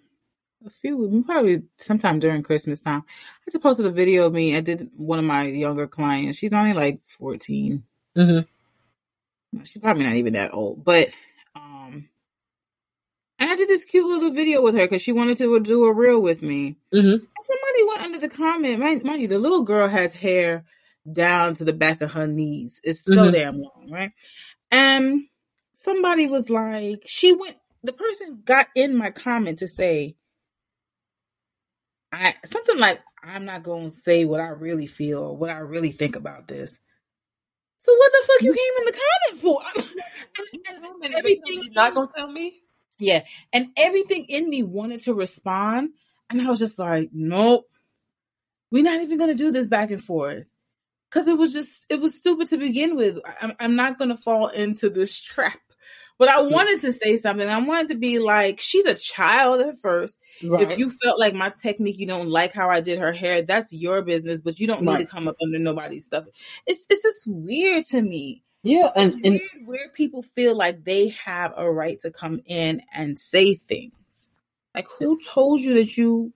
a 0.67 0.71
few 0.71 1.23
probably 1.27 1.63
sometime 1.77 2.19
during 2.19 2.43
Christmas 2.43 2.81
time. 2.81 3.05
I 3.47 3.51
just 3.51 3.63
posted 3.63 3.87
a 3.87 3.91
video 3.91 4.27
of 4.27 4.33
me. 4.33 4.57
I 4.57 4.61
did 4.61 4.91
one 4.97 5.19
of 5.19 5.25
my 5.25 5.45
younger 5.45 5.87
clients. 5.87 6.39
She's 6.39 6.53
only 6.53 6.73
like 6.73 7.01
14 7.19 7.85
Mm-hmm. 8.17 9.61
She's 9.65 9.81
probably 9.81 10.05
not 10.05 10.17
even 10.17 10.33
that 10.33 10.53
old, 10.53 10.85
but 10.85 11.09
um, 11.55 12.09
and 13.39 13.51
I 13.51 13.55
did 13.55 13.69
this 13.69 13.85
cute 13.85 14.07
little 14.07 14.33
video 14.33 14.61
with 14.61 14.75
her 14.75 14.81
because 14.87 15.03
she 15.03 15.13
wanted 15.13 15.39
to 15.39 15.61
do 15.61 15.85
a 15.85 15.93
reel 15.93 16.21
with 16.21 16.43
me. 16.43 16.77
Mm-hmm. 16.93 17.09
And 17.09 17.29
somebody 17.41 17.85
went 17.87 18.01
under 18.03 18.19
the 18.19 18.29
comment, 18.29 18.81
mind, 18.81 19.05
mind 19.05 19.23
you, 19.23 19.29
the 19.29 19.39
little 19.39 19.63
girl 19.63 19.87
has 19.87 20.13
hair 20.13 20.65
down 21.11 21.55
to 21.55 21.65
the 21.65 21.73
back 21.73 22.03
of 22.03 22.13
her 22.13 22.27
knees. 22.27 22.81
It's 22.83 23.05
so 23.05 23.13
Mhm. 23.29 23.33
damn 23.33 23.61
long, 23.61 23.89
right? 23.91 24.11
And 24.73 25.23
somebody 25.73 26.27
was 26.27 26.51
like, 26.51 27.03
she 27.07 27.33
went. 27.35 27.57
The 27.85 27.93
person 27.93 28.43
got 28.45 28.67
in 28.75 28.97
my 28.97 29.11
comment 29.13 29.61
to 29.61 29.69
say, 29.69 30.17
I 32.13 32.35
something 32.45 32.79
like, 32.79 33.01
I'm 33.23 33.45
not 33.45 33.63
gonna 33.63 33.91
say 33.91 34.25
what 34.25 34.41
I 34.41 34.49
really 34.49 34.87
feel 34.87 35.19
or 35.23 35.37
what 35.37 35.51
I 35.51 35.59
really 35.59 35.93
think 35.93 36.17
about 36.17 36.49
this. 36.49 36.79
So 37.77 37.95
what 37.95 38.13
the 38.13 38.27
fuck 38.27 38.43
you 38.43 38.53
came 38.55 38.73
in 38.79 38.85
the 38.87 39.01
comment 39.01 39.43
for? 39.43 39.63
and, 40.39 40.85
and- 40.85 41.05
and 41.05 41.15
everything 41.15 41.63
You're 41.65 41.73
not 41.75 41.95
gonna 41.95 42.09
tell 42.15 42.31
me. 42.31 42.61
yeah, 42.99 43.25
and 43.53 43.69
everything 43.77 44.25
in 44.29 44.49
me 44.51 44.63
wanted 44.65 45.01
to 45.03 45.15
respond, 45.15 45.91
and 46.31 46.41
I 46.43 46.49
was 46.49 46.59
just 46.59 46.79
like, 46.79 47.11
nope, 47.13 47.67
we're 48.73 48.83
not 48.83 49.01
even 49.01 49.19
gonna 49.19 49.35
do 49.35 49.51
this 49.53 49.67
back 49.67 49.91
and 49.91 50.03
forth 50.03 50.45
because 51.11 51.29
it 51.29 51.39
was 51.39 51.53
just 51.53 51.87
it 51.89 52.01
was 52.01 52.17
stupid 52.17 52.49
to 52.49 52.57
begin 52.59 52.97
with. 52.97 53.19
I'm, 53.41 53.53
I'm 53.61 53.77
not 53.77 53.99
gonna 53.99 54.17
fall 54.17 54.49
into 54.49 54.91
this 54.91 55.19
trap. 55.21 55.59
But 56.19 56.29
I 56.29 56.43
wanted 56.43 56.81
to 56.81 56.93
say 56.93 57.17
something. 57.17 57.49
I 57.49 57.61
wanted 57.61 57.89
to 57.89 57.95
be 57.95 58.19
like, 58.19 58.59
she's 58.61 58.87
a 58.87 58.95
child 58.95 59.61
at 59.61 59.81
first. 59.81 60.21
Right. 60.45 60.69
If 60.69 60.77
you 60.77 60.91
felt 60.91 61.19
like 61.19 61.33
my 61.33 61.53
technique, 61.63 61.99
you 61.99 62.09
don't 62.09 62.29
like 62.29 62.53
how 62.53 62.69
I 62.69 62.81
did 62.81 62.99
her 62.99 63.13
hair, 63.13 63.43
that's 63.43 63.73
your 63.73 64.03
business. 64.03 64.41
But 64.41 64.59
you 64.59 64.67
don't 64.67 64.83
need 64.83 64.99
to 64.99 65.07
come 65.07 65.29
up 65.29 65.37
under 65.41 65.59
nobody's 65.59 66.07
stuff. 66.07 66.27
It's 66.67 66.87
it's 66.91 67.03
just 67.03 67.27
weird 67.27 67.85
to 67.87 68.03
me. 68.03 68.43
yeah, 68.65 68.91
and 68.97 69.15
and 69.25 69.41
weird 69.41 69.67
where 69.67 69.89
people 69.95 70.25
feel 70.35 70.57
like 70.57 70.85
they 70.85 71.09
have 71.25 71.55
a 71.57 71.71
right 71.71 72.01
to 72.01 72.11
come 72.11 72.41
in 72.47 72.83
and 72.93 73.19
say 73.19 73.55
things. 73.55 74.29
Like 74.75 74.89
who 74.99 75.21
told 75.21 75.61
you 75.61 75.75
that 75.75 75.97
you 75.97 76.33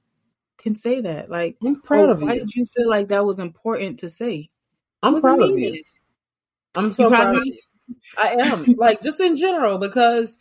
can 0.59 0.77
say 0.77 1.01
that? 1.01 1.29
Like 1.29 1.57
I'm 1.65 1.83
proud 1.83 2.09
oh, 2.09 2.13
of 2.13 2.23
why 2.23 2.35
you. 2.35 2.41
did 2.41 2.55
you 2.55 2.67
feel 2.67 2.89
like 2.89 3.09
that 3.09 3.25
was 3.25 3.41
important 3.41 4.01
to 4.01 4.11
say? 4.11 4.49
I'm 5.03 5.21
proud 5.21 5.43
of 5.43 5.59
you. 5.59 5.83
I'm 6.77 6.93
so 6.93 7.09
proud 7.09 7.23
proud 7.23 7.37
of 7.37 7.47
you. 7.47 7.59
I 8.19 8.37
am 8.41 8.67
like 8.77 9.03
just 9.03 9.21
in 9.21 9.37
general 9.37 9.79
because 9.79 10.39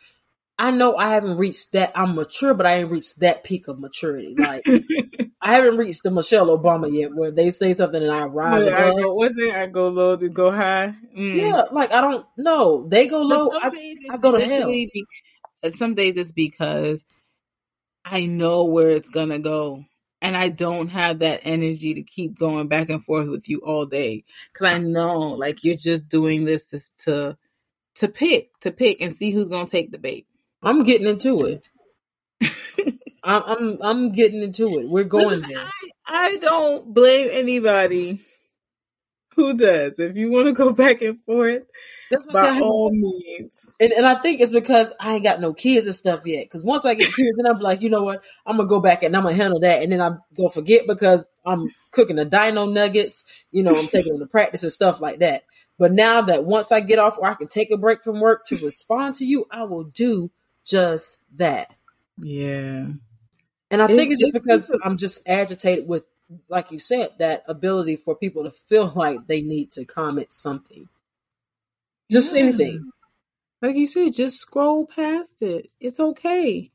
I 0.57 0.71
know 0.71 0.95
I 0.95 1.09
haven't 1.09 1.37
reached 1.37 1.73
that. 1.73 1.91
I'm 1.95 2.15
mature, 2.15 2.53
but 2.53 2.65
I 2.65 2.77
ain't 2.77 2.91
reached 2.91 3.19
that 3.21 3.43
peak 3.43 3.67
of 3.67 3.79
maturity. 3.79 4.35
Like 4.37 4.63
I 5.41 5.53
haven't 5.53 5.77
reached 5.77 6.03
the 6.03 6.11
Michelle 6.11 6.55
Obama 6.55 6.91
yet, 6.91 7.15
where 7.15 7.31
they 7.31 7.49
say 7.51 7.73
something 7.73 8.01
and 8.01 8.11
I 8.11 8.25
rise 8.25 8.65
Yeah, 8.65 8.77
I 8.77 8.91
go, 8.91 9.13
what's 9.15 9.37
it? 9.37 9.53
I 9.53 9.65
go 9.67 9.87
low 9.87 10.15
to 10.15 10.29
go 10.29 10.51
high. 10.51 10.93
Mm. 11.17 11.35
Yeah, 11.41 11.63
like 11.71 11.91
I 11.91 12.01
don't 12.01 12.25
know. 12.37 12.87
They 12.87 13.07
go 13.07 13.21
low. 13.21 13.51
I, 13.53 13.71
I 14.11 14.17
go 14.17 14.37
to 14.37 14.45
hell. 14.45 14.67
be- 14.67 15.05
and 15.63 15.75
some 15.75 15.95
days 15.95 16.17
it's 16.17 16.31
because 16.31 17.05
I 18.05 18.25
know 18.25 18.65
where 18.65 18.89
it's 18.89 19.09
gonna 19.09 19.39
go. 19.39 19.85
And 20.21 20.37
I 20.37 20.49
don't 20.49 20.89
have 20.89 21.19
that 21.19 21.41
energy 21.43 21.95
to 21.95 22.03
keep 22.03 22.37
going 22.37 22.67
back 22.67 22.89
and 22.89 23.03
forth 23.03 23.27
with 23.27 23.49
you 23.49 23.59
all 23.59 23.85
day. 23.85 24.23
Cause 24.53 24.67
I 24.67 24.77
know 24.77 25.17
like 25.19 25.63
you're 25.63 25.75
just 25.75 26.09
doing 26.09 26.45
this 26.45 26.69
just 26.69 26.97
to 27.05 27.37
to 27.95 28.07
pick, 28.07 28.57
to 28.61 28.71
pick 28.71 29.01
and 29.01 29.15
see 29.15 29.31
who's 29.31 29.47
gonna 29.47 29.67
take 29.67 29.91
the 29.91 29.97
bait. 29.97 30.27
I'm 30.61 30.83
getting 30.83 31.07
into 31.07 31.45
it. 31.45 31.63
I'm 33.23 33.43
I'm 33.45 33.77
I'm 33.81 34.11
getting 34.11 34.43
into 34.43 34.79
it. 34.79 34.89
We're 34.89 35.03
going 35.03 35.41
Listen, 35.41 35.49
there. 35.49 35.65
I, 36.07 36.27
I 36.27 36.37
don't 36.37 36.93
blame 36.93 37.29
anybody 37.31 38.21
who 39.35 39.55
does. 39.57 39.99
If 39.99 40.15
you 40.15 40.31
want 40.31 40.47
to 40.47 40.53
go 40.53 40.71
back 40.73 41.01
and 41.01 41.19
forth, 41.25 41.65
That's 42.11 42.25
what's 42.25 42.33
by 42.33 42.59
all 42.59 42.91
means. 42.91 43.71
And, 43.79 43.91
and 43.93 44.05
I 44.05 44.15
think 44.15 44.41
it's 44.41 44.51
because 44.51 44.93
I 44.99 45.15
ain't 45.15 45.23
got 45.23 45.41
no 45.41 45.53
kids 45.53 45.85
and 45.87 45.95
stuff 45.95 46.21
yet. 46.25 46.45
Because 46.45 46.63
once 46.63 46.85
I 46.85 46.93
get 46.93 47.13
kids, 47.13 47.37
then 47.37 47.47
I'm 47.47 47.59
like, 47.59 47.81
you 47.81 47.89
know 47.89 48.03
what? 48.03 48.23
I'm 48.45 48.57
gonna 48.57 48.69
go 48.69 48.79
back 48.79 49.03
and 49.03 49.15
I'm 49.15 49.23
gonna 49.23 49.35
handle 49.35 49.59
that, 49.61 49.81
and 49.81 49.91
then 49.91 50.01
I'm 50.01 50.21
gonna 50.37 50.49
forget 50.49 50.85
because 50.87 51.25
I'm 51.45 51.67
cooking 51.91 52.17
the 52.17 52.25
dino 52.25 52.65
nuggets. 52.65 53.23
You 53.51 53.63
know, 53.63 53.77
I'm 53.77 53.87
taking 53.87 54.11
them 54.13 54.19
to 54.19 54.27
practice 54.27 54.63
and 54.63 54.71
stuff 54.71 55.01
like 55.01 55.19
that. 55.19 55.43
But 55.79 55.91
now 55.93 56.21
that 56.23 56.45
once 56.45 56.71
I 56.71 56.81
get 56.81 56.99
off, 56.99 57.17
or 57.17 57.27
I 57.27 57.33
can 57.33 57.47
take 57.47 57.71
a 57.71 57.77
break 57.77 58.03
from 58.03 58.19
work 58.19 58.45
to 58.45 58.57
respond 58.57 59.15
to 59.15 59.25
you, 59.25 59.47
I 59.49 59.63
will 59.63 59.85
do 59.85 60.29
just 60.63 61.23
that. 61.37 61.73
Yeah. 62.19 62.85
And 63.71 63.81
I 63.81 63.85
It's- 63.85 63.97
think 63.97 64.11
it's 64.11 64.21
just 64.21 64.33
because 64.33 64.69
it's 64.69 64.69
a- 64.69 64.85
I'm 64.85 64.97
just 64.97 65.27
agitated 65.27 65.87
with, 65.87 66.05
like 66.49 66.71
you 66.71 66.77
said, 66.77 67.13
that 67.19 67.43
ability 67.47 67.95
for 67.95 68.15
people 68.15 68.43
to 68.43 68.51
feel 68.51 68.91
like 68.95 69.25
they 69.27 69.41
need 69.41 69.71
to 69.71 69.85
comment 69.85 70.33
something, 70.33 70.87
just 72.11 72.33
Yeah. 72.35 72.41
anything. 72.41 72.91
Like 73.61 73.75
you 73.75 73.87
said, 73.87 74.13
just 74.13 74.39
scroll 74.39 74.87
past 74.87 75.41
it. 75.41 75.69
It's 75.79 75.99
okay. 75.99 76.71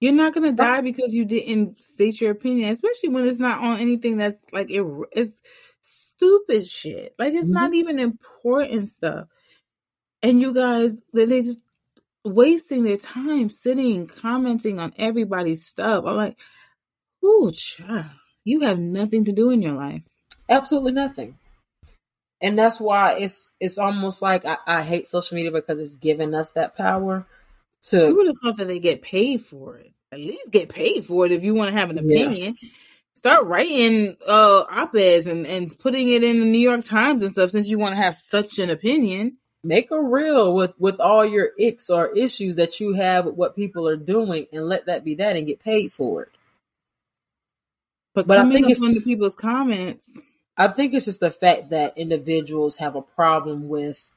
You're 0.00 0.12
not 0.12 0.34
gonna 0.34 0.52
die 0.52 0.80
because 0.80 1.14
you 1.14 1.24
didn't 1.24 1.80
state 1.80 2.20
your 2.20 2.32
opinion, 2.32 2.70
especially 2.70 3.10
when 3.10 3.26
it's 3.26 3.38
not 3.38 3.60
on 3.60 3.78
anything 3.78 4.16
that's 4.16 4.36
like 4.52 4.70
it, 4.70 4.84
it's 5.12 5.40
stupid 5.80 6.66
shit. 6.66 7.14
Like 7.18 7.34
it's 7.34 7.48
not 7.48 7.66
mm-hmm. 7.66 7.74
even 7.74 7.98
important 7.98 8.88
stuff. 8.88 9.28
And 10.22 10.40
you 10.40 10.54
guys, 10.54 11.00
they 11.12 11.26
they 11.26 11.42
just 11.42 11.58
wasting 12.24 12.84
their 12.84 12.96
time 12.96 13.50
sitting 13.50 14.06
commenting 14.06 14.80
on 14.80 14.92
everybody's 14.96 15.66
stuff. 15.66 16.04
I'm 16.06 16.16
like, 16.16 16.38
ooh, 17.24 17.50
child, 17.52 18.06
you 18.44 18.60
have 18.60 18.78
nothing 18.78 19.26
to 19.26 19.32
do 19.32 19.50
in 19.50 19.62
your 19.62 19.74
life. 19.74 20.04
absolutely 20.48 20.92
nothing 20.92 21.38
and 22.42 22.58
that's 22.58 22.78
why 22.80 23.16
it's 23.18 23.50
it's 23.60 23.78
almost 23.78 24.20
like 24.20 24.44
I, 24.44 24.58
I 24.66 24.82
hate 24.82 25.08
social 25.08 25.36
media 25.36 25.50
because 25.52 25.78
it's 25.80 25.94
giving 25.94 26.34
us 26.34 26.52
that 26.52 26.76
power 26.76 27.24
You 27.92 27.98
to 28.00 28.14
would 28.14 28.26
have 28.26 28.36
thought 28.42 28.56
that 28.58 28.66
they 28.68 28.80
get 28.80 29.00
paid 29.02 29.44
for 29.44 29.76
it. 29.78 29.92
At 30.12 30.18
least 30.20 30.50
get 30.50 30.68
paid 30.68 31.06
for 31.06 31.24
it 31.24 31.32
if 31.32 31.42
you 31.42 31.54
want 31.54 31.70
to 31.72 31.78
have 31.78 31.88
an 31.90 31.96
Yeah. 31.96 32.02
opinion. 32.26 32.56
Start 33.14 33.46
writing 33.46 34.16
uh 34.26 34.64
op-eds 34.70 35.26
and, 35.26 35.46
and 35.46 35.78
putting 35.78 36.08
it 36.08 36.22
in 36.24 36.40
the 36.40 36.46
New 36.46 36.58
York 36.58 36.84
Times 36.84 37.22
and 37.22 37.32
stuff 37.32 37.50
since 37.50 37.68
you 37.68 37.78
want 37.78 37.92
to 37.94 38.00
have 38.02 38.16
such 38.16 38.58
an 38.58 38.68
opinion. 38.70 39.38
make 39.64 39.90
a 39.92 40.02
reel 40.02 40.54
with 40.54 40.72
with 40.78 40.98
all 40.98 41.24
your 41.24 41.50
icks 41.60 41.88
or 41.88 42.10
issues 42.16 42.56
that 42.56 42.80
you 42.80 42.94
have 42.94 43.26
with 43.26 43.36
what 43.36 43.54
people 43.54 43.86
are 43.88 43.96
doing 43.96 44.46
and 44.52 44.66
let 44.68 44.86
that 44.86 45.04
be 45.04 45.14
that 45.14 45.36
and 45.36 45.46
get 45.46 45.60
paid 45.60 45.92
for 45.92 46.22
it 46.24 46.30
But, 48.14 48.26
But 48.26 48.38
I 48.38 48.50
think 48.50 48.64
it's- 48.66 48.82
under 48.82 49.00
people's 49.00 49.34
comments, 49.36 50.18
i 50.56 50.68
think 50.68 50.94
it's 50.94 51.06
just 51.06 51.20
the 51.20 51.30
fact 51.30 51.70
that 51.70 51.96
individuals 51.98 52.76
have 52.76 52.96
a 52.96 53.02
problem 53.02 53.68
with 53.68 54.10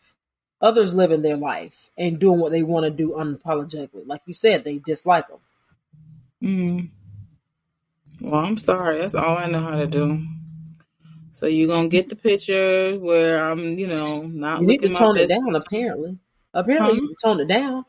others 0.62 0.96
living 0.96 1.22
their 1.22 1.38
life 1.38 1.90
and 1.98 2.20
doing 2.20 2.40
what 2.40 2.52
they 2.52 2.64
want 2.64 2.86
to 2.86 2.90
do 2.92 3.12
unapologetically. 3.12 4.08
Like 4.08 4.22
you 4.26 4.34
said 4.34 4.64
they 4.64 4.80
dislike 4.80 5.28
them 5.28 5.40
mm, 6.42 6.90
well, 8.22 8.46
I'm 8.46 8.58
sorry. 8.58 9.00
That's 9.00 9.16
all 9.16 9.38
I 9.38 9.48
know 9.48 9.62
how 9.62 9.72
to 9.76 9.88
do. 9.88 10.26
So 11.32 11.48
you're 11.48 11.68
gonna 11.68 11.90
get 11.90 12.10
the 12.10 12.16
pictures 12.16 12.98
where 12.98 13.44
I'm, 13.46 13.78
you 13.78 13.88
know, 13.88 14.24
not 14.24 14.62
you 14.62 14.68
need 14.68 14.82
to 14.82 14.90
tone 14.90 15.18
it 15.18 15.28
down 15.28 15.56
apparently. 15.56 16.18
Apparently 16.54 16.94
Huh? 16.94 16.96
you 16.96 17.02
need 17.02 17.16
to 17.16 17.28
tone 17.28 17.40
it 17.42 17.48
down. 17.48 17.86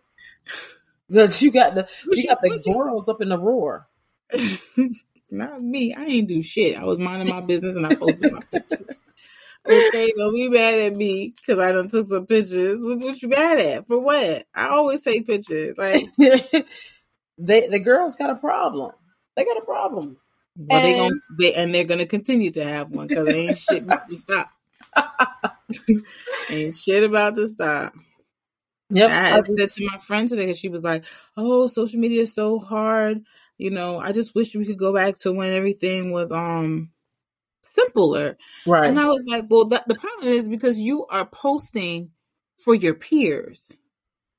Because 1.09 1.43
you 1.43 1.51
got 1.53 1.75
the 1.75 1.89
you 2.13 2.27
got 2.29 2.39
the 2.43 2.51
girls 2.51 3.09
up 3.09 3.21
in 3.21 3.29
the 3.29 3.39
roar 3.39 3.87
Not 5.31 5.61
me. 5.61 5.95
I 5.95 6.05
ain't 6.05 6.29
do 6.29 6.43
shit. 6.43 6.77
I 6.77 6.85
was 6.85 6.99
minding 6.99 7.29
my 7.29 7.41
business 7.41 7.77
and 7.77 7.87
I 7.87 7.95
posted 7.95 8.33
my 8.33 8.41
pictures. 8.41 9.03
Okay, 9.69 10.13
don't 10.17 10.33
be 10.33 10.49
mad 10.49 10.79
at 10.79 10.95
me 10.95 11.35
because 11.37 11.59
I 11.59 11.73
done 11.73 11.89
took 11.89 12.07
some 12.07 12.25
pictures. 12.27 12.79
What, 12.81 12.99
what 13.01 13.21
you 13.21 13.29
mad 13.29 13.59
at? 13.59 13.89
For 13.89 13.99
what? 13.99 14.47
I 14.55 14.69
always 14.69 15.03
take 15.03 15.27
pictures. 15.27 15.77
Like 15.77 16.07
they 17.39 17.67
the 17.67 17.81
girls 17.81 18.15
got 18.15 18.31
a 18.31 18.37
problem. 18.37 18.93
They 19.35 19.45
got 19.45 19.59
a 19.59 19.65
problem. 19.65 20.19
Well, 20.57 20.79
and, 20.79 20.87
they 20.87 20.97
gonna 20.97 21.21
they 21.39 21.55
and 21.55 21.75
they're 21.75 21.85
gonna 21.85 22.07
continue 22.07 22.53
to 22.53 22.65
have 22.65 22.91
one 22.91 23.09
because 23.09 23.27
they 23.27 23.49
ain't 23.49 23.59
shit 23.59 23.83
about 23.83 24.09
to 24.09 24.15
stop. 24.15 24.49
ain't 26.51 26.77
shit 26.77 27.03
about 27.03 27.35
to 27.35 27.49
stop. 27.49 27.95
Yep. 28.91 29.11
I, 29.11 29.39
I 29.39 29.43
said 29.43 29.69
to 29.69 29.87
my 29.91 29.99
friend 29.99 30.29
today 30.29 30.47
because 30.47 30.59
she 30.59 30.69
was 30.69 30.83
like, 30.83 31.05
"Oh, 31.37 31.67
social 31.67 31.99
media 31.99 32.23
is 32.23 32.33
so 32.33 32.59
hard. 32.61 33.25
You 33.59 33.71
know, 33.71 33.99
I 33.99 34.13
just 34.13 34.35
wish 34.35 34.55
we 34.55 34.67
could 34.67 34.79
go 34.79 34.93
back 34.95 35.15
to 35.23 35.33
when 35.33 35.53
everything 35.53 36.13
was 36.13 36.33
um 36.33 36.91
simpler." 37.63 38.37
Right. 38.67 38.89
And 38.89 38.99
I 38.99 39.07
was 39.07 39.25
like, 39.27 39.45
"Well, 39.49 39.69
the, 39.69 39.83
the 39.87 39.95
problem 39.95 40.29
is 40.29 40.49
because 40.49 40.79
you 40.79 41.07
are 41.07 41.27
posting 41.27 42.11
for 42.59 42.75
your 42.75 42.95
peers. 42.95 43.73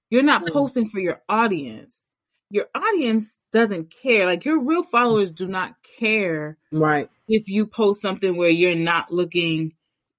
You're 0.10 0.24
not 0.24 0.44
mm. 0.46 0.52
posting 0.52 0.88
for 0.88 1.00
your 1.00 1.22
audience. 1.28 2.06
Your 2.50 2.68
audience 2.74 3.40
doesn't 3.52 3.94
care. 4.04 4.26
Like 4.26 4.46
your 4.46 4.60
real 4.60 4.84
followers 4.84 5.32
do 5.32 5.48
not 5.48 5.76
care. 6.00 6.58
Right. 6.72 7.10
If 7.28 7.48
you 7.48 7.68
post 7.68 8.02
something 8.02 8.38
where 8.38 8.50
you're 8.50 8.76
not 8.76 9.12
looking, 9.12 9.74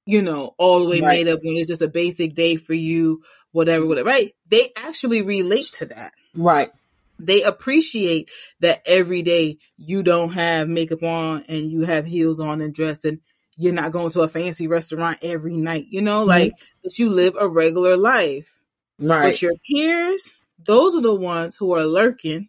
you 0.04 0.22
know, 0.22 0.54
all 0.58 0.80
the 0.80 0.90
way 0.90 1.00
right. 1.00 1.24
made 1.24 1.28
up 1.28 1.40
when 1.42 1.56
it's 1.56 1.68
just 1.68 1.82
a 1.82 1.88
basic 1.88 2.34
day 2.34 2.56
for 2.56 2.74
you, 2.74 3.22
whatever, 3.52 3.86
whatever. 3.86 4.08
Right. 4.08 4.32
They 4.48 4.70
actually 4.76 5.22
relate 5.22 5.72
to 5.74 5.86
that. 5.86 6.12
Right. 6.34 6.68
They 7.18 7.42
appreciate 7.42 8.30
that 8.60 8.82
every 8.86 9.22
day 9.22 9.58
you 9.76 10.02
don't 10.02 10.32
have 10.32 10.68
makeup 10.68 11.02
on 11.02 11.44
and 11.48 11.70
you 11.70 11.82
have 11.82 12.06
heels 12.06 12.40
on 12.40 12.60
and 12.60 12.74
dressed 12.74 13.04
and 13.04 13.20
you're 13.56 13.74
not 13.74 13.92
going 13.92 14.10
to 14.10 14.22
a 14.22 14.28
fancy 14.28 14.68
restaurant 14.68 15.18
every 15.20 15.56
night, 15.56 15.86
you 15.90 16.00
know, 16.00 16.20
mm-hmm. 16.20 16.28
like 16.28 16.52
that 16.84 16.98
you 16.98 17.10
live 17.10 17.34
a 17.38 17.48
regular 17.48 17.96
life. 17.96 18.62
Right. 19.00 19.22
But 19.22 19.42
your 19.42 19.52
peers, 19.68 20.30
those 20.64 20.94
are 20.94 21.00
the 21.00 21.14
ones 21.14 21.56
who 21.56 21.74
are 21.74 21.84
lurking, 21.84 22.48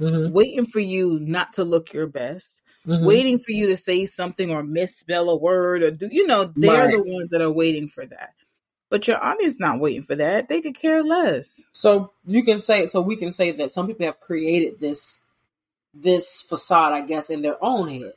mm-hmm. 0.00 0.32
waiting 0.32 0.66
for 0.66 0.80
you 0.80 1.20
not 1.20 1.52
to 1.54 1.64
look 1.64 1.92
your 1.92 2.08
best, 2.08 2.62
mm-hmm. 2.84 3.04
waiting 3.04 3.38
for 3.38 3.52
you 3.52 3.68
to 3.68 3.76
say 3.76 4.06
something 4.06 4.50
or 4.50 4.64
misspell 4.64 5.30
a 5.30 5.36
word 5.36 5.84
or 5.84 5.92
do, 5.92 6.08
you 6.10 6.26
know, 6.26 6.52
they're 6.56 6.86
right. 6.86 6.90
the 6.90 7.02
ones 7.02 7.30
that 7.30 7.40
are 7.40 7.52
waiting 7.52 7.88
for 7.88 8.04
that. 8.04 8.30
But 8.90 9.06
your 9.06 9.22
audience 9.22 9.60
not 9.60 9.80
waiting 9.80 10.02
for 10.02 10.16
that. 10.16 10.48
They 10.48 10.60
could 10.60 10.74
care 10.74 11.02
less. 11.02 11.60
So 11.72 12.12
you 12.26 12.42
can 12.42 12.58
say, 12.58 12.86
so 12.86 13.02
we 13.02 13.16
can 13.16 13.32
say 13.32 13.52
that 13.52 13.70
some 13.70 13.86
people 13.86 14.06
have 14.06 14.20
created 14.20 14.80
this, 14.80 15.20
this 15.92 16.40
facade, 16.40 16.92
I 16.92 17.02
guess, 17.02 17.28
in 17.28 17.42
their 17.42 17.62
own 17.62 17.88
head. 17.88 18.14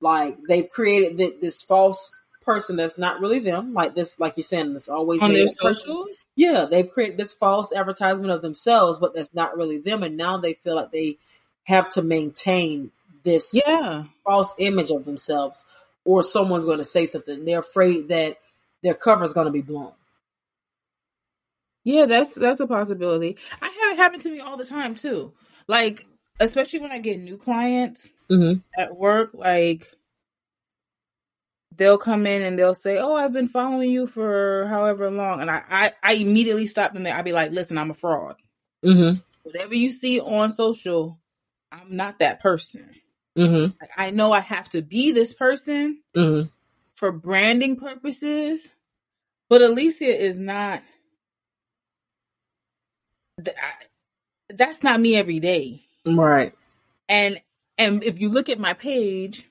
Like 0.00 0.38
they've 0.48 0.68
created 0.68 1.18
th- 1.18 1.40
this 1.40 1.62
false 1.62 2.18
person 2.42 2.76
that's 2.76 2.98
not 2.98 3.20
really 3.20 3.38
them. 3.38 3.74
Like 3.74 3.94
this, 3.94 4.18
like 4.18 4.36
you're 4.36 4.44
saying, 4.44 4.72
that's 4.72 4.88
always 4.88 5.22
on 5.22 5.32
their 5.32 5.46
socials. 5.46 6.18
Yeah, 6.34 6.64
they've 6.68 6.90
created 6.90 7.18
this 7.18 7.34
false 7.34 7.72
advertisement 7.72 8.32
of 8.32 8.42
themselves, 8.42 8.98
but 8.98 9.14
that's 9.14 9.34
not 9.34 9.56
really 9.56 9.78
them. 9.78 10.02
And 10.02 10.16
now 10.16 10.38
they 10.38 10.54
feel 10.54 10.74
like 10.74 10.90
they 10.90 11.18
have 11.64 11.88
to 11.90 12.02
maintain 12.02 12.90
this 13.22 13.52
yeah 13.54 14.04
false 14.24 14.54
image 14.58 14.90
of 14.90 15.04
themselves, 15.04 15.64
or 16.04 16.22
someone's 16.22 16.64
going 16.64 16.78
to 16.78 16.84
say 16.84 17.06
something. 17.06 17.44
They're 17.44 17.60
afraid 17.60 18.08
that 18.08 18.38
their 18.82 18.94
cover 18.94 19.24
is 19.24 19.34
going 19.34 19.46
to 19.46 19.52
be 19.52 19.60
blown. 19.60 19.92
Yeah, 21.84 22.06
that's 22.06 22.34
that's 22.34 22.60
a 22.60 22.66
possibility. 22.66 23.36
I 23.60 23.66
have 23.66 23.92
it 23.92 23.96
happen 23.96 24.20
to 24.20 24.30
me 24.30 24.40
all 24.40 24.56
the 24.56 24.66
time 24.66 24.94
too. 24.94 25.32
Like 25.66 26.06
especially 26.40 26.80
when 26.80 26.92
I 26.92 26.98
get 26.98 27.20
new 27.20 27.36
clients 27.36 28.10
mm-hmm. 28.30 28.60
at 28.76 28.96
work, 28.96 29.30
like 29.34 29.86
they'll 31.76 31.98
come 31.98 32.26
in 32.26 32.42
and 32.42 32.58
they'll 32.58 32.74
say, 32.74 32.98
"Oh, 32.98 33.14
I've 33.14 33.32
been 33.32 33.48
following 33.48 33.90
you 33.90 34.06
for 34.06 34.66
however 34.68 35.10
long," 35.10 35.40
and 35.40 35.50
I 35.50 35.62
I, 35.68 35.92
I 36.02 36.12
immediately 36.14 36.66
stop 36.66 36.92
them 36.92 37.04
there. 37.04 37.16
I'd 37.16 37.24
be 37.24 37.32
like, 37.32 37.52
"Listen, 37.52 37.78
I'm 37.78 37.90
a 37.90 37.94
fraud. 37.94 38.36
Mm-hmm. 38.84 39.20
Whatever 39.42 39.74
you 39.74 39.90
see 39.90 40.20
on 40.20 40.50
social, 40.50 41.18
I'm 41.72 41.96
not 41.96 42.18
that 42.18 42.40
person. 42.40 42.90
Mm-hmm. 43.38 43.72
Like, 43.80 43.90
I 43.96 44.10
know 44.10 44.32
I 44.32 44.40
have 44.40 44.68
to 44.70 44.82
be 44.82 45.12
this 45.12 45.32
person 45.32 46.02
mm-hmm. 46.14 46.48
for 46.94 47.12
branding 47.12 47.76
purposes, 47.76 48.68
but 49.48 49.62
Alicia 49.62 50.24
is 50.24 50.38
not." 50.38 50.82
That's 54.48 54.82
not 54.82 55.00
me 55.00 55.16
every 55.16 55.40
day. 55.40 55.82
Right. 56.04 56.52
And 57.08 57.40
and 57.78 58.02
if 58.04 58.20
you 58.20 58.28
look 58.28 58.48
at 58.48 58.58
my 58.58 58.74
page, 58.74 59.48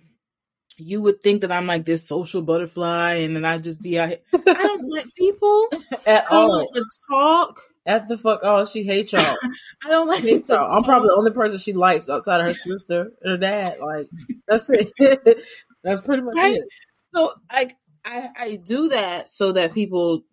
you 0.77 1.01
would 1.01 1.21
think 1.21 1.41
that 1.41 1.51
I'm 1.51 1.67
like 1.67 1.85
this 1.85 2.07
social 2.07 2.41
butterfly 2.41 3.15
and 3.15 3.35
then 3.35 3.45
I 3.45 3.57
just 3.57 3.81
be 3.81 3.99
out 3.99 4.09
here. 4.09 4.19
I 4.33 4.53
don't 4.53 4.89
like 4.89 5.13
people 5.15 5.67
at 6.05 6.31
all. 6.31 6.59
Like 6.59 6.73
to 6.73 6.85
talk. 7.09 7.61
At 7.85 8.07
the 8.07 8.19
fuck 8.19 8.43
all, 8.43 8.65
she 8.65 8.83
hates 8.83 9.13
y'all. 9.13 9.21
I 9.83 9.89
don't 9.89 10.07
like 10.07 10.23
y'all. 10.23 10.71
I'm 10.71 10.83
probably 10.83 11.09
the 11.09 11.15
only 11.15 11.31
person 11.31 11.57
she 11.57 11.73
likes 11.73 12.07
outside 12.07 12.41
of 12.41 12.47
her 12.47 12.53
sister 12.53 13.11
and 13.21 13.31
her 13.31 13.37
dad. 13.37 13.77
Like 13.81 14.07
that's 14.47 14.69
it. 14.69 14.91
that's 15.83 16.01
pretty 16.01 16.21
much 16.21 16.35
it. 16.37 16.63
So 17.11 17.33
like 17.51 17.77
I 18.05 18.29
I 18.37 18.55
do 18.57 18.89
that 18.89 19.29
so 19.29 19.53
that 19.53 19.73
people 19.73 20.23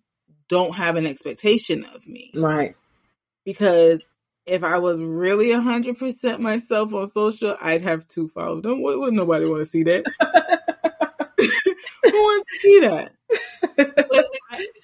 don't 0.49 0.75
have 0.75 0.97
an 0.97 1.07
expectation 1.07 1.87
of 1.95 2.07
me. 2.07 2.31
Right. 2.35 2.75
Because 3.47 4.07
if 4.45 4.63
I 4.63 4.77
was 4.79 5.01
really 5.01 5.53
hundred 5.53 5.99
percent 5.99 6.41
myself 6.41 6.93
on 6.93 7.07
social, 7.07 7.57
I'd 7.63 7.81
have 7.83 8.07
two 8.07 8.29
followers. 8.29 8.63
Don't 8.63 8.83
would 8.83 9.15
nobody 9.15 9.49
want 9.49 9.63
to 9.63 9.65
see 9.65 9.85
that? 9.85 10.05
Who 12.03 12.13
wants 12.13 12.47
to 12.47 12.59
see 12.61 12.81
that? 12.81 13.13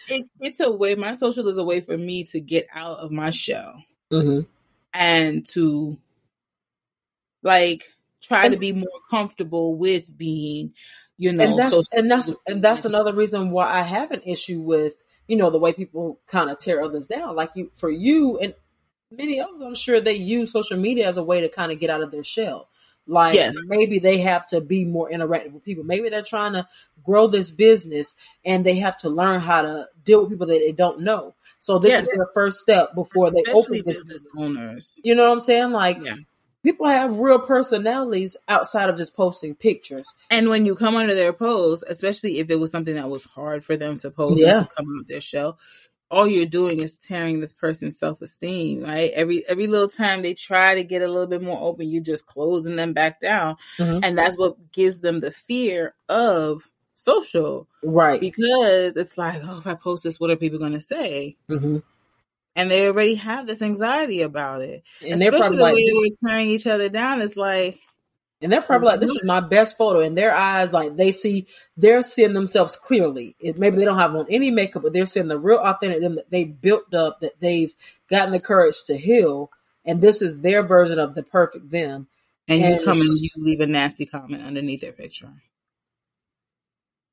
it, 0.09 0.29
it's 0.41 0.61
a 0.61 0.71
way. 0.71 0.95
My 0.95 1.15
social 1.15 1.47
is 1.49 1.59
a 1.59 1.65
way 1.65 1.81
for 1.81 1.99
me 1.99 2.25
to 2.25 2.41
get 2.41 2.69
out 2.75 2.99
of 2.99 3.11
my 3.11 3.31
shell 3.31 3.85
mm-hmm. 4.11 4.41
and 4.95 5.47
to 5.51 5.99
like 7.43 7.93
try 8.21 8.45
and, 8.45 8.53
to 8.53 8.59
be 8.59 8.73
more 8.73 8.89
comfortable 9.11 9.75
with 9.77 10.17
being, 10.17 10.73
you 11.19 11.33
know, 11.33 11.45
and 11.45 11.59
that's 11.59 11.89
and 11.93 12.11
that's 12.11 12.33
and 12.47 12.63
that's 12.63 12.85
another 12.85 13.15
reason 13.15 13.51
why 13.51 13.69
I 13.69 13.83
have 13.83 14.13
an 14.13 14.23
issue 14.25 14.61
with 14.61 14.97
you 15.27 15.37
know 15.37 15.51
the 15.51 15.59
way 15.59 15.73
people 15.73 16.21
kind 16.27 16.51
of 16.51 16.59
tear 16.59 16.83
others 16.83 17.07
down. 17.07 17.37
Like 17.37 17.51
you, 17.55 17.71
for 17.75 17.91
you, 17.91 18.39
and 18.39 18.55
many 19.11 19.41
of 19.41 19.59
them, 19.59 19.69
I'm 19.69 19.75
sure 19.75 20.01
they 20.01 20.15
use 20.15 20.53
social 20.53 20.79
media 20.79 21.09
as 21.09 21.17
a 21.17 21.23
way 21.23 21.41
to 21.41 21.49
kind 21.49 21.73
of 21.73 21.79
get 21.79 21.91
out 21.91 22.03
of 22.03 22.11
their 22.11 22.25
shell. 22.25 22.69
Like 23.07 23.35
yes. 23.35 23.57
maybe 23.69 23.99
they 23.99 24.19
have 24.19 24.49
to 24.49 24.61
be 24.61 24.85
more 24.85 25.11
interactive 25.11 25.53
with 25.53 25.65
people. 25.65 25.85
Maybe 25.85 26.09
they're 26.09 26.23
trying 26.23 26.53
to 26.53 26.67
grow 27.03 27.27
this 27.27 27.51
business 27.51 28.15
and 28.45 28.65
they 28.65 28.77
have 28.77 28.97
to 28.99 29.09
learn 29.09 29.41
how 29.41 29.63
to 29.63 29.87
deal 30.05 30.21
with 30.21 30.31
people 30.31 30.47
that 30.47 30.59
they 30.61 30.73
don't 30.73 31.01
know. 31.01 31.35
So 31.59 31.79
this 31.79 31.93
yes. 31.93 32.03
is 32.03 32.17
their 32.17 32.29
first 32.33 32.61
step 32.61 32.95
before 32.95 33.29
Especially 33.29 33.81
they 33.81 33.83
open 33.83 33.83
this 33.87 34.07
business. 34.07 34.33
Owners. 34.39 35.01
You 35.03 35.15
know 35.15 35.25
what 35.25 35.33
I'm 35.33 35.41
saying? 35.41 35.73
Like 35.73 35.99
yeah. 36.03 36.15
People 36.63 36.87
have 36.87 37.19
real 37.19 37.41
personalities 37.41 38.37
outside 38.49 38.89
of 38.89 38.97
just 38.97 39.17
posting 39.17 39.55
pictures. 39.55 40.15
And 40.31 40.49
when 40.49 40.67
you 40.67 40.75
come 40.75 40.97
under 40.97 41.15
their 41.15 41.33
post, 41.33 41.85
especially 41.89 42.39
if 42.39 42.51
it 42.51 42.59
was 42.59 42.71
something 42.71 42.95
that 42.95 43.11
was 43.11 43.25
hard 43.25 43.65
for 43.65 43.77
them 43.77 43.99
to 43.99 44.11
post 44.11 44.39
yeah. 44.39 44.61
to 44.61 44.67
come 44.67 44.87
out 44.99 45.07
their 45.07 45.21
shell, 45.21 45.59
all 46.13 46.29
you're 46.29 46.45
doing 46.45 46.79
is 46.79 46.99
tearing 46.99 47.41
this 47.41 47.55
person's 47.55 47.99
self-esteem 47.99 48.83
right 48.83 49.11
every 49.15 49.49
every 49.49 49.67
little 49.67 49.89
time 49.89 50.21
they 50.21 50.35
try 50.35 50.75
to 50.75 50.85
get 50.85 51.01
a 51.01 51.09
little 51.09 51.27
bit 51.27 51.43
more 51.43 51.59
open 51.59 51.89
you're 51.89 52.03
just 52.03 52.27
closing 52.27 52.77
them 52.77 52.93
back 52.93 53.19
down 53.19 53.57
mm-hmm. 53.79 54.01
and 54.05 54.17
that's 54.17 54.37
what 54.37 54.71
gives 54.73 55.01
them 55.01 55.21
the 55.21 55.31
fear 55.31 55.95
of 56.11 56.71
social 56.95 57.67
right 57.83 58.21
because 58.21 58.97
it's 58.97 59.17
like 59.17 59.41
oh 59.43 59.59
if 59.59 59.67
i 59.67 59.75
post 59.75 60.05
this 60.05 60.21
what 60.21 60.31
are 60.31 60.37
people 60.37 60.59
going 60.59 60.73
to 60.73 60.81
say 60.81 61.35
mm-hmm. 61.49 61.79
And 62.55 62.71
they 62.71 62.87
already 62.87 63.15
have 63.15 63.47
this 63.47 63.63
anxiety 63.63 64.23
about 64.23 64.63
it 64.63 64.83
and 65.01 65.15
Especially 65.15 65.31
they're 65.31 65.41
probably 65.41 65.57
the 65.57 65.63
like, 65.63 65.75
way 65.75 65.91
we're 65.93 66.29
tearing 66.29 66.51
each 66.51 66.67
other 66.67 66.89
down 66.89 67.23
it's 67.23 67.37
like 67.37 67.81
and 68.43 68.53
they're 68.53 68.61
probably 68.61 68.89
like, 68.89 69.01
this 69.01 69.11
is 69.11 69.19
mm-hmm. 69.19 69.29
my 69.29 69.41
best 69.41 69.79
photo. 69.79 70.01
In 70.01 70.17
their 70.17 70.35
eyes, 70.35 70.73
like 70.73 70.97
they 70.97 71.13
see, 71.13 71.47
they're 71.77 72.03
seeing 72.03 72.35
themselves 72.35 72.77
clearly. 72.77 73.37
It, 73.39 73.57
maybe 73.57 73.77
they 73.77 73.85
don't 73.85 73.99
have 73.99 74.17
on 74.17 74.27
any 74.29 74.51
makeup, 74.51 74.83
but 74.83 74.93
they're 74.93 75.07
seeing 75.07 75.29
the 75.29 75.39
real 75.39 75.59
authentic 75.59 76.01
them 76.01 76.17
that 76.17 76.31
they 76.31 76.45
built 76.45 76.93
up, 76.93 77.21
that 77.21 77.39
they've 77.39 77.73
gotten 78.11 78.33
the 78.33 78.41
courage 78.41 78.83
to 78.87 78.97
heal. 78.97 79.51
And 79.85 80.01
this 80.01 80.23
is 80.23 80.41
their 80.41 80.65
version 80.65 80.99
of 80.99 81.15
the 81.15 81.23
perfect 81.23 81.71
them. 81.71 82.09
And, 82.49 82.63
and 82.63 82.75
you 82.81 82.85
come 82.85 82.97
and 82.97 83.05
you 83.05 83.31
leave 83.37 83.61
a 83.61 83.67
nasty 83.67 84.07
comment 84.07 84.43
underneath 84.45 84.81
their 84.81 84.93
picture. 84.93 85.31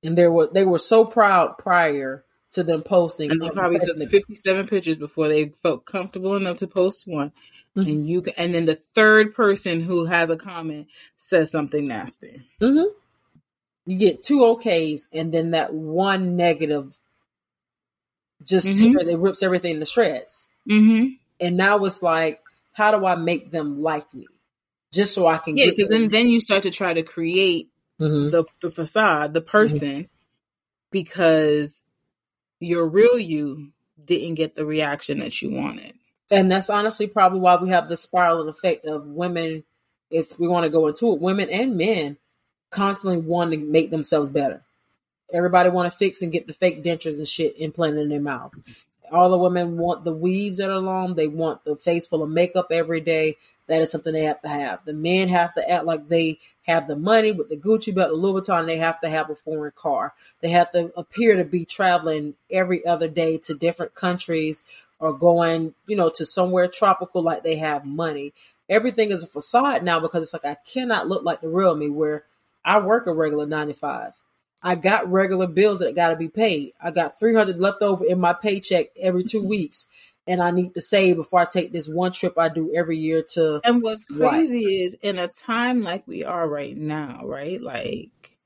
And 0.04 0.18
they 0.18 0.28
were 0.28 0.48
they 0.48 0.66
were 0.66 0.80
so 0.80 1.06
proud 1.06 1.60
prior 1.60 2.24
to 2.52 2.64
them 2.64 2.82
posting. 2.82 3.32
And 3.32 3.42
they 3.42 3.50
probably 3.50 3.80
took 3.80 3.98
fifty 4.10 4.36
seven 4.36 4.68
pictures 4.68 4.98
before 4.98 5.28
they 5.28 5.50
felt 5.62 5.86
comfortable 5.86 6.36
enough 6.36 6.58
to 6.58 6.68
post 6.68 7.08
one. 7.08 7.32
Mm-hmm. 7.78 7.90
And 7.90 8.10
you 8.10 8.22
can, 8.22 8.34
and 8.38 8.54
then 8.54 8.66
the 8.66 8.76
third 8.76 9.36
person 9.36 9.82
who 9.82 10.06
has 10.06 10.30
a 10.30 10.38
comment 10.38 10.88
says 11.16 11.52
something 11.52 11.88
nasty. 11.88 12.42
Mm-hmm. 12.60 12.92
You 13.86 13.98
get 13.98 14.24
two 14.24 14.40
okays, 14.40 15.04
and 15.14 15.32
then 15.32 15.52
that 15.52 15.74
one 15.74 16.36
negative 16.36 17.00
just 18.44 18.68
mm-hmm. 18.68 18.98
tear, 18.98 19.10
it 19.10 19.20
rips 19.20 19.44
everything 19.44 19.80
to 19.80 19.86
shreds. 19.86 20.48
Mm-hmm. 20.70 21.14
And 21.40 21.58
now 21.58 21.84
it's 21.86 22.02
like, 22.02 22.42
how 22.74 22.98
do 22.98 23.06
I 23.06 23.16
make 23.16 23.52
them 23.52 23.82
like 23.82 24.14
me? 24.14 24.28
Just 24.92 25.14
so 25.14 25.28
I 25.28 25.38
can 25.38 25.56
yeah, 25.56 25.70
because 25.70 25.88
then 25.90 26.10
then 26.10 26.28
you 26.28 26.40
start 26.40 26.64
to 26.64 26.72
try 26.72 26.94
to 26.94 27.04
create 27.04 27.70
mm-hmm. 28.00 28.30
the 28.30 28.46
the 28.62 28.72
facade, 28.72 29.34
the 29.36 29.42
person, 29.42 29.80
mm-hmm. 29.80 30.02
because 30.92 31.86
your 32.60 32.88
real 32.88 33.18
you 33.18 33.72
didn't 34.04 34.36
get 34.36 34.56
the 34.56 34.66
reaction 34.66 35.20
that 35.20 35.42
you 35.42 35.52
wanted. 35.52 35.94
And 36.32 36.52
that's 36.52 36.70
honestly 36.70 37.08
probably 37.08 37.40
why 37.40 37.56
we 37.56 37.70
have 37.70 37.90
the 37.90 37.98
spiraling 37.98 38.50
effect 38.50 38.86
of 38.86 39.06
women, 39.06 39.64
if 40.12 40.38
we 40.40 40.48
want 40.48 40.64
to 40.66 40.70
go 40.70 40.88
into 40.88 41.14
it, 41.14 41.22
women 41.22 41.50
and 41.50 41.76
men 41.76 42.18
constantly 42.70 43.18
wanting 43.18 43.62
to 43.62 43.66
make 43.66 43.90
themselves 43.92 44.30
better. 44.30 44.62
Everybody 45.32 45.70
want 45.70 45.92
to 45.92 45.98
fix 45.98 46.22
and 46.22 46.32
get 46.32 46.48
the 46.48 46.54
fake 46.54 46.84
dentures 46.84 47.18
and 47.18 47.28
shit 47.28 47.56
implanted 47.58 48.04
in 48.04 48.10
their 48.10 48.20
mouth. 48.20 48.54
All 49.12 49.30
the 49.30 49.38
women 49.38 49.78
want 49.78 50.04
the 50.04 50.14
weaves 50.14 50.58
that 50.58 50.70
are 50.70 50.80
long. 50.80 51.16
They 51.16 51.28
want 51.28 51.64
the 51.66 51.76
face 51.76 52.08
full 52.08 52.24
of 52.24 52.30
makeup 52.30 52.68
every 52.72 53.02
day. 53.02 53.38
That 53.70 53.82
is 53.82 53.92
something 53.92 54.14
they 54.14 54.24
have 54.24 54.42
to 54.42 54.50
have. 54.50 54.84
The 54.84 54.94
men 54.94 55.30
have 55.30 55.54
to 55.54 55.70
act 55.70 55.86
like 55.86 56.08
they 56.08 56.40
have 56.64 56.88
the 56.88 56.96
money 56.96 57.32
with 57.32 57.50
the 57.50 57.56
Gucci 57.56 57.94
belt, 57.94 58.10
the 58.10 58.16
Louis 58.16 58.42
Vuitton. 58.42 58.66
They 58.66 58.78
have 58.78 59.00
to 59.02 59.10
have 59.10 59.30
a 59.30 59.36
foreign 59.36 59.74
car. 59.76 60.14
They 60.42 60.50
have 60.50 60.72
to 60.72 60.92
appear 60.98 61.38
to 61.38 61.46
be 61.46 61.66
traveling 61.66 62.34
every 62.52 62.86
other 62.86 63.08
day 63.08 63.38
to 63.38 63.54
different 63.54 63.94
countries 63.94 64.64
or 65.00 65.14
going, 65.14 65.76
you 65.88 65.96
know, 65.96 66.10
to 66.10 66.26
somewhere 66.26 66.68
tropical 66.68 67.22
like 67.22 67.44
they 67.44 67.58
have 67.58 67.86
money. 67.86 68.34
Everything 68.68 69.12
is 69.12 69.24
a 69.24 69.28
facade 69.28 69.84
now 69.84 70.00
because 70.00 70.24
it's 70.24 70.34
like 70.34 70.46
I 70.46 70.58
cannot 70.72 71.08
look 71.08 71.24
like 71.24 71.42
the 71.42 71.48
real 71.48 71.76
me 71.76 71.90
where 71.90 72.24
I 72.66 72.80
work 72.80 73.08
a 73.08 73.14
regular 73.14 73.46
95. 73.46 74.14
I 74.62 74.76
got 74.76 75.10
regular 75.10 75.48
bills 75.48 75.80
that 75.80 75.96
got 75.96 76.10
to 76.10 76.16
be 76.16 76.28
paid. 76.28 76.74
I 76.82 76.92
got 76.92 77.20
300 77.20 77.60
left 77.60 77.82
over 77.82 78.04
in 78.04 78.20
my 78.20 78.34
paycheck 78.34 78.88
every 79.00 79.24
two 79.24 79.44
weeks 79.48 79.88
and 80.30 80.44
I 80.44 80.52
need 80.52 80.76
to 80.76 80.82
save 80.82 81.16
before 81.16 81.40
I 81.40 81.46
take 81.46 81.74
this 81.74 81.88
one 81.88 82.12
trip 82.12 82.38
I 82.38 82.50
do 82.50 82.72
every 82.74 83.00
year 83.00 83.24
to. 83.34 83.62
And 83.64 83.82
what's 83.82 84.06
crazy 84.06 84.84
is 84.84 84.96
in 85.02 85.18
a 85.18 85.28
time 85.28 85.82
like 85.82 86.08
we 86.08 86.24
are 86.24 86.48
right 86.48 86.78
now, 86.78 87.22
right? 87.26 87.60
Like 87.60 88.38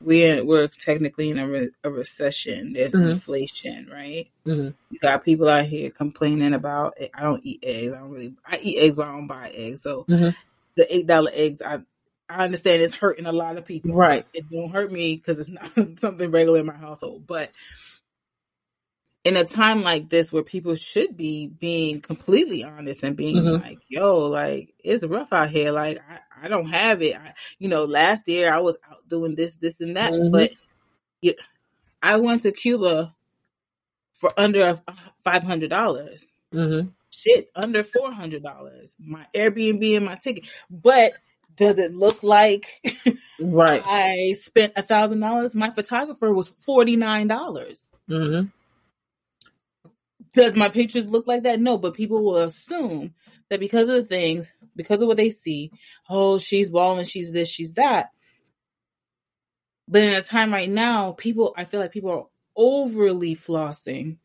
we're 0.00 0.42
we're 0.42 0.66
technically 0.66 1.28
in 1.28 1.38
a, 1.38 1.46
re- 1.46 1.70
a 1.84 1.90
recession. 1.90 2.72
There's 2.72 2.92
mm-hmm. 2.92 3.10
inflation, 3.10 3.90
right? 3.92 4.30
Mm-hmm. 4.46 4.70
You 4.90 4.98
got 5.00 5.26
people 5.26 5.50
out 5.50 5.66
here 5.66 5.90
complaining 5.90 6.54
about. 6.54 6.96
I 7.14 7.22
don't 7.22 7.44
eat 7.44 7.60
eggs. 7.62 7.92
I 7.92 7.98
don't 7.98 8.10
really. 8.10 8.34
I 8.46 8.58
eat 8.62 8.78
eggs, 8.78 8.96
but 8.96 9.08
I 9.08 9.12
don't 9.12 9.26
buy 9.26 9.50
eggs. 9.54 9.82
So 9.82 10.04
mm-hmm. 10.08 10.30
the 10.74 10.94
eight 10.96 11.06
dollar 11.06 11.30
eggs, 11.34 11.60
I 11.60 11.80
I 12.30 12.44
understand 12.44 12.80
it's 12.80 12.94
hurting 12.94 13.26
a 13.26 13.32
lot 13.32 13.58
of 13.58 13.66
people. 13.66 13.92
Right. 13.92 14.26
It 14.32 14.48
don't 14.50 14.70
hurt 14.70 14.90
me 14.90 15.16
because 15.16 15.38
it's 15.38 15.50
not 15.50 15.70
something 15.98 16.30
regular 16.30 16.60
in 16.60 16.66
my 16.66 16.76
household. 16.76 17.26
But 17.26 17.52
in 19.24 19.36
a 19.36 19.44
time 19.44 19.82
like 19.82 20.08
this 20.08 20.32
where 20.32 20.42
people 20.42 20.74
should 20.74 21.16
be 21.16 21.46
being 21.46 22.00
completely 22.00 22.64
honest 22.64 23.02
and 23.02 23.16
being 23.16 23.36
mm-hmm. 23.36 23.62
like, 23.62 23.78
yo, 23.88 24.18
like 24.18 24.74
it's 24.78 25.04
rough 25.04 25.32
out 25.32 25.50
here. 25.50 25.72
Like 25.72 25.98
I, 26.08 26.46
I 26.46 26.48
don't 26.48 26.68
have 26.68 27.02
it. 27.02 27.16
I, 27.16 27.34
you 27.58 27.68
know, 27.68 27.84
last 27.84 28.28
year 28.28 28.52
I 28.52 28.58
was 28.60 28.76
out 28.90 29.08
doing 29.08 29.34
this, 29.34 29.56
this 29.56 29.80
and 29.80 29.96
that, 29.96 30.12
mm-hmm. 30.12 30.32
but 30.32 30.52
you, 31.20 31.34
I 32.02 32.16
went 32.16 32.42
to 32.42 32.52
Cuba 32.52 33.14
for 34.14 34.32
under 34.36 34.78
five 35.24 35.42
hundred 35.42 35.70
dollars. 35.70 36.32
Mm-hmm. 36.52 36.88
Shit, 37.10 37.50
under 37.56 37.82
four 37.82 38.12
hundred 38.12 38.44
dollars. 38.44 38.94
My 38.98 39.26
Airbnb 39.34 39.96
and 39.96 40.06
my 40.06 40.14
ticket, 40.14 40.48
but 40.70 41.12
does 41.56 41.78
it 41.78 41.92
look 41.92 42.22
like 42.22 42.80
right 43.40 43.82
i 43.84 44.32
spent 44.38 44.72
a 44.76 44.82
thousand 44.82 45.18
dollars 45.18 45.56
my 45.56 45.70
photographer 45.70 46.32
was 46.32 46.48
$49 46.48 47.26
mm-hmm. 48.08 48.46
Does 50.32 50.56
my 50.56 50.68
pictures 50.68 51.10
look 51.10 51.26
like 51.26 51.42
that? 51.44 51.60
No 51.60 51.78
but 51.78 51.94
people 51.94 52.22
will 52.22 52.38
assume 52.38 53.14
that 53.50 53.60
because 53.60 53.88
of 53.88 53.96
the 53.96 54.04
things 54.04 54.50
because 54.76 55.00
of 55.02 55.08
what 55.08 55.16
they 55.16 55.30
see 55.30 55.72
oh 56.08 56.38
she's 56.38 56.70
balling 56.70 57.04
she's 57.04 57.32
this 57.32 57.48
she's 57.48 57.74
that. 57.74 58.10
But 59.86 60.02
in 60.02 60.12
a 60.12 60.22
time 60.22 60.52
right 60.52 60.68
now 60.68 61.12
people 61.12 61.54
i 61.56 61.64
feel 61.64 61.80
like 61.80 61.92
people 61.92 62.10
are 62.10 62.26
overly 62.58 63.36
flossing. 63.36 64.18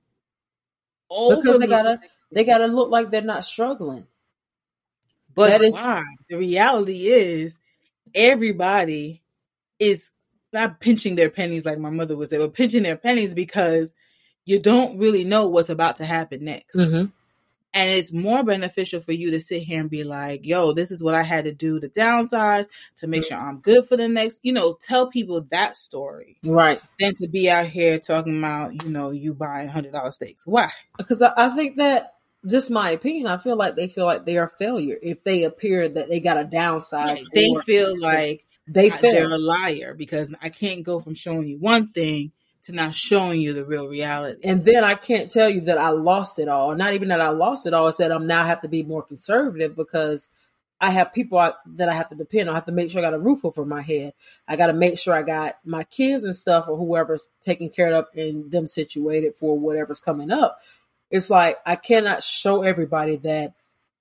Overly 1.10 1.41
because 1.41 1.60
they 1.60 1.68
gotta 1.68 1.99
they 2.32 2.43
gotta 2.43 2.68
look 2.68 2.89
like 2.89 3.10
they're 3.10 3.22
not 3.22 3.45
struggling. 3.45 4.08
But 5.34 5.49
that 5.49 5.62
is 5.62 5.76
why? 5.76 6.04
The 6.30 6.38
reality 6.38 7.08
is 7.08 7.58
everybody 8.14 9.24
is 9.80 10.12
not 10.51 10.80
pinching 10.80 11.16
their 11.16 11.30
pennies 11.30 11.66
like 11.66 11.80
my 11.80 11.89
mother 11.89 12.16
would 12.16 12.30
say, 12.30 12.38
but 12.38 12.54
pinching 12.54 12.84
their 12.84 12.97
pennies 12.97 13.34
because 13.34 13.93
you 14.45 14.59
don't 14.59 14.97
really 14.97 15.23
know 15.23 15.47
what's 15.47 15.69
about 15.69 15.97
to 15.97 16.05
happen 16.05 16.45
next. 16.45 16.75
Mm-hmm. 16.75 17.05
And 17.75 17.89
it's 17.89 18.13
more 18.13 18.43
beneficial 18.43 18.99
for 18.99 19.13
you 19.13 19.31
to 19.31 19.39
sit 19.39 19.63
here 19.63 19.79
and 19.79 19.89
be 19.89 20.03
like, 20.03 20.45
yo, 20.45 20.73
this 20.73 20.91
is 20.91 21.03
what 21.03 21.15
I 21.15 21.23
had 21.23 21.45
to 21.45 21.53
do 21.53 21.79
to 21.79 21.89
downsize 21.89 22.67
to 22.97 23.07
make 23.07 23.23
sure 23.23 23.37
I'm 23.37 23.61
good 23.61 23.87
for 23.87 23.97
the 23.97 24.07
next, 24.07 24.41
you 24.43 24.53
know, 24.53 24.77
tell 24.79 25.07
people 25.07 25.47
that 25.49 25.75
story. 25.75 26.37
Right. 26.45 26.79
Than 26.99 27.15
to 27.15 27.27
be 27.27 27.49
out 27.49 27.65
here 27.65 27.97
talking 27.97 28.37
about, 28.37 28.83
you 28.83 28.89
know, 28.89 29.09
you 29.09 29.33
buying 29.33 29.69
$100 29.69 30.13
steaks. 30.13 30.45
Why? 30.45 30.69
Because 30.97 31.23
I 31.23 31.49
think 31.49 31.77
that 31.77 32.13
just 32.45 32.69
my 32.69 32.91
opinion, 32.91 33.25
I 33.25 33.37
feel 33.37 33.55
like 33.55 33.75
they 33.75 33.87
feel 33.87 34.05
like 34.05 34.25
they 34.25 34.37
are 34.37 34.45
a 34.45 34.49
failure 34.49 34.97
if 35.01 35.23
they 35.23 35.43
appear 35.43 35.89
that 35.89 36.09
they 36.09 36.19
got 36.19 36.37
a 36.37 36.43
downside. 36.43 37.21
They 37.33 37.55
feel 37.65 37.99
like 37.99 38.45
they 38.67 38.91
feel 38.91 39.13
they're 39.13 39.33
a 39.33 39.37
liar 39.39 39.95
because 39.95 40.31
I 40.41 40.49
can't 40.49 40.83
go 40.83 40.99
from 40.99 41.15
showing 41.15 41.47
you 41.47 41.57
one 41.57 41.87
thing 41.87 42.33
to 42.64 42.72
not 42.72 42.95
showing 42.95 43.41
you 43.41 43.53
the 43.53 43.66
real 43.66 43.88
reality. 43.88 44.39
And 44.43 44.64
then 44.64 44.84
I 44.84 44.95
can't 44.95 45.30
tell 45.30 45.49
you 45.49 45.61
that 45.61 45.78
I 45.78 45.89
lost 45.89 46.39
it 46.39 46.47
all. 46.47 46.76
Not 46.76 46.93
even 46.93 47.09
that 47.09 47.22
I 47.22 47.30
lost 47.30 47.68
it 47.68 47.74
all. 47.74 47.88
It's 47.88 47.97
that 47.97 48.11
I'm 48.11 48.28
now 48.28 48.45
have 48.45 48.61
to 48.61 48.70
be 48.70 48.84
more 48.84 49.03
conservative 49.03 49.76
because 49.76 50.30
I 50.80 50.89
have 50.91 51.14
people 51.14 51.38
I, 51.38 51.53
that 51.76 51.89
I 51.89 51.93
have 51.93 52.09
to 52.09 52.16
depend 52.16 52.49
on. 52.49 52.55
I 52.55 52.57
have 52.57 52.66
to 52.66 52.72
make 52.72 52.89
sure 52.89 52.99
I 52.99 53.09
got 53.09 53.14
a 53.14 53.20
roof 53.20 53.43
over 53.43 53.66
my 53.66 53.82
head. 53.82 54.14
I 54.47 54.55
got 54.55 54.68
to 54.68 54.74
make 54.74 54.97
sure 54.97 55.14
I 55.14 55.24
got 55.24 55.55
my 55.66 55.84
kids 55.84 56.24
and 56.24 56.36
stuff 56.36 56.68
or 56.68 56.78
whoever's 56.78 57.28
taking 57.41 57.70
care 57.70 57.93
of 57.93 58.07
and 58.16 58.49
them 58.49 58.68
situated 58.68 59.36
for 59.36 59.57
whatever's 59.59 59.99
coming 59.99 60.32
up 60.32 60.59
it's 61.14 61.30
like 61.30 61.59
I 61.64 61.76
cannot 61.76 62.24
show 62.24 62.64
everybody 62.64 63.18
that 63.18 63.53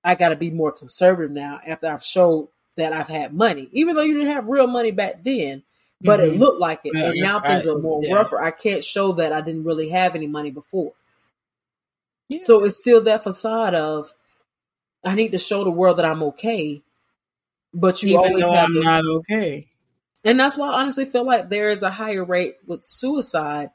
I 0.03 0.15
got 0.15 0.31
to 0.31 0.37
be 0.37 0.51
more 0.51 0.73
conservative 0.73 1.31
now 1.31 1.61
after 1.65 1.87
I've 1.87 2.03
showed 2.03 2.49
that 2.77 2.95
I've 2.95 3.09
had 3.09 3.35
money, 3.35 3.69
even 3.73 3.95
though 3.95 4.03
you 4.03 4.15
didn't 4.15 4.33
have 4.33 4.49
real 4.49 4.67
money 4.67 4.93
back 4.93 5.23
then, 5.23 5.63
but 6.03 6.21
mm-hmm. 6.21 6.35
it 6.35 6.39
looked 6.39 6.61
like 6.61 6.81
it. 6.85 6.93
Yeah, 6.95 7.11
and 7.11 7.21
now 7.21 7.41
things 7.41 7.67
are 7.67 7.79
more 7.79 8.03
yeah. 8.03 8.15
rougher. 8.15 8.41
I 8.41 8.51
can't 8.51 8.85
show 8.85 9.13
that 9.13 9.33
I 9.33 9.41
didn't 9.41 9.65
really 9.65 9.91
have 9.91 10.15
any 10.15 10.27
money 10.27 10.51
before. 10.51 10.93
Yeah. 12.29 12.41
So 12.43 12.65
it's 12.65 12.77
still 12.77 13.03
that 13.03 13.23
facade 13.23 13.75
of 13.75 14.13
I 15.05 15.15
need 15.15 15.33
to 15.33 15.39
show 15.39 15.65
the 15.65 15.71
world 15.71 15.99
that 15.99 16.05
I'm 16.05 16.23
okay, 16.23 16.83
but 17.75 18.03
you 18.03 18.11
even 18.11 18.43
always 18.43 18.43
have 18.43 18.67
I'm 18.67 18.81
not 18.81 19.05
okay. 19.05 19.69
And 20.25 20.39
that's 20.39 20.57
why 20.57 20.69
I 20.71 20.81
honestly 20.81 21.05
feel 21.05 21.25
like 21.25 21.49
there 21.49 21.69
is 21.69 21.83
a 21.83 21.91
higher 21.91 22.25
rate 22.25 22.57
with 22.67 22.85
suicide 22.85 23.71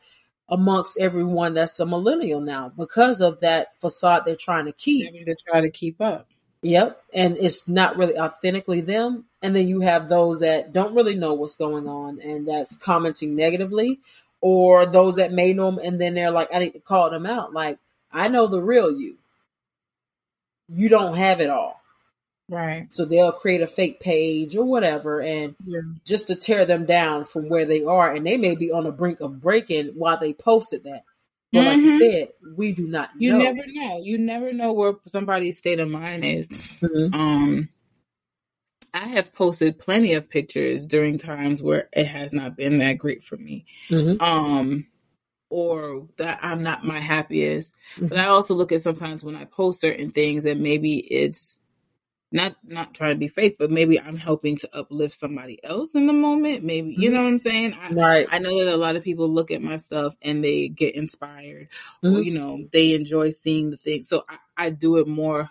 amongst 0.49 0.97
everyone 0.99 1.53
that's 1.53 1.79
a 1.79 1.85
millennial 1.85 2.39
now 2.39 2.69
because 2.69 3.19
of 3.19 3.41
that 3.41 3.75
facade 3.75 4.23
they're 4.25 4.37
trying 4.37 4.65
to 4.65 4.71
keep. 4.71 5.25
to 5.25 5.35
try 5.35 5.61
to 5.61 5.69
keep 5.69 5.99
up. 5.99 6.27
Yep. 6.61 7.03
And 7.13 7.37
it's 7.37 7.67
not 7.67 7.97
really 7.97 8.17
authentically 8.17 8.81
them. 8.81 9.25
And 9.41 9.55
then 9.55 9.67
you 9.67 9.81
have 9.81 10.09
those 10.09 10.39
that 10.39 10.73
don't 10.73 10.95
really 10.95 11.15
know 11.15 11.33
what's 11.33 11.55
going 11.55 11.87
on 11.87 12.19
and 12.19 12.47
that's 12.47 12.75
commenting 12.75 13.35
negatively, 13.35 13.99
or 14.41 14.85
those 14.85 15.15
that 15.15 15.31
may 15.31 15.53
know 15.53 15.71
them 15.71 15.79
and 15.83 16.01
then 16.01 16.15
they're 16.15 16.31
like, 16.31 16.53
I 16.53 16.59
need 16.59 16.73
to 16.73 16.79
call 16.79 17.09
them 17.09 17.25
out. 17.25 17.53
Like, 17.53 17.77
I 18.11 18.27
know 18.27 18.47
the 18.47 18.61
real 18.61 18.91
you. 18.91 19.17
You 20.69 20.89
don't 20.89 21.15
have 21.15 21.39
it 21.39 21.49
all. 21.49 21.81
Right. 22.49 22.87
So 22.89 23.03
they'll 23.05 23.33
create 23.33 23.61
a 23.61 23.67
fake 23.67 23.99
page 23.99 24.55
or 24.55 24.63
whatever 24.63 25.21
and 25.21 25.55
yeah. 25.65 25.81
just 26.05 26.27
to 26.27 26.35
tear 26.35 26.65
them 26.65 26.85
down 26.85 27.25
from 27.25 27.49
where 27.49 27.65
they 27.65 27.83
are. 27.83 28.11
And 28.11 28.25
they 28.25 28.37
may 28.37 28.55
be 28.55 28.71
on 28.71 28.85
the 28.85 28.91
brink 28.91 29.19
of 29.19 29.41
breaking 29.41 29.87
while 29.95 30.17
they 30.17 30.33
posted 30.33 30.83
that. 30.83 31.03
But 31.51 31.59
mm-hmm. 31.59 31.67
like 31.67 31.77
you 31.77 31.91
mm-hmm. 31.91 32.11
said, 32.11 32.27
we 32.55 32.71
do 32.73 32.87
not 32.87 33.09
You 33.17 33.37
never 33.37 33.63
know. 33.65 34.01
You 34.03 34.17
never 34.17 34.51
know 34.51 34.73
where 34.73 34.93
somebody's 35.07 35.57
state 35.57 35.79
of 35.79 35.89
mind 35.89 36.25
is. 36.25 36.47
Mm-hmm. 36.47 37.13
Um 37.13 37.69
I 38.93 39.07
have 39.07 39.33
posted 39.33 39.79
plenty 39.79 40.13
of 40.13 40.29
pictures 40.29 40.85
during 40.85 41.17
times 41.17 41.61
where 41.61 41.89
it 41.93 42.07
has 42.07 42.33
not 42.33 42.55
been 42.55 42.79
that 42.79 42.93
great 42.93 43.23
for 43.23 43.37
me. 43.37 43.65
Mm-hmm. 43.89 44.21
Um 44.21 44.87
or 45.49 46.07
that 46.17 46.39
I'm 46.41 46.63
not 46.63 46.83
my 46.83 46.99
happiest. 46.99 47.75
But 47.97 48.09
mm-hmm. 48.09 48.19
I 48.19 48.27
also 48.27 48.53
look 48.53 48.71
at 48.71 48.81
sometimes 48.81 49.23
when 49.23 49.35
I 49.35 49.45
post 49.45 49.79
certain 49.79 50.11
things 50.11 50.45
and 50.45 50.61
maybe 50.61 50.97
it's 50.97 51.61
not 52.31 52.55
not 52.63 52.93
trying 52.93 53.15
to 53.15 53.19
be 53.19 53.27
fake, 53.27 53.55
but 53.57 53.71
maybe 53.71 53.99
I'm 53.99 54.17
helping 54.17 54.57
to 54.57 54.69
uplift 54.77 55.15
somebody 55.15 55.63
else 55.63 55.95
in 55.95 56.07
the 56.07 56.13
moment. 56.13 56.63
Maybe 56.63 56.93
you 56.97 57.09
know 57.09 57.17
mm-hmm. 57.17 57.23
what 57.23 57.29
I'm 57.29 57.37
saying. 57.37 57.73
I, 57.73 57.89
right. 57.91 58.27
I 58.29 58.39
know 58.39 58.65
that 58.65 58.73
a 58.73 58.77
lot 58.77 58.95
of 58.95 59.03
people 59.03 59.29
look 59.29 59.51
at 59.51 59.61
my 59.61 59.77
stuff 59.77 60.15
and 60.21 60.43
they 60.43 60.67
get 60.67 60.95
inspired, 60.95 61.69
mm-hmm. 62.03 62.15
or 62.15 62.21
you 62.21 62.33
know 62.33 62.67
they 62.71 62.93
enjoy 62.93 63.29
seeing 63.29 63.71
the 63.71 63.77
thing. 63.77 64.03
So 64.03 64.25
I, 64.27 64.65
I 64.65 64.69
do 64.71 64.97
it 64.97 65.07
more 65.07 65.49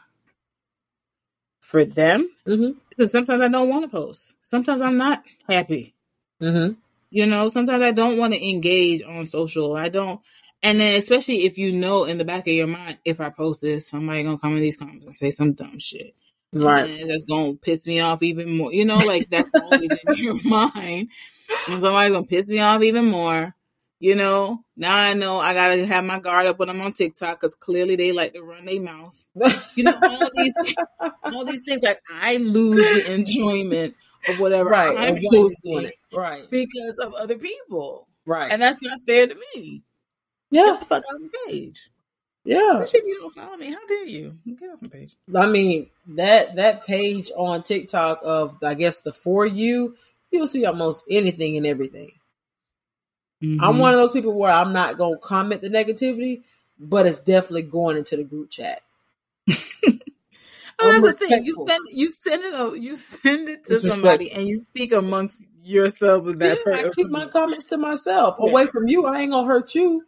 for 1.61 1.85
them 1.85 2.31
mm-hmm. 2.47 2.79
because 2.91 3.11
sometimes 3.11 3.41
I 3.41 3.49
don't 3.49 3.69
want 3.69 3.85
to 3.85 3.89
post. 3.89 4.35
Sometimes 4.43 4.83
I'm 4.83 4.99
not 4.99 5.23
happy. 5.49 5.95
Mm-hmm. 6.43 6.75
You 7.11 7.27
know, 7.27 7.49
sometimes 7.49 7.83
I 7.83 7.93
don't 7.93 8.19
want 8.19 8.35
to 8.35 8.49
engage 8.49 9.03
on 9.03 9.27
social. 9.27 9.75
I 9.75 9.89
don't. 9.89 10.21
And 10.63 10.81
then, 10.81 10.95
especially 10.95 11.45
if 11.45 11.59
you 11.59 11.73
know 11.73 12.05
in 12.05 12.19
the 12.19 12.25
back 12.25 12.47
of 12.47 12.53
your 12.55 12.67
mind, 12.67 12.99
if 13.05 13.21
I 13.21 13.31
post 13.31 13.63
this, 13.63 13.89
somebody 13.89 14.23
gonna 14.23 14.39
come 14.39 14.57
in 14.57 14.63
these 14.63 14.77
comments 14.77 15.07
and 15.07 15.15
say 15.15 15.31
some 15.31 15.53
dumb 15.53 15.79
shit. 15.79 16.15
Right. 16.65 17.01
And 17.01 17.11
that's 17.11 17.25
gonna 17.25 17.55
piss 17.55 17.87
me 17.87 18.01
off 18.01 18.23
even 18.23 18.57
more. 18.57 18.73
You 18.73 18.85
know, 18.85 18.97
like 18.97 19.29
that's 19.31 19.51
always 19.55 19.91
in 20.09 20.17
your 20.17 20.35
mind. 20.45 21.09
And 21.69 21.81
somebody's 21.81 22.13
gonna 22.15 22.27
piss 22.27 22.49
me 22.49 22.61
off 22.61 22.83
even 22.83 23.07
more. 23.07 23.55
You 23.99 24.15
know, 24.15 24.63
now 24.77 24.95
I 24.95 25.15
know 25.15 25.39
I 25.39 25.55
gotta 25.55 25.87
have 25.87 26.05
my 26.05 26.19
guard 26.21 26.47
up 26.47 26.59
when 26.59 26.69
I'm 26.69 26.81
on 26.83 26.93
TikTok 26.93 27.41
because 27.41 27.55
clearly 27.55 27.97
they 27.97 28.13
like 28.13 28.35
to 28.35 28.43
run 28.43 28.67
their 28.67 28.81
mouth. 28.81 29.17
You 29.77 29.85
know, 29.85 29.99
all 30.03 30.31
these 30.37 30.55
all 31.25 31.45
these 31.47 31.63
things 31.67 31.83
like 31.83 32.01
I 32.13 32.37
lose 32.37 32.77
the 33.05 33.15
enjoyment 33.15 33.95
of 34.29 34.39
whatever 34.41 34.69
right. 34.69 34.97
I'm 34.99 35.15
of 35.15 35.15
why 35.15 35.21
you 35.23 35.31
doing 35.31 35.43
posting. 35.65 35.91
Right. 36.13 36.51
because 36.51 36.99
of 36.99 37.15
other 37.15 37.39
people, 37.39 38.07
Right. 38.27 38.53
and 38.53 38.61
that's 38.61 38.83
not 38.83 38.99
fair 39.07 39.27
to 39.29 39.35
me. 39.55 39.83
yeah. 40.51 40.65
Get 40.65 40.81
the 40.81 40.87
fuck 40.87 41.03
out 41.11 41.17
of 41.17 41.23
the 41.23 41.31
page. 41.49 41.89
Yeah. 42.47 42.81
Especially 42.81 43.01
if 43.01 43.07
you 43.07 43.21
don't 43.21 43.35
follow 43.35 43.57
me. 43.57 43.73
How 43.73 43.87
dare 43.87 44.05
you? 44.05 44.39
Get 44.59 44.71
off 44.71 44.81
my 44.81 44.89
page. 44.89 45.15
I 45.35 45.47
mean 45.47 45.91
that 46.09 46.57
that 46.57 46.87
page 46.87 47.31
on 47.37 47.65
TikTok 47.65 48.21
of 48.23 48.63
I 48.63 48.75
guess 48.75 49.03
the 49.03 49.13
for 49.13 49.45
you, 49.45 49.97
you'll 50.31 50.47
see 50.47 50.65
almost 50.65 51.05
anything 51.11 51.57
and 51.57 51.67
everything. 51.67 52.13
Mm-hmm. 53.43 53.61
I'm 53.63 53.79
one 53.79 53.93
of 53.93 53.99
those 54.01 54.13
people 54.13 54.33
where 54.33 54.53
I'm 54.53 54.73
not 54.73 54.97
gonna 54.97 55.19
comment 55.19 55.61
the 55.61 55.69
negativity, 55.69 56.43
but 56.79 57.05
it's 57.07 57.21
definitely 57.21 57.63
going 57.63 57.97
into 57.97 58.17
the 58.17 58.25
group 58.25 58.51
chat. 58.51 58.83
Oh, 60.79 61.01
that's 61.01 61.19
the 61.19 61.27
thing. 61.27 61.45
You 61.45 61.55
send 61.55 61.81
you 61.91 62.11
send 62.11 62.45
it 62.45 62.55
o- 62.55 62.75
you 62.75 62.97
send 62.97 63.49
it 63.49 63.65
to 63.65 63.75
It's 63.75 63.87
somebody 63.87 64.31
and 64.31 64.47
you 64.47 64.59
speak 64.59 64.93
amongst 64.93 65.43
yourselves 65.65 66.27
with 66.27 66.39
that 66.41 66.59
Yeah, 66.59 66.65
person. 66.65 66.91
I 66.91 66.93
keep 66.93 67.09
my 67.11 67.27
comments 67.27 67.67
to 67.67 67.79
myself. 67.79 68.37
Yeah. 68.39 68.51
Away 68.51 68.67
from 68.67 68.87
you, 68.87 69.07
I 69.07 69.21
ain't 69.21 69.33
gonna 69.33 69.47
hurt 69.47 69.75
you. 69.75 70.05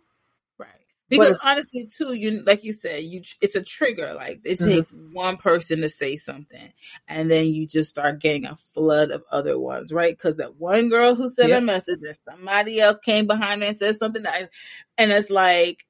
Because 1.09 1.37
honestly, 1.43 1.89
too, 1.97 2.15
you 2.15 2.43
like 2.45 2.65
you 2.65 2.73
said, 2.73 3.03
you 3.05 3.23
it's 3.41 3.57
a 3.57 3.63
trigger. 3.63 4.15
Like 4.15 4.41
it 4.45 4.61
Mm-hmm. 4.61 4.81
takes 4.81 4.89
one 5.13 5.37
person 5.39 5.81
to 5.83 5.89
say 5.89 6.17
something, 6.17 6.73
and 7.09 7.31
then 7.31 7.47
you 7.47 7.67
just 7.67 7.91
start 7.91 8.21
getting 8.21 8.47
a 8.47 8.57
flood 8.57 9.11
of 9.11 9.23
other 9.31 9.59
ones, 9.59 9.93
right? 9.93 10.17
Because 10.17 10.37
that 10.37 10.57
one 10.57 10.89
girl 10.91 11.15
who 11.15 11.29
said 11.29 11.51
Yeah. 11.51 11.59
a 11.59 11.61
message, 11.63 12.01
and 12.03 12.19
somebody 12.29 12.81
else 12.81 12.99
came 12.99 13.27
behind 13.27 13.63
her 13.63 13.69
and 13.69 13.77
said 13.77 13.97
something, 13.97 14.23
that, 14.25 14.51
and 14.99 15.13
it's 15.13 15.31
like, 15.31 15.85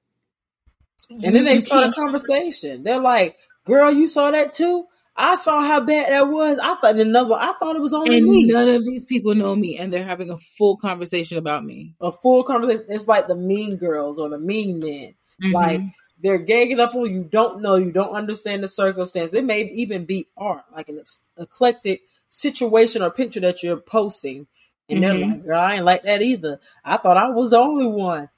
And 1.11 1.35
then 1.35 1.45
they 1.45 1.61
start 1.61 1.91
a 1.91 1.93
conversation. 1.93 2.83
They're 2.83 3.01
like, 3.01 3.37
"Girl, 3.65 3.91
you 3.93 4.09
saw 4.09 4.31
that 4.31 4.53
too? 4.53 4.87
I 5.21 5.35
saw 5.35 5.61
how 5.63 5.81
bad 5.81 6.13
that 6.13 6.29
was. 6.29 6.59
I 6.63 6.77
thought 6.77 6.95
another. 6.97 7.35
I 7.35 7.53
thought 7.59 7.75
it 7.77 7.83
was 7.83 7.93
only 7.93 8.19
and 8.19 8.27
me." 8.27 8.45
none 8.47 8.69
of 8.69 8.85
these 8.85 9.05
people 9.05 9.35
know 9.35 9.57
me, 9.57 9.77
and 9.77 9.93
they're 9.93 10.05
having 10.05 10.31
a 10.31 10.39
full 10.39 10.77
conversation 10.77 11.39
about 11.39 11.65
me. 11.65 11.95
a 12.01 12.13
full 12.13 12.45
conversation. 12.45 12.85
It's 12.89 13.09
like 13.09 13.27
the 13.27 13.35
mean 13.37 13.77
girls 13.77 14.19
or 14.21 14.29
the 14.29 14.39
mean 14.39 14.79
men. 14.79 15.15
Like 15.53 15.81
Mhm. 15.81 15.93
they're 16.23 16.39
gagging 16.39 16.79
up 16.81 16.95
on 16.95 17.13
you. 17.13 17.25
Don't 17.25 17.61
know. 17.63 17.75
You 17.75 17.91
don't 17.91 18.15
understand 18.15 18.63
the 18.63 18.69
circumstance. 18.69 19.35
It 19.35 19.45
may 19.45 19.63
even 19.73 20.05
be 20.05 20.29
art, 20.37 20.65
like 20.73 20.89
an 20.89 21.03
eclectic 21.37 22.03
situation 22.29 23.03
or 23.03 23.11
picture 23.11 23.41
that 23.41 23.63
you're 23.65 23.77
posting, 23.77 24.47
and 24.89 25.03
they're 25.03 25.15
Mhm. 25.15 25.31
like, 25.31 25.45
"Girl, 25.45 25.59
I 25.59 25.75
ain't 25.75 25.85
like 25.85 26.05
that 26.05 26.23
either. 26.23 26.61
I 26.85 26.97
thought 26.97 27.17
I 27.17 27.31
was 27.31 27.51
the 27.51 27.59
only 27.59 27.87
one." 27.87 28.29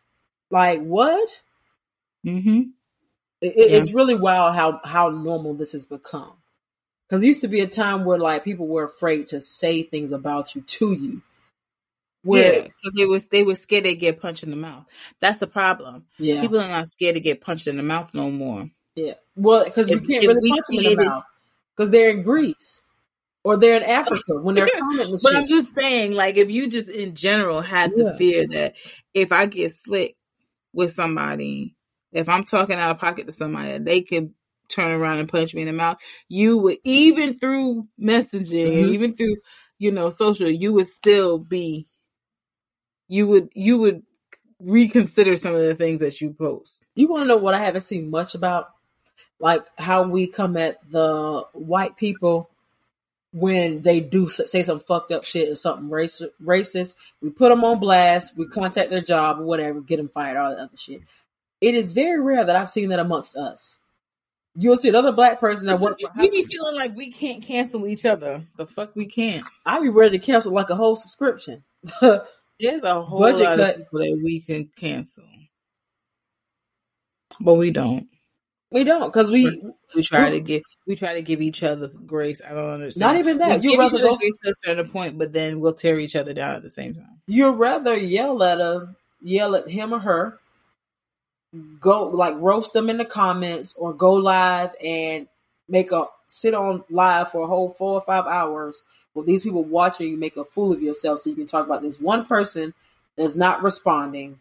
Like 0.51 0.81
what? 0.83 1.29
Mm-hmm. 2.27 2.61
It, 3.43 3.47
it- 3.57 3.71
Yeah. 3.71 3.77
It's 3.79 3.93
really 3.93 4.15
wild 4.15 4.55
how 4.55 4.81
how 4.85 5.11
normal 5.11 5.55
this 5.55 5.73
has 5.73 5.85
become. 5.85 6.33
Because 7.11 7.25
it 7.25 7.27
used 7.27 7.41
to 7.41 7.49
be 7.49 7.61
a 7.61 7.67
time 7.67 8.05
where 8.05 8.19
like 8.19 8.45
people 8.45 8.69
were 8.69 8.85
afraid 8.85 9.27
to 9.29 9.41
say 9.41 9.83
things 9.83 10.13
about 10.13 10.55
you 10.55 10.63
to 10.63 10.93
you. 10.93 11.23
Where 12.23 12.55
Yeah, 12.55 12.63
because 12.63 12.93
they 12.97 13.05
was 13.05 13.29
they 13.29 13.43
were 13.43 13.57
scared 13.57 13.85
they'd 13.85 13.97
get 13.97 14.21
punched 14.21 14.45
in 14.45 14.51
the 14.51 14.57
mouth. 14.57 14.87
That's 15.21 15.39
the 15.39 15.49
problem. 15.49 16.05
yeah, 16.19 16.41
People 16.41 16.61
are 16.61 16.69
not 16.69 16.87
scared 16.87 17.17
to 17.17 17.21
get 17.21 17.41
punched 17.41 17.67
in 17.67 17.77
the 17.77 17.83
mouth 17.83 18.15
no 18.15 18.31
more. 18.31 18.71
yeah. 18.95 19.15
Well, 19.35 19.65
because 19.65 19.91
you 19.91 20.01
can't 20.01 20.25
really 20.27 20.41
we 20.41 20.51
punch 20.51 20.65
them 20.69 20.79
in 20.79 20.97
the 20.99 21.05
mouth 21.05 21.25
because 21.77 21.91
they're 21.91 22.11
in 22.11 22.23
Greece 22.23 22.83
or 23.43 23.57
they're 23.57 23.79
in 23.79 23.83
Africa 23.83 24.35
when 24.41 24.55
they're 24.55 24.69
commenting. 24.79 25.19
But. 25.21 25.35
I'm 25.35 25.49
just 25.49 25.75
saying, 25.75 26.13
like, 26.13 26.37
if 26.37 26.49
you 26.51 26.69
just 26.69 26.89
in 26.89 27.15
general 27.17 27.61
had 27.61 27.91
the 27.93 28.15
fear 28.19 28.47
that 28.49 28.75
if 29.15 29.33
I 29.33 29.47
get 29.47 29.73
slick 29.75 30.15
with 30.73 30.93
somebody, 30.93 31.75
if 32.13 32.29
I'm 32.29 32.45
talking 32.45 32.77
out 32.77 32.93
of 32.93 32.99
pocket 32.99 33.27
to 33.27 33.33
somebody, 33.33 33.79
they 33.79 34.03
could 34.03 34.33
turn 34.71 34.91
around 34.93 35.19
and 35.19 35.29
punch 35.29 35.55
me 35.55 35.63
in 35.63 35.67
the 35.67 35.73
mouth. 35.73 35.99
You 36.29 36.59
would 36.59 36.79
even 36.85 37.39
through 37.39 37.87
messaging, 38.01 38.73
Mhm. 38.73 38.93
even 38.93 39.17
through 39.17 39.37
you 39.79 39.91
know 39.93 40.09
social, 40.09 40.49
you 40.49 40.73
would 40.73 40.87
still 40.87 41.39
be. 41.39 41.87
You 43.09 43.27
would 43.27 43.51
you 43.55 43.79
would 43.79 44.03
reconsider 44.61 45.37
some 45.37 45.55
of 45.55 45.61
the 45.63 45.75
things 45.75 46.01
that 46.01 46.21
you 46.21 46.33
post. 46.33 46.83
You 46.95 47.09
want 47.09 47.25
to 47.25 47.29
know 47.29 47.37
what 47.37 47.55
I 47.55 47.59
haven't 47.65 47.81
seen 47.83 48.11
much 48.11 48.35
about? 48.35 48.69
Like 49.39 49.65
how 49.79 50.03
we 50.03 50.27
come 50.27 50.57
at 50.57 50.79
the 50.91 51.45
white 51.55 51.97
people 51.97 52.51
when 53.33 53.83
they 53.83 54.01
do 54.01 54.29
say 54.29 54.63
some 54.63 54.81
fucked 54.81 55.13
up 55.13 55.25
shit 55.25 55.49
or 55.49 55.55
something 55.55 55.89
race, 55.89 56.21
racist. 56.43 56.97
We 57.23 57.31
put 57.31 57.49
them 57.49 57.65
on 57.65 57.79
blast. 57.79 58.37
We 58.37 58.47
contact 58.47 58.91
their 58.91 59.01
job 59.01 59.41
or 59.41 59.45
whatever, 59.45 59.81
get 59.81 59.97
them 59.97 60.09
fired, 60.09 60.37
all 60.37 60.51
that 60.51 60.59
other 60.59 60.77
shit. 60.77 61.03
It 61.61 61.75
is 61.75 61.93
very 61.93 62.21
rare 62.21 62.45
that 62.45 62.57
I've 62.57 62.71
seen 62.71 62.89
that 62.89 62.99
amongst 62.99 63.37
us. 63.37 63.79
You'll 64.57 64.77
see 64.77 64.89
another 64.89 65.13
black 65.13 65.39
person 65.41 65.67
that 65.69 65.79
works. 65.81 66.03
for 66.03 66.11
we 66.19 66.29
be 66.31 66.43
feeling 66.43 66.75
like 66.75 66.97
we 66.97 67.13
can't 67.13 67.43
cancel 67.43 67.87
each 67.87 68.05
other. 68.05 68.43
The 68.57 68.67
fuck 68.67 68.97
we 68.97 69.07
can't. 69.07 69.45
I 69.65 69.79
be 69.81 69.89
ready 69.89 70.19
to 70.19 70.25
cancel 70.25 70.53
like 70.53 70.71
a 70.71 70.75
whole 70.77 70.97
subscription. 70.97 71.63
There's 72.01 72.83
a 72.83 73.01
whole 73.01 73.21
Budget 73.21 73.47
lot 73.47 73.57
cut. 73.59 73.71
of 73.71 73.77
people 73.83 74.01
that 74.01 74.21
we 74.23 74.41
can 74.41 74.69
cancel, 74.77 75.25
but 77.41 77.55
we 77.55 77.71
don't. 77.71 78.09
we 78.71 78.85
don't 78.85 79.13
because 79.13 79.31
we 79.31 79.63
We 79.95 80.03
try 80.03 80.27
We- 80.27 80.31
to 80.33 80.41
give 80.41 80.63
we 80.87 80.97
try 80.97 81.15
to 81.15 81.23
give 81.23 81.41
each 81.41 81.63
other 81.63 81.89
grace. 81.89 82.43
I 82.45 82.51
don't 82.53 82.69
understand. 82.71 83.01
not 83.15 83.19
even 83.21 83.39
that. 83.39 83.61
We 83.61 83.67
You 83.69 83.71
give 83.71 83.73
each 83.73 83.79
rather 83.93 83.99
other 83.99 84.09
go. 84.09 84.17
grace 84.17 84.37
to 84.45 84.51
a 84.51 84.55
certain 84.57 84.91
point, 84.91 85.17
but 85.19 85.33
then 85.33 85.61
we'll 85.61 85.75
tear 85.75 85.99
each 85.99 86.17
other 86.17 86.35
down 86.35 86.57
at 86.57 86.63
the 86.63 86.69
same 86.71 86.95
time. 86.95 87.21
You'd 87.27 87.53
rather 87.53 87.97
yell 87.97 88.43
at 88.43 88.61
a 88.61 88.89
yell 89.23 89.55
at 89.55 89.69
him 89.69 89.95
or 89.95 90.01
her, 90.01 90.40
go 91.81 92.09
like 92.09 92.35
roast 92.39 92.73
them 92.73 92.91
in 92.91 92.99
the 92.99 93.05
comments, 93.05 93.75
or 93.75 93.93
go 93.93 94.13
live 94.13 94.75
and 94.85 95.27
make 95.69 95.93
a 95.93 96.07
sit 96.27 96.55
on 96.55 96.85
live 96.91 97.31
for 97.31 97.43
a 97.43 97.47
whole 97.47 97.71
four 97.71 97.95
or 97.95 98.01
five 98.01 98.27
hours 98.27 98.83
with 99.15 99.27
these 99.27 99.43
people 99.43 99.65
watching 99.65 100.09
you 100.09 100.17
make 100.17 100.37
a 100.37 100.45
fool 100.45 100.73
of 100.73 100.83
yourself, 100.83 101.21
so 101.21 101.31
you 101.31 101.37
can 101.37 101.47
talk 101.47 101.67
about 101.67 101.83
this 101.83 102.01
one 102.01 102.25
person 102.25 102.75
that's 103.17 103.37
not 103.37 103.63
responding. 103.63 104.41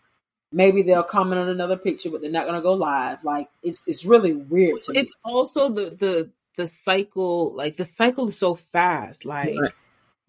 Maybe 0.52 0.82
they'll 0.82 1.04
comment 1.04 1.40
on 1.40 1.50
another 1.50 1.78
picture, 1.78 2.10
but 2.10 2.22
they're 2.22 2.32
not 2.32 2.46
gonna 2.46 2.62
go 2.62 2.74
live. 2.74 3.24
Like 3.24 3.50
it's 3.64 3.88
it's 3.88 4.06
really 4.06 4.34
weird 4.34 4.82
to 4.84 4.94
me. 4.94 5.00
It's 5.00 5.16
also 5.24 5.70
the 5.70 5.92
the 5.92 6.30
the 6.58 6.68
cycle. 6.68 7.54
Like 7.54 7.78
the 7.78 7.86
cycle 7.86 8.30
is 8.30 8.38
so 8.38 8.56
fast. 8.56 9.26
Like 9.26 9.58
Right. 9.60 9.74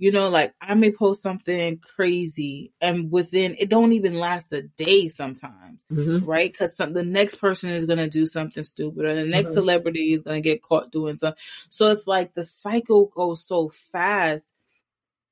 You 0.00 0.10
know, 0.10 0.30
like 0.30 0.54
I 0.62 0.72
may 0.72 0.90
post 0.90 1.22
something 1.22 1.76
crazy, 1.78 2.72
and 2.80 3.12
within 3.12 3.54
it 3.58 3.68
don't 3.68 3.92
even 3.92 4.14
last 4.14 4.50
a 4.54 4.62
day 4.62 5.08
sometimes. 5.08 5.84
Mhm. 5.92 6.26
right? 6.26 6.50
Because 6.50 6.74
the 6.74 7.02
next 7.04 7.34
person 7.36 7.68
is 7.70 7.84
going 7.84 7.98
to 7.98 8.08
do 8.08 8.24
something 8.24 8.62
stupid, 8.62 9.04
or 9.04 9.14
the 9.14 9.26
next 9.26 9.50
Mhm. 9.50 9.54
celebrity 9.54 10.14
is 10.14 10.22
going 10.22 10.42
to 10.42 10.48
get 10.48 10.62
caught 10.62 10.90
doing 10.90 11.16
something. 11.16 11.38
So 11.68 11.90
it's 11.90 12.06
like 12.06 12.32
the 12.32 12.44
cycle 12.44 13.06
goes 13.14 13.44
so 13.44 13.68
fast. 13.92 14.54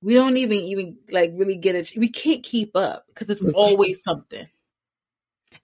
We 0.02 0.14
don't 0.14 0.36
even 0.36 0.58
even 0.58 0.98
like 1.10 1.32
really 1.34 1.56
get 1.56 1.74
it. 1.74 1.94
We 1.96 2.10
can't 2.10 2.42
keep 2.42 2.76
up 2.76 3.06
because 3.08 3.30
it's 3.30 3.42
always 3.54 4.02
something. 4.02 4.46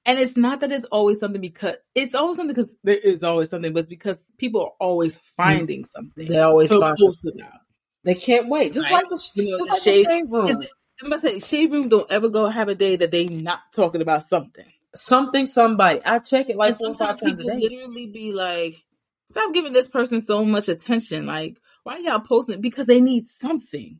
And 0.07 0.19
it's 0.19 0.37
not 0.37 0.61
that 0.61 0.73
it's 0.73 0.87
always 0.87 1.21
something 1.21 1.43
because 1.43 1.77
it's 1.95 2.15
always 2.15 2.39
something 2.39 2.55
because 2.55 2.75
there 2.83 2.97
is 2.97 3.23
always 3.23 3.51
something, 3.51 3.75
but 3.75 3.81
it's 3.81 3.89
because 3.91 4.23
people 4.39 4.63
are 4.63 4.73
always 4.81 5.19
finding 5.37 5.85
something. 5.85 6.27
They 6.27 6.41
always 6.41 6.69
find 6.69 6.97
post 6.97 7.27
about. 7.27 7.61
They 8.05 8.15
can't 8.15 8.49
wait. 8.49 8.73
Just 8.75 8.91
Right. 8.91 9.03
like 9.03 9.09
the 9.09 9.31
You 9.35 9.51
know, 9.51 9.57
just 9.59 9.69
the 9.69 9.73
like 9.75 9.83
shade- 9.83 10.07
the 10.07 10.11
shade 10.11 10.31
room. 10.31 10.65
I'm 11.03 11.11
gonna 11.11 11.19
say, 11.21 11.39
shade 11.41 11.73
room 11.73 11.89
don't 11.89 12.11
ever 12.11 12.29
go 12.29 12.47
have 12.49 12.69
a 12.69 12.75
day 12.75 12.97
that 12.97 13.11
they 13.11 13.27
not 13.27 13.61
talking 13.75 14.01
about 14.01 14.23
something. 14.23 14.65
Something, 14.95 15.47
somebody. 15.49 16.01
I 16.05 16.21
check 16.21 16.49
it 16.49 16.57
like 16.57 16.77
four 16.79 16.95
sometimes 16.95 17.21
five 17.21 17.21
times 17.21 17.41
a 17.41 17.45
people 17.45 17.59
day. 17.61 17.69
literally 17.69 18.07
be 18.07 18.33
like, 18.33 18.81
"Stop 19.27 19.53
giving 19.53 19.73
this 19.73 19.89
person 19.89 20.21
so 20.21 20.45
much 20.45 20.69
attention." 20.69 21.27
Like, 21.27 21.57
why 21.83 21.99
y'all 21.99 22.21
posting? 22.21 22.61
Because 22.61 22.87
they 22.87 23.01
need 23.01 23.27
something. 23.27 23.99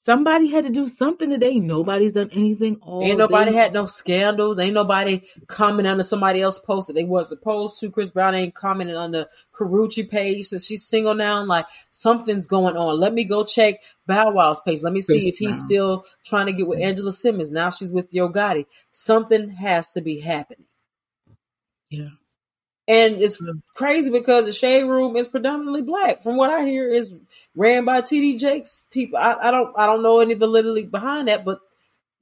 Somebody 0.00 0.46
had 0.46 0.64
to 0.64 0.70
do 0.70 0.88
something 0.88 1.28
today. 1.28 1.58
Nobody's 1.58 2.12
done 2.12 2.30
anything 2.32 2.78
all. 2.82 3.02
Ain't 3.02 3.18
nobody 3.18 3.50
day. 3.50 3.56
had 3.56 3.72
no 3.72 3.86
scandals. 3.86 4.60
Ain't 4.60 4.72
nobody 4.72 5.22
commenting 5.48 5.90
on 5.90 6.04
somebody 6.04 6.40
else 6.40 6.56
posted. 6.56 6.94
They 6.94 7.02
was 7.02 7.28
supposed 7.28 7.80
to. 7.80 7.90
Chris 7.90 8.08
Brown 8.08 8.36
ain't 8.36 8.54
commenting 8.54 8.94
on 8.94 9.10
the 9.10 9.28
Karrueche 9.52 10.08
page 10.08 10.46
since 10.46 10.64
she's 10.64 10.86
single 10.86 11.14
now. 11.14 11.44
Like 11.44 11.66
something's 11.90 12.46
going 12.46 12.76
on. 12.76 13.00
Let 13.00 13.12
me 13.12 13.24
go 13.24 13.44
check 13.44 13.82
Bow 14.06 14.30
Wow's 14.30 14.60
page. 14.60 14.82
Let 14.82 14.92
me 14.92 15.00
see 15.00 15.14
Chris 15.14 15.26
if 15.26 15.38
he's 15.38 15.58
Brown. 15.58 15.68
still 15.68 16.04
trying 16.24 16.46
to 16.46 16.52
get 16.52 16.68
with 16.68 16.80
Angela 16.80 17.12
Simmons. 17.12 17.50
Now 17.50 17.70
she's 17.70 17.90
with 17.90 18.06
Yo 18.14 18.28
Gotti. 18.28 18.66
Something 18.92 19.50
has 19.50 19.90
to 19.94 20.00
be 20.00 20.20
happening. 20.20 20.66
Yeah. 21.90 22.10
And 22.88 23.20
it's 23.20 23.40
crazy 23.74 24.10
because 24.10 24.46
the 24.46 24.52
shade 24.52 24.84
room 24.84 25.14
is 25.16 25.28
predominantly 25.28 25.82
black. 25.82 26.22
From 26.22 26.38
what 26.38 26.48
I 26.48 26.64
hear, 26.64 26.88
is 26.88 27.14
ran 27.54 27.84
by 27.84 28.00
TD 28.00 28.40
Jakes 28.40 28.84
people. 28.90 29.18
I, 29.18 29.34
I 29.34 29.50
don't 29.50 29.74
I 29.76 29.84
don't 29.84 30.02
know 30.02 30.20
any 30.20 30.32
validity 30.32 30.84
behind 30.84 31.28
that, 31.28 31.44
but 31.44 31.60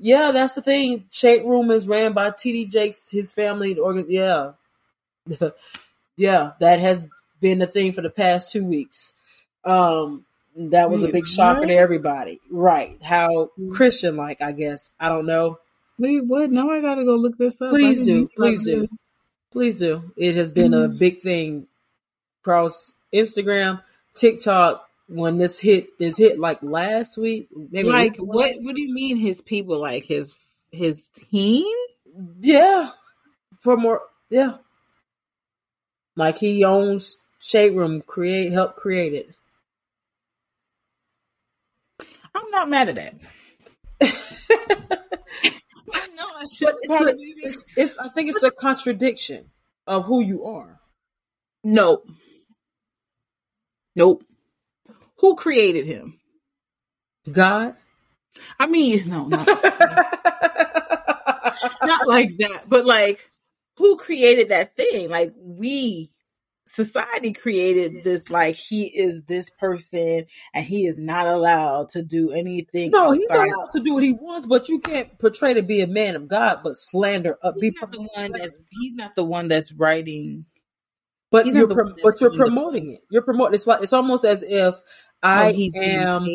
yeah, 0.01 0.33
that's 0.33 0.57
the 0.57 0.63
thing. 0.63 1.05
Shade 1.13 1.45
room 1.45 1.71
is 1.71 1.87
ran 1.87 2.15
by 2.15 2.31
TD 2.31 2.69
Jakes, 2.69 3.09
his 3.11 3.31
family. 3.31 3.79
Organ, 3.79 4.07
yeah, 4.09 4.53
yeah, 6.17 6.53
that 6.59 6.81
has 6.81 7.09
been 7.41 7.61
the 7.61 7.69
thing 7.69 7.93
for 7.93 8.03
the 8.03 8.11
past 8.11 8.51
two 8.51 8.65
weeks. 8.65 9.13
Um, 9.65 10.25
that 10.57 10.91
was 10.91 11.05
a 11.05 11.09
big 11.09 11.29
shocker 11.29 11.67
to 11.67 11.75
everybody, 11.75 12.41
right? 12.51 13.01
How 13.03 13.51
Mm. 13.59 13.73
Christian 13.73 14.17
like, 14.17 14.43
I 14.43 14.53
guess 14.53 14.91
I 14.99 15.11
don't 15.11 15.27
know. 15.27 15.59
Wait, 15.99 16.25
what? 16.25 16.51
Now 16.51 16.71
I 16.71 16.81
gotta 16.81 17.05
go 17.05 17.15
look 17.15 17.39
this 17.39 17.61
up. 17.61 17.71
Please 17.71 18.05
do, 18.05 18.29
please 18.37 18.65
do, 18.65 18.89
please 19.57 19.79
do. 19.79 20.13
It 20.19 20.37
has 20.37 20.51
been 20.51 20.73
mm-hmm. 20.73 20.97
a 20.97 20.99
big 20.99 21.21
thing 21.21 21.67
across 22.43 22.93
Instagram, 23.15 23.83
TikTok. 24.15 24.83
When 25.09 25.39
this 25.39 25.59
hit, 25.59 25.99
this 25.99 26.19
hit 26.19 26.39
like 26.39 26.63
last 26.63 27.17
week. 27.17 27.49
Maybe 27.71 27.89
like 27.89 28.19
what? 28.19 28.57
What 28.61 28.75
do 28.75 28.83
you 28.83 28.93
mean 28.93 29.17
his 29.17 29.41
people? 29.41 29.81
Like 29.81 30.05
his 30.05 30.35
his 30.73 31.09
team? 31.09 31.65
Yeah, 32.41 32.91
for 33.61 33.79
more. 33.79 34.03
Yeah, 34.29 34.57
like 36.17 36.37
he 36.37 36.63
owns 36.65 37.17
Shade 37.41 37.77
Room. 37.77 38.03
Create, 38.03 38.53
help 38.53 38.77
create 38.77 39.15
it. 39.15 39.31
I'm 42.35 42.51
not 42.51 42.69
mad 42.69 42.91
at 42.91 43.17
that. 44.01 45.09
no, 46.61 46.69
I. 46.69 46.79
It's, 46.83 47.01
a, 47.01 47.15
it's, 47.19 47.65
it's, 47.77 47.99
I 47.99 48.09
think 48.09 48.31
it's 48.31 48.43
a 48.43 48.51
contradiction 48.51 49.51
of 49.87 50.07
who 50.07 50.21
you 50.21 50.45
are. 50.45 50.81
Nope. 51.65 52.09
Nope. 53.95 54.25
Who 55.19 55.37
created 55.37 55.87
him? 55.87 56.19
God. 57.31 57.75
I 58.59 58.67
mean, 58.67 59.03
no, 59.09 59.27
not, 59.27 59.47
not 61.83 62.07
like 62.07 62.37
that, 62.39 62.65
but 62.69 62.87
like, 62.87 63.31
who 63.77 63.97
created 63.97 64.51
that 64.51 64.77
thing? 64.77 65.11
Like, 65.11 65.35
we 65.39 66.11
society 66.67 67.33
created 67.33 68.03
this 68.03 68.29
like 68.29 68.57
he 68.57 68.85
is 68.85 69.23
this 69.23 69.49
person 69.51 70.27
and 70.53 70.65
he 70.65 70.87
is 70.87 70.99
not 70.99 71.27
allowed 71.27 71.89
to 71.91 72.03
do 72.03 72.33
anything. 72.33 72.91
No, 72.91 73.13
he's 73.13 73.31
allowed 73.31 73.71
to 73.73 73.81
do 73.81 73.95
what 73.95 74.03
he 74.03 74.13
wants, 74.13 74.47
but 74.47 74.69
you 74.69 74.81
can't 74.81 75.17
portray 75.19 75.55
to 75.55 75.63
be 75.63 75.81
a 75.81 75.87
man 75.87 76.17
of 76.17 76.29
God, 76.29 76.61
but 76.63 76.77
slander. 76.77 77.39
up. 77.43 77.55
he's 77.61 77.75
not 77.81 77.93
the 77.93 78.03
one 78.03 78.33
that's 78.33 78.57
he's 78.71 78.95
not 78.95 79.15
the 79.15 79.25
one 79.25 79.49
that's 79.49 79.73
writing. 79.73 80.45
But 81.31 81.47
you're 81.47 81.69
pro- 81.69 81.95
but 82.03 82.21
you're 82.21 82.35
promoting 82.35 82.93
it. 82.93 83.01
You're 83.11 83.23
promoting. 83.23 83.55
It's 83.55 83.67
like 83.67 83.83
it's 83.83 83.93
almost 83.93 84.25
as 84.25 84.43
if 84.43 84.75
oh, 84.75 84.81
I 85.23 85.53
oh, 85.53 85.81
am. 85.81 86.27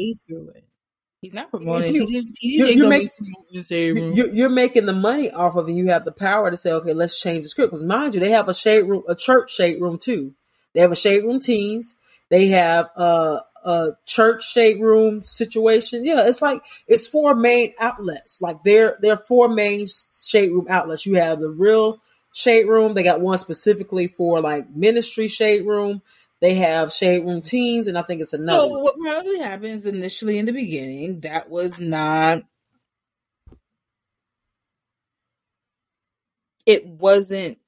He's 1.22 1.34
not 1.34 1.52
promoting. 1.52 1.96
You, 1.96 2.08
TJ, 2.08 2.26
you're, 2.42 2.70
you're, 2.70 2.88
make, 2.88 3.12
you're, 3.52 4.28
you're, 4.28 4.50
making 4.50 4.88
the 4.88 4.94
money 4.94 5.30
off 5.30 5.56
of 5.56 5.68
it. 5.68 5.72
and 5.72 5.78
You 5.78 5.90
have 5.90 6.04
the 6.04 6.12
power 6.12 6.50
to 6.50 6.58
say, 6.58 6.72
okay, 6.72 6.94
let's 6.94 7.22
change 7.22 7.44
the 7.44 7.50
script. 7.50 7.72
Because 7.72 7.84
mind 7.84 8.16
you, 8.16 8.20
they 8.20 8.32
have 8.32 8.50
a 8.50 8.56
shade 8.56 8.84
room, 8.84 9.04
a 9.08 9.14
church 9.16 9.54
shade 9.54 9.80
room 9.80 10.00
too. 10.00 10.34
They 10.74 10.82
have 10.82 10.92
a 10.92 10.96
shade 10.96 11.24
room 11.24 11.40
teens. 11.40 11.96
They 12.30 12.48
have 12.48 12.90
a, 12.96 13.42
a 13.64 13.92
church 14.08 14.50
shade 14.52 14.82
room 14.82 15.24
situation. 15.24 16.04
Yeah, 16.04 16.26
it's 16.28 16.42
like 16.42 16.64
it's 16.88 17.08
four 17.08 17.36
main 17.36 17.74
outlets. 17.80 18.42
Like 18.42 18.64
they're 18.64 18.98
they're 19.02 19.18
four 19.18 19.48
main 19.50 19.86
shade 19.88 20.52
room 20.52 20.66
outlets. 20.70 21.06
You 21.06 21.16
have 21.16 21.40
the 21.40 21.50
real 21.50 22.00
shade 22.34 22.68
room. 22.68 22.94
They 22.94 23.04
got 23.04 23.22
one 23.22 23.38
specifically 23.38 24.08
for 24.08 24.42
like 24.42 24.70
ministry 24.76 25.28
shade 25.28 25.68
room. 25.68 26.02
They 26.42 26.56
have 26.56 26.92
shade 26.92 27.24
room 27.24 27.44
teens, 27.44 27.88
and 27.88 27.98
I 27.98 28.02
think 28.02 28.22
it's 28.22 28.34
another. 28.34 28.64
So 28.64 28.80
what 28.80 28.98
probably 29.00 29.40
happens 29.40 29.86
initially 29.86 30.40
in 30.40 30.46
the 30.46 30.54
beginning 30.54 31.22
that 31.22 31.50
was 31.50 31.80
not. 31.80 32.44
It 36.66 36.86
wasn't 36.86 37.60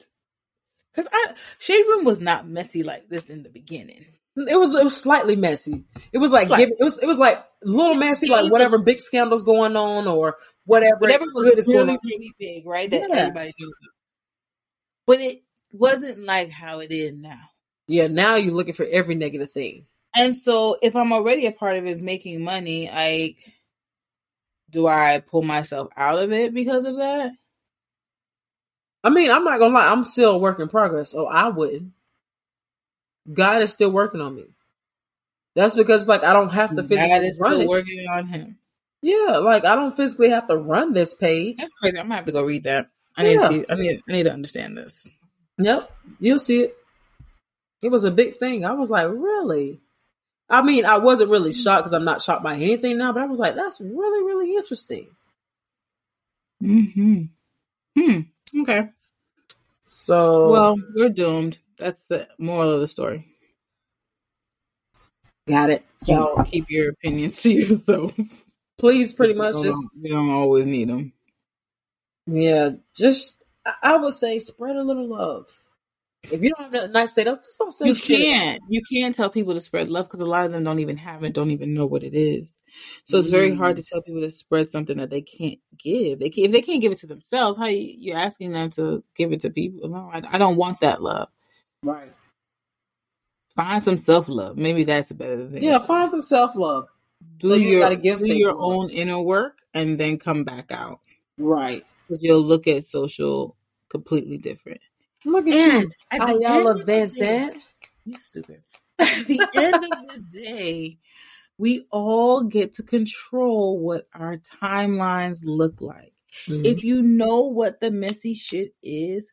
because 0.94 1.08
I 1.12 1.34
shade 1.60 1.86
room 1.88 2.06
was 2.06 2.22
not 2.22 2.48
messy 2.48 2.84
like 2.84 3.10
this 3.10 3.30
in 3.30 3.44
the 3.44 3.50
beginning. 3.50 4.06
It 4.36 4.60
was 4.60 4.74
it 4.74 4.84
was 4.84 5.00
slightly 5.00 5.36
messy. 5.36 5.84
It 6.12 6.18
was 6.18 6.32
like, 6.32 6.50
it 6.50 6.72
was 6.80 6.98
it 6.98 7.06
was 7.06 7.20
like 7.20 7.38
a 7.38 7.68
little 7.68 7.96
messy, 7.96 8.28
like 8.28 8.52
whatever 8.52 8.80
big 8.80 9.00
scandals 9.00 9.44
going 9.44 9.76
on 9.76 10.08
or 10.08 10.38
whatever. 10.66 10.98
Whatever 11.00 11.26
was 11.34 11.66
good 11.66 11.68
really 11.68 12.00
really 12.04 12.34
big, 12.40 12.66
right? 12.66 12.90
That 12.90 13.08
yeah. 13.10 13.16
everybody 13.16 13.54
knew. 13.60 13.74
But 15.06 15.22
it 15.22 15.44
wasn't 15.72 16.20
like 16.20 16.50
how 16.50 16.80
it 16.80 16.92
is 16.92 17.14
now. 17.16 17.42
Yeah, 17.88 18.08
now 18.08 18.36
you're 18.36 18.54
looking 18.54 18.74
for 18.74 18.86
every 18.86 19.16
negative 19.16 19.52
thing. 19.52 19.86
And 20.16 20.36
so 20.36 20.78
if 20.82 20.96
I'm 20.96 21.12
already 21.12 21.48
a 21.48 21.52
part 21.52 21.78
of 21.78 21.86
it 21.86 21.90
is 21.90 22.04
making 22.04 22.44
money, 22.44 22.90
like 22.94 23.38
do 24.70 24.88
I 24.88 25.20
pull 25.20 25.44
myself 25.44 25.90
out 25.96 26.20
of 26.20 26.32
it 26.32 26.54
because 26.54 26.86
of 26.86 26.98
that? 26.98 27.32
I 29.04 29.10
mean, 29.10 29.32
I'm 29.32 29.44
not 29.44 29.60
gonna 29.60 29.74
lie, 29.74 29.92
I'm 29.92 30.04
still 30.04 30.36
a 30.36 30.38
work 30.38 30.60
in 30.60 30.70
progress, 30.70 31.12
so 31.12 31.28
I 31.28 31.50
wouldn't. 31.50 31.92
God 33.32 33.62
is 33.62 33.72
still 33.72 33.92
working 33.92 34.22
on 34.22 34.36
me. 34.36 34.46
That's 35.56 35.76
because 35.76 36.08
like 36.08 36.24
I 36.24 36.34
don't 36.34 36.52
have 36.52 36.76
to 36.76 36.84
physically 36.84 37.08
God 37.08 37.24
is 37.24 37.40
run 37.42 37.52
still 37.52 37.62
it. 37.62 37.68
working 37.68 38.06
on 38.12 38.28
him. 38.28 38.58
Yeah, 39.02 39.38
like 39.38 39.66
I 39.66 39.76
don't 39.76 39.96
physically 39.96 40.30
have 40.30 40.48
to 40.48 40.58
run 40.58 40.94
this 40.94 41.14
page. 41.14 41.58
That's 41.58 41.74
crazy. 41.74 42.00
I'm 42.00 42.06
gonna 42.06 42.16
have 42.16 42.26
to 42.26 42.32
go 42.32 42.42
read 42.42 42.64
that. 42.64 42.90
I 43.16 43.24
need 43.24 43.38
to 43.38 43.48
see, 43.48 43.66
I 43.70 43.76
need 43.76 44.02
I 44.10 44.12
need 44.12 44.24
to 44.24 44.34
understand 44.34 44.78
this. 44.78 45.10
Yep. 45.60 45.92
You'll 46.20 46.40
see 46.40 46.62
it. 46.64 46.78
It 47.84 47.92
was 47.92 48.06
a 48.06 48.12
big 48.12 48.38
thing. 48.38 48.66
I 48.66 48.74
was 48.74 48.90
like, 48.90 49.08
really? 49.10 49.82
I 50.50 50.62
mean, 50.62 50.86
I 50.86 50.98
wasn't 50.98 51.32
really 51.32 51.54
shocked 51.54 51.84
because 51.84 51.94
I'm 51.94 52.06
not 52.06 52.22
shocked 52.22 52.44
by 52.44 52.56
anything 52.56 52.98
now, 52.98 53.12
but 53.12 53.24
I 53.24 53.26
was 53.26 53.40
like, 53.40 53.56
that's 53.56 53.82
really, 53.82 54.24
really 54.24 54.56
interesting. 54.56 55.08
Hmm. 56.62 57.24
Hmm. 57.98 58.20
Okay. 58.62 58.90
So 59.82 60.52
well, 60.52 60.76
we're 60.96 61.10
doomed. 61.10 61.58
That's 61.78 62.06
the 62.06 62.28
moral 62.38 62.72
of 62.72 62.80
the 62.80 62.88
story. 62.88 63.28
Got 65.48 65.72
it. 65.72 65.86
So 65.98 66.44
keep 66.46 66.70
your 66.70 66.92
opinions 66.92 67.42
to 67.42 67.52
yourself. 67.54 68.14
Please, 68.78 69.14
pretty 69.14 69.34
much, 69.34 69.62
just 69.62 69.88
you 70.00 70.14
don't 70.14 70.32
always 70.32 70.66
need 70.66 70.90
them. 70.90 71.14
Yeah, 72.26 72.72
just 72.96 73.44
I 73.82 73.98
would 73.98 74.14
say 74.14 74.40
spread 74.40 74.76
a 74.76 74.84
little 74.84 75.08
love. 75.08 75.48
If 76.32 76.42
you 76.42 76.52
don't 76.52 76.64
have 76.64 76.72
nothing 76.72 76.92
nice 76.94 77.10
to 77.10 77.14
say, 77.14 77.24
just 77.26 77.60
don't 77.60 77.74
say 77.74 77.88
You 77.88 77.96
can't. 77.96 78.64
You 78.70 78.82
can't 78.82 79.14
tell 79.14 79.30
people 79.30 79.54
to 79.54 79.60
spread 79.60 79.90
love 79.90 80.06
because 80.06 80.22
a 80.22 80.26
lot 80.26 80.46
of 80.46 80.52
them 80.52 80.64
don't 80.64 80.80
even 80.80 80.98
have 80.98 81.24
it, 81.24 81.34
don't 81.34 81.52
even 81.52 81.74
know 81.74 81.86
what 81.86 82.04
it 82.04 82.14
is. 82.14 82.58
So 83.04 83.18
it's 83.18 83.28
very 83.28 83.54
hard 83.54 83.76
to 83.76 83.82
mm. 83.82 83.90
tell 83.90 84.02
people 84.02 84.22
to 84.22 84.30
spread 84.30 84.70
something 84.70 84.98
that 84.98 85.10
they 85.10 85.22
can't 85.22 85.60
give. 85.78 86.20
They 86.20 86.30
can, 86.30 86.46
if 86.46 86.52
they 86.52 86.62
can't 86.62 86.82
give 86.82 86.92
it 86.92 87.00
to 87.00 87.08
themselves, 87.08 87.58
how 87.58 87.66
you, 87.66 87.94
you're 87.98 88.18
asking 88.18 88.54
them 88.54 88.70
to 88.72 89.04
give 89.16 89.34
it 89.34 89.42
to 89.42 89.50
people? 89.50 89.90
No, 89.90 90.10
I, 90.12 90.22
I 90.32 90.38
don't 90.38 90.56
want 90.56 90.80
that 90.80 91.02
love. 91.02 91.28
Right. 91.84 92.12
Find 93.56 93.84
some 93.84 93.98
self 93.98 94.30
love. 94.30 94.58
Maybe 94.58 94.86
that's 94.86 95.12
a 95.12 95.16
better 95.16 95.48
thing. 95.48 95.62
Yeah, 95.62 95.80
find 95.80 96.10
some 96.10 96.22
self 96.22 96.56
love. 96.56 96.88
Do 97.38 97.50
so 97.50 97.56
your 97.56 97.92
you 97.92 98.16
do 98.16 98.34
your 98.34 98.56
own 98.58 98.90
inner 98.90 99.22
work 99.22 99.60
and 99.74 99.98
then 100.00 100.18
come 100.18 100.44
back 100.44 100.72
out. 100.72 101.02
Right. 101.38 101.86
Because 102.08 102.24
you'll 102.24 102.42
look 102.42 102.68
at 102.68 102.86
social 102.86 103.56
completely 103.90 104.38
different. 104.38 104.82
Look 105.26 105.48
at 105.48 105.54
and 105.54 105.84
you. 105.84 106.22
At 106.22 106.42
y'all 106.42 106.68
advance 106.68 107.18
that. 107.18 107.56
You 108.06 108.16
stupid. 108.16 108.64
At 109.00 109.26
the 109.26 109.48
end 109.56 109.76
of 109.76 110.08
the 110.14 110.20
day, 110.20 110.98
we 111.58 111.86
all 111.92 112.44
get 112.44 112.74
to 112.74 112.84
control 112.84 113.80
what 113.80 114.08
our 114.14 114.38
timelines 114.38 115.42
look 115.44 115.82
like. 115.82 116.14
Mm-hmm. 116.48 116.66
If 116.66 116.84
you 116.84 117.02
know 117.02 117.42
what 117.42 117.80
the 117.80 117.92
messy 117.92 118.34
shit 118.34 118.74
is, 118.82 119.32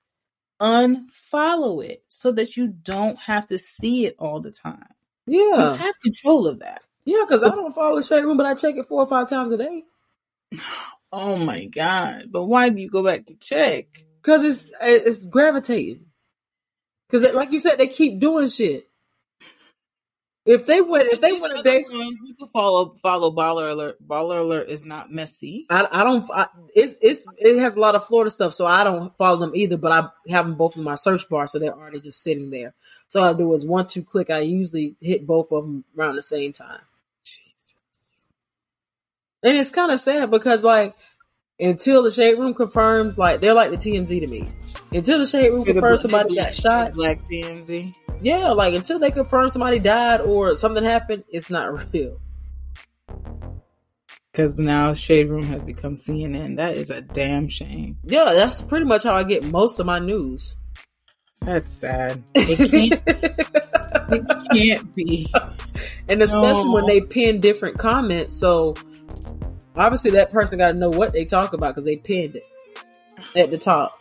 unfollow 0.61 1.85
it 1.85 2.05
so 2.09 2.33
that 2.33 2.57
you 2.57 2.69
don't 2.69 3.19
have 3.19 3.47
to 3.47 3.59
see 3.59 4.07
it 4.07 4.15
all 4.19 4.41
the 4.41 4.51
time. 4.51 4.89
Yeah. 5.27 5.73
You 5.73 5.75
have 5.77 6.01
control 6.01 6.47
of 6.47 6.61
that. 6.61 6.85
Yeah, 7.05 7.25
because 7.27 7.43
I 7.43 7.49
don't 7.49 7.75
follow 7.75 7.97
the 7.97 8.03
shade 8.03 8.25
room, 8.25 8.37
but 8.37 8.47
I 8.47 8.55
check 8.55 8.77
it 8.77 8.87
four 8.87 9.03
or 9.03 9.07
five 9.07 9.29
times 9.29 9.53
a 9.53 9.59
day. 9.59 9.85
Oh 11.13 11.35
my 11.35 11.65
god! 11.65 12.27
But 12.31 12.45
why 12.45 12.69
do 12.69 12.81
you 12.81 12.89
go 12.89 13.05
back 13.05 13.27
to 13.27 13.35
check? 13.35 14.05
Because 14.23 14.45
it's 14.45 14.73
it's 14.81 15.27
gravitating. 15.27 16.07
Because 17.09 17.33
like 17.35 17.53
you 17.53 17.61
said, 17.61 17.77
they 17.77 17.89
keep 17.89 18.21
doing 18.21 18.49
shit. 18.49 18.87
If 20.47 20.65
they 20.65 20.81
went, 20.81 21.09
if 21.09 21.21
they 21.21 21.33
went 21.33 21.59
a 21.59 21.63
day, 21.63 21.85
you 21.89 22.35
can 22.39 22.49
follow 22.49 22.95
follow 23.03 23.31
Baller 23.31 23.71
Alert. 23.71 23.99
Baller 24.07 24.41
Alert 24.41 24.69
is 24.71 24.85
not 24.85 25.13
messy. 25.13 25.67
I, 25.69 25.87
I 25.93 26.03
don't. 26.03 26.29
I, 26.33 26.47
it's 26.75 26.95
it's 27.03 27.27
it 27.37 27.61
has 27.61 27.77
a 27.77 27.81
lot 27.81 27.95
of 27.95 28.07
Florida 28.07 28.31
stuff, 28.31 28.55
so 28.55 28.67
I 28.67 28.83
don't 28.83 29.15
follow 29.19 29.39
them 29.39 29.55
either. 29.55 29.77
But 29.77 29.93
I 29.93 30.31
have 30.33 30.47
them 30.47 30.57
both 30.57 30.77
in 30.79 30.83
my 30.83 30.95
search 30.95 31.29
bar, 31.29 31.47
so 31.47 31.59
they're 31.59 31.77
already 31.77 32.01
just 32.01 32.23
sitting 32.23 32.51
there. 32.51 32.75
So 33.07 33.21
all 33.21 33.35
I 33.35 33.37
do 33.37 33.53
is 33.53 33.67
one 33.67 33.87
two 33.87 34.03
click. 34.03 34.31
I 34.31 34.39
usually 34.39 34.97
hit 35.01 35.27
both 35.27 35.53
of 35.53 35.65
them 35.65 35.85
around 35.97 36.17
the 36.17 36.23
same 36.23 36.55
time. 36.55 36.81
Jesus. 37.23 38.25
And 39.43 39.59
it's 39.59 39.71
kind 39.71 39.93
of 39.93 40.01
sad 40.01 40.31
because 40.31 40.65
like 40.65 40.95
until 41.61 42.03
the 42.03 42.11
shade 42.11 42.39
room 42.39 42.55
confirms, 42.55 43.19
like 43.19 43.41
they're 43.41 43.55
like 43.55 43.71
the 43.71 43.77
TMZ 43.77 44.21
to 44.21 44.27
me. 44.27 44.51
Until 44.93 45.19
the 45.19 45.27
shade 45.27 45.51
room 45.51 45.65
confirms 45.65 46.03
somebody 46.03 46.35
got 46.35 46.55
shot, 46.55 46.95
black 46.95 47.19
TMZ. 47.19 47.95
Yeah, 48.23 48.49
like 48.49 48.75
until 48.75 48.99
they 48.99 49.11
confirm 49.11 49.51
somebody 49.51 49.79
died 49.79 50.21
or 50.21 50.57
something 50.57 50.85
happened, 50.85 51.25
it's 51.29 51.51
not 51.51 51.93
real. 51.93 52.19
Because 54.33 54.57
now 54.57 54.95
Shade 54.95 55.29
Room 55.29 55.43
has 55.47 55.63
become 55.65 55.97
CNN. 55.97 56.57
That 56.57 56.77
is 56.77 56.91
a 56.91 57.01
damn 57.01 57.49
shame. 57.49 57.99
Yeah, 58.05 58.33
that's 58.33 58.63
pretty 58.63 58.85
much 58.87 59.03
how 59.03 59.15
I 59.15 59.25
get 59.25 59.45
most 59.45 59.81
of 59.81 59.87
my 59.87 59.99
news. 59.99 60.57
That's 61.41 61.73
sad. 61.73 62.23
It 62.35 62.71
can't, 62.71 63.03
it 64.13 64.27
can't 64.53 64.95
be. 64.95 65.33
And 66.09 66.23
especially 66.23 66.65
no. 66.65 66.73
when 66.73 66.87
they 66.87 67.01
pin 67.01 67.41
different 67.41 67.79
comments. 67.79 68.37
So 68.37 68.75
Obviously, 69.81 70.11
that 70.11 70.31
person 70.31 70.59
got 70.59 70.73
to 70.73 70.79
know 70.79 70.91
what 70.91 71.15
they 71.15 71.25
talk 71.25 71.55
about 71.55 71.75
because 71.75 71.87
they 71.87 71.97
pinned 71.97 72.37
it 72.37 72.47
at 73.35 73.51
the 73.51 73.57
top. 73.57 73.99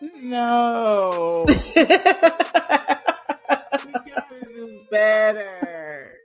No. 0.00 1.44
is 4.56 4.84
better. 4.90 6.18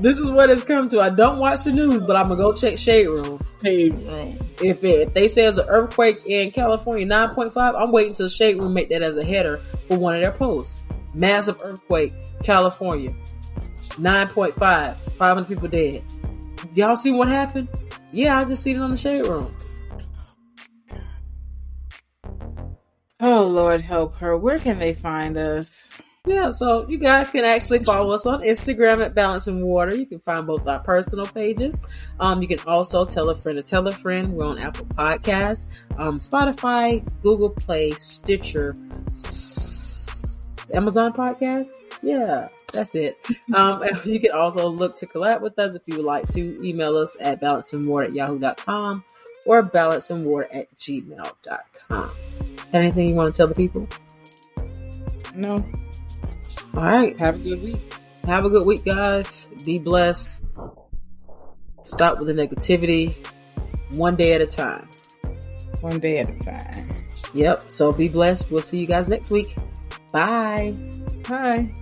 this 0.00 0.18
is 0.18 0.32
what 0.32 0.50
it's 0.50 0.64
come 0.64 0.88
to. 0.88 1.00
I 1.00 1.10
don't 1.10 1.38
watch 1.38 1.62
the 1.62 1.70
news, 1.70 2.02
but 2.02 2.16
I'm 2.16 2.26
gonna 2.26 2.42
go 2.42 2.52
check 2.52 2.76
Shade 2.76 3.06
Room. 3.06 3.40
Shade 3.62 3.94
Room. 3.94 4.34
If 4.60 4.82
it, 4.82 5.08
if 5.08 5.14
they 5.14 5.28
say 5.28 5.46
it's 5.46 5.58
an 5.58 5.68
earthquake 5.68 6.22
in 6.26 6.50
California, 6.50 7.06
nine 7.06 7.36
point 7.36 7.52
five, 7.52 7.76
I'm 7.76 7.92
waiting 7.92 8.14
till 8.14 8.28
Shade 8.28 8.58
Room 8.58 8.74
make 8.74 8.88
that 8.88 9.02
as 9.02 9.16
a 9.16 9.24
header 9.24 9.58
for 9.58 9.96
one 9.96 10.16
of 10.16 10.22
their 10.22 10.32
posts. 10.32 10.82
Massive 11.14 11.60
earthquake, 11.62 12.12
California, 12.42 13.14
nine 13.98 14.28
point 14.28 14.54
five, 14.54 15.00
500 15.00 15.46
people 15.46 15.68
dead. 15.68 16.02
Y'all 16.74 16.96
see 16.96 17.12
what 17.12 17.28
happened? 17.28 17.68
Yeah, 18.12 18.38
I 18.38 18.44
just 18.44 18.62
seen 18.62 18.76
it 18.76 18.82
on 18.82 18.90
the 18.90 18.96
Shade 18.96 19.26
Room. 19.26 19.54
Oh 23.20 23.44
Lord, 23.46 23.80
help 23.80 24.16
her. 24.16 24.36
Where 24.36 24.58
can 24.58 24.78
they 24.78 24.94
find 24.94 25.36
us? 25.36 25.90
Yeah, 26.24 26.50
so 26.50 26.88
you 26.88 26.98
guys 26.98 27.30
can 27.30 27.44
actually 27.44 27.82
follow 27.84 28.14
us 28.14 28.26
on 28.26 28.42
Instagram 28.42 29.04
at 29.04 29.12
Balancing 29.12 29.64
Water. 29.64 29.92
You 29.92 30.06
can 30.06 30.20
find 30.20 30.46
both 30.46 30.68
our 30.68 30.80
personal 30.80 31.26
pages. 31.26 31.82
Um, 32.20 32.40
you 32.40 32.46
can 32.46 32.60
also 32.60 33.04
tell 33.04 33.28
a 33.30 33.36
friend 33.36 33.58
to 33.58 33.62
tell 33.62 33.86
a 33.88 33.92
friend. 33.92 34.32
We're 34.32 34.46
on 34.46 34.58
Apple 34.58 34.86
Podcasts, 34.86 35.66
um, 35.98 36.18
Spotify, 36.18 37.04
Google 37.22 37.50
Play, 37.50 37.90
Stitcher, 37.92 38.76
Amazon 40.72 41.12
Podcast. 41.12 41.70
Yeah, 42.02 42.48
that's 42.72 42.94
it. 42.94 43.18
Um, 43.54 43.82
you 44.04 44.18
can 44.18 44.32
also 44.32 44.68
look 44.68 44.96
to 44.98 45.06
collab 45.06 45.40
with 45.40 45.58
us 45.58 45.74
if 45.74 45.82
you 45.86 45.96
would 45.96 46.06
like 46.06 46.28
to. 46.30 46.66
Email 46.66 46.96
us 46.96 47.16
at 47.20 47.40
balancingwater 47.40 48.06
at 48.06 48.14
yahoo.com 48.14 49.04
or 49.46 49.62
balancingwater 49.62 50.46
at 50.52 50.76
gmail.com. 50.76 52.10
Anything 52.72 53.08
you 53.08 53.14
want 53.14 53.32
to 53.32 53.36
tell 53.36 53.46
the 53.46 53.54
people? 53.54 53.88
No. 55.34 55.64
All 56.74 56.82
right. 56.82 57.18
Have 57.18 57.36
a 57.36 57.38
good 57.38 57.62
week. 57.62 57.94
Have 58.24 58.44
a 58.44 58.50
good 58.50 58.66
week, 58.66 58.84
guys. 58.84 59.48
Be 59.64 59.78
blessed. 59.78 60.42
Stop 61.82 62.18
with 62.18 62.28
the 62.28 62.34
negativity 62.34 63.14
one 63.90 64.16
day 64.16 64.32
at 64.34 64.40
a 64.40 64.46
time. 64.46 64.88
One 65.80 65.98
day 65.98 66.18
at 66.18 66.30
a 66.30 66.38
time. 66.38 66.90
Yep. 67.34 67.70
So 67.70 67.92
be 67.92 68.08
blessed. 68.08 68.50
We'll 68.50 68.62
see 68.62 68.78
you 68.78 68.86
guys 68.86 69.08
next 69.08 69.30
week. 69.30 69.56
Bye. 70.12 70.74
Bye. 71.28 71.72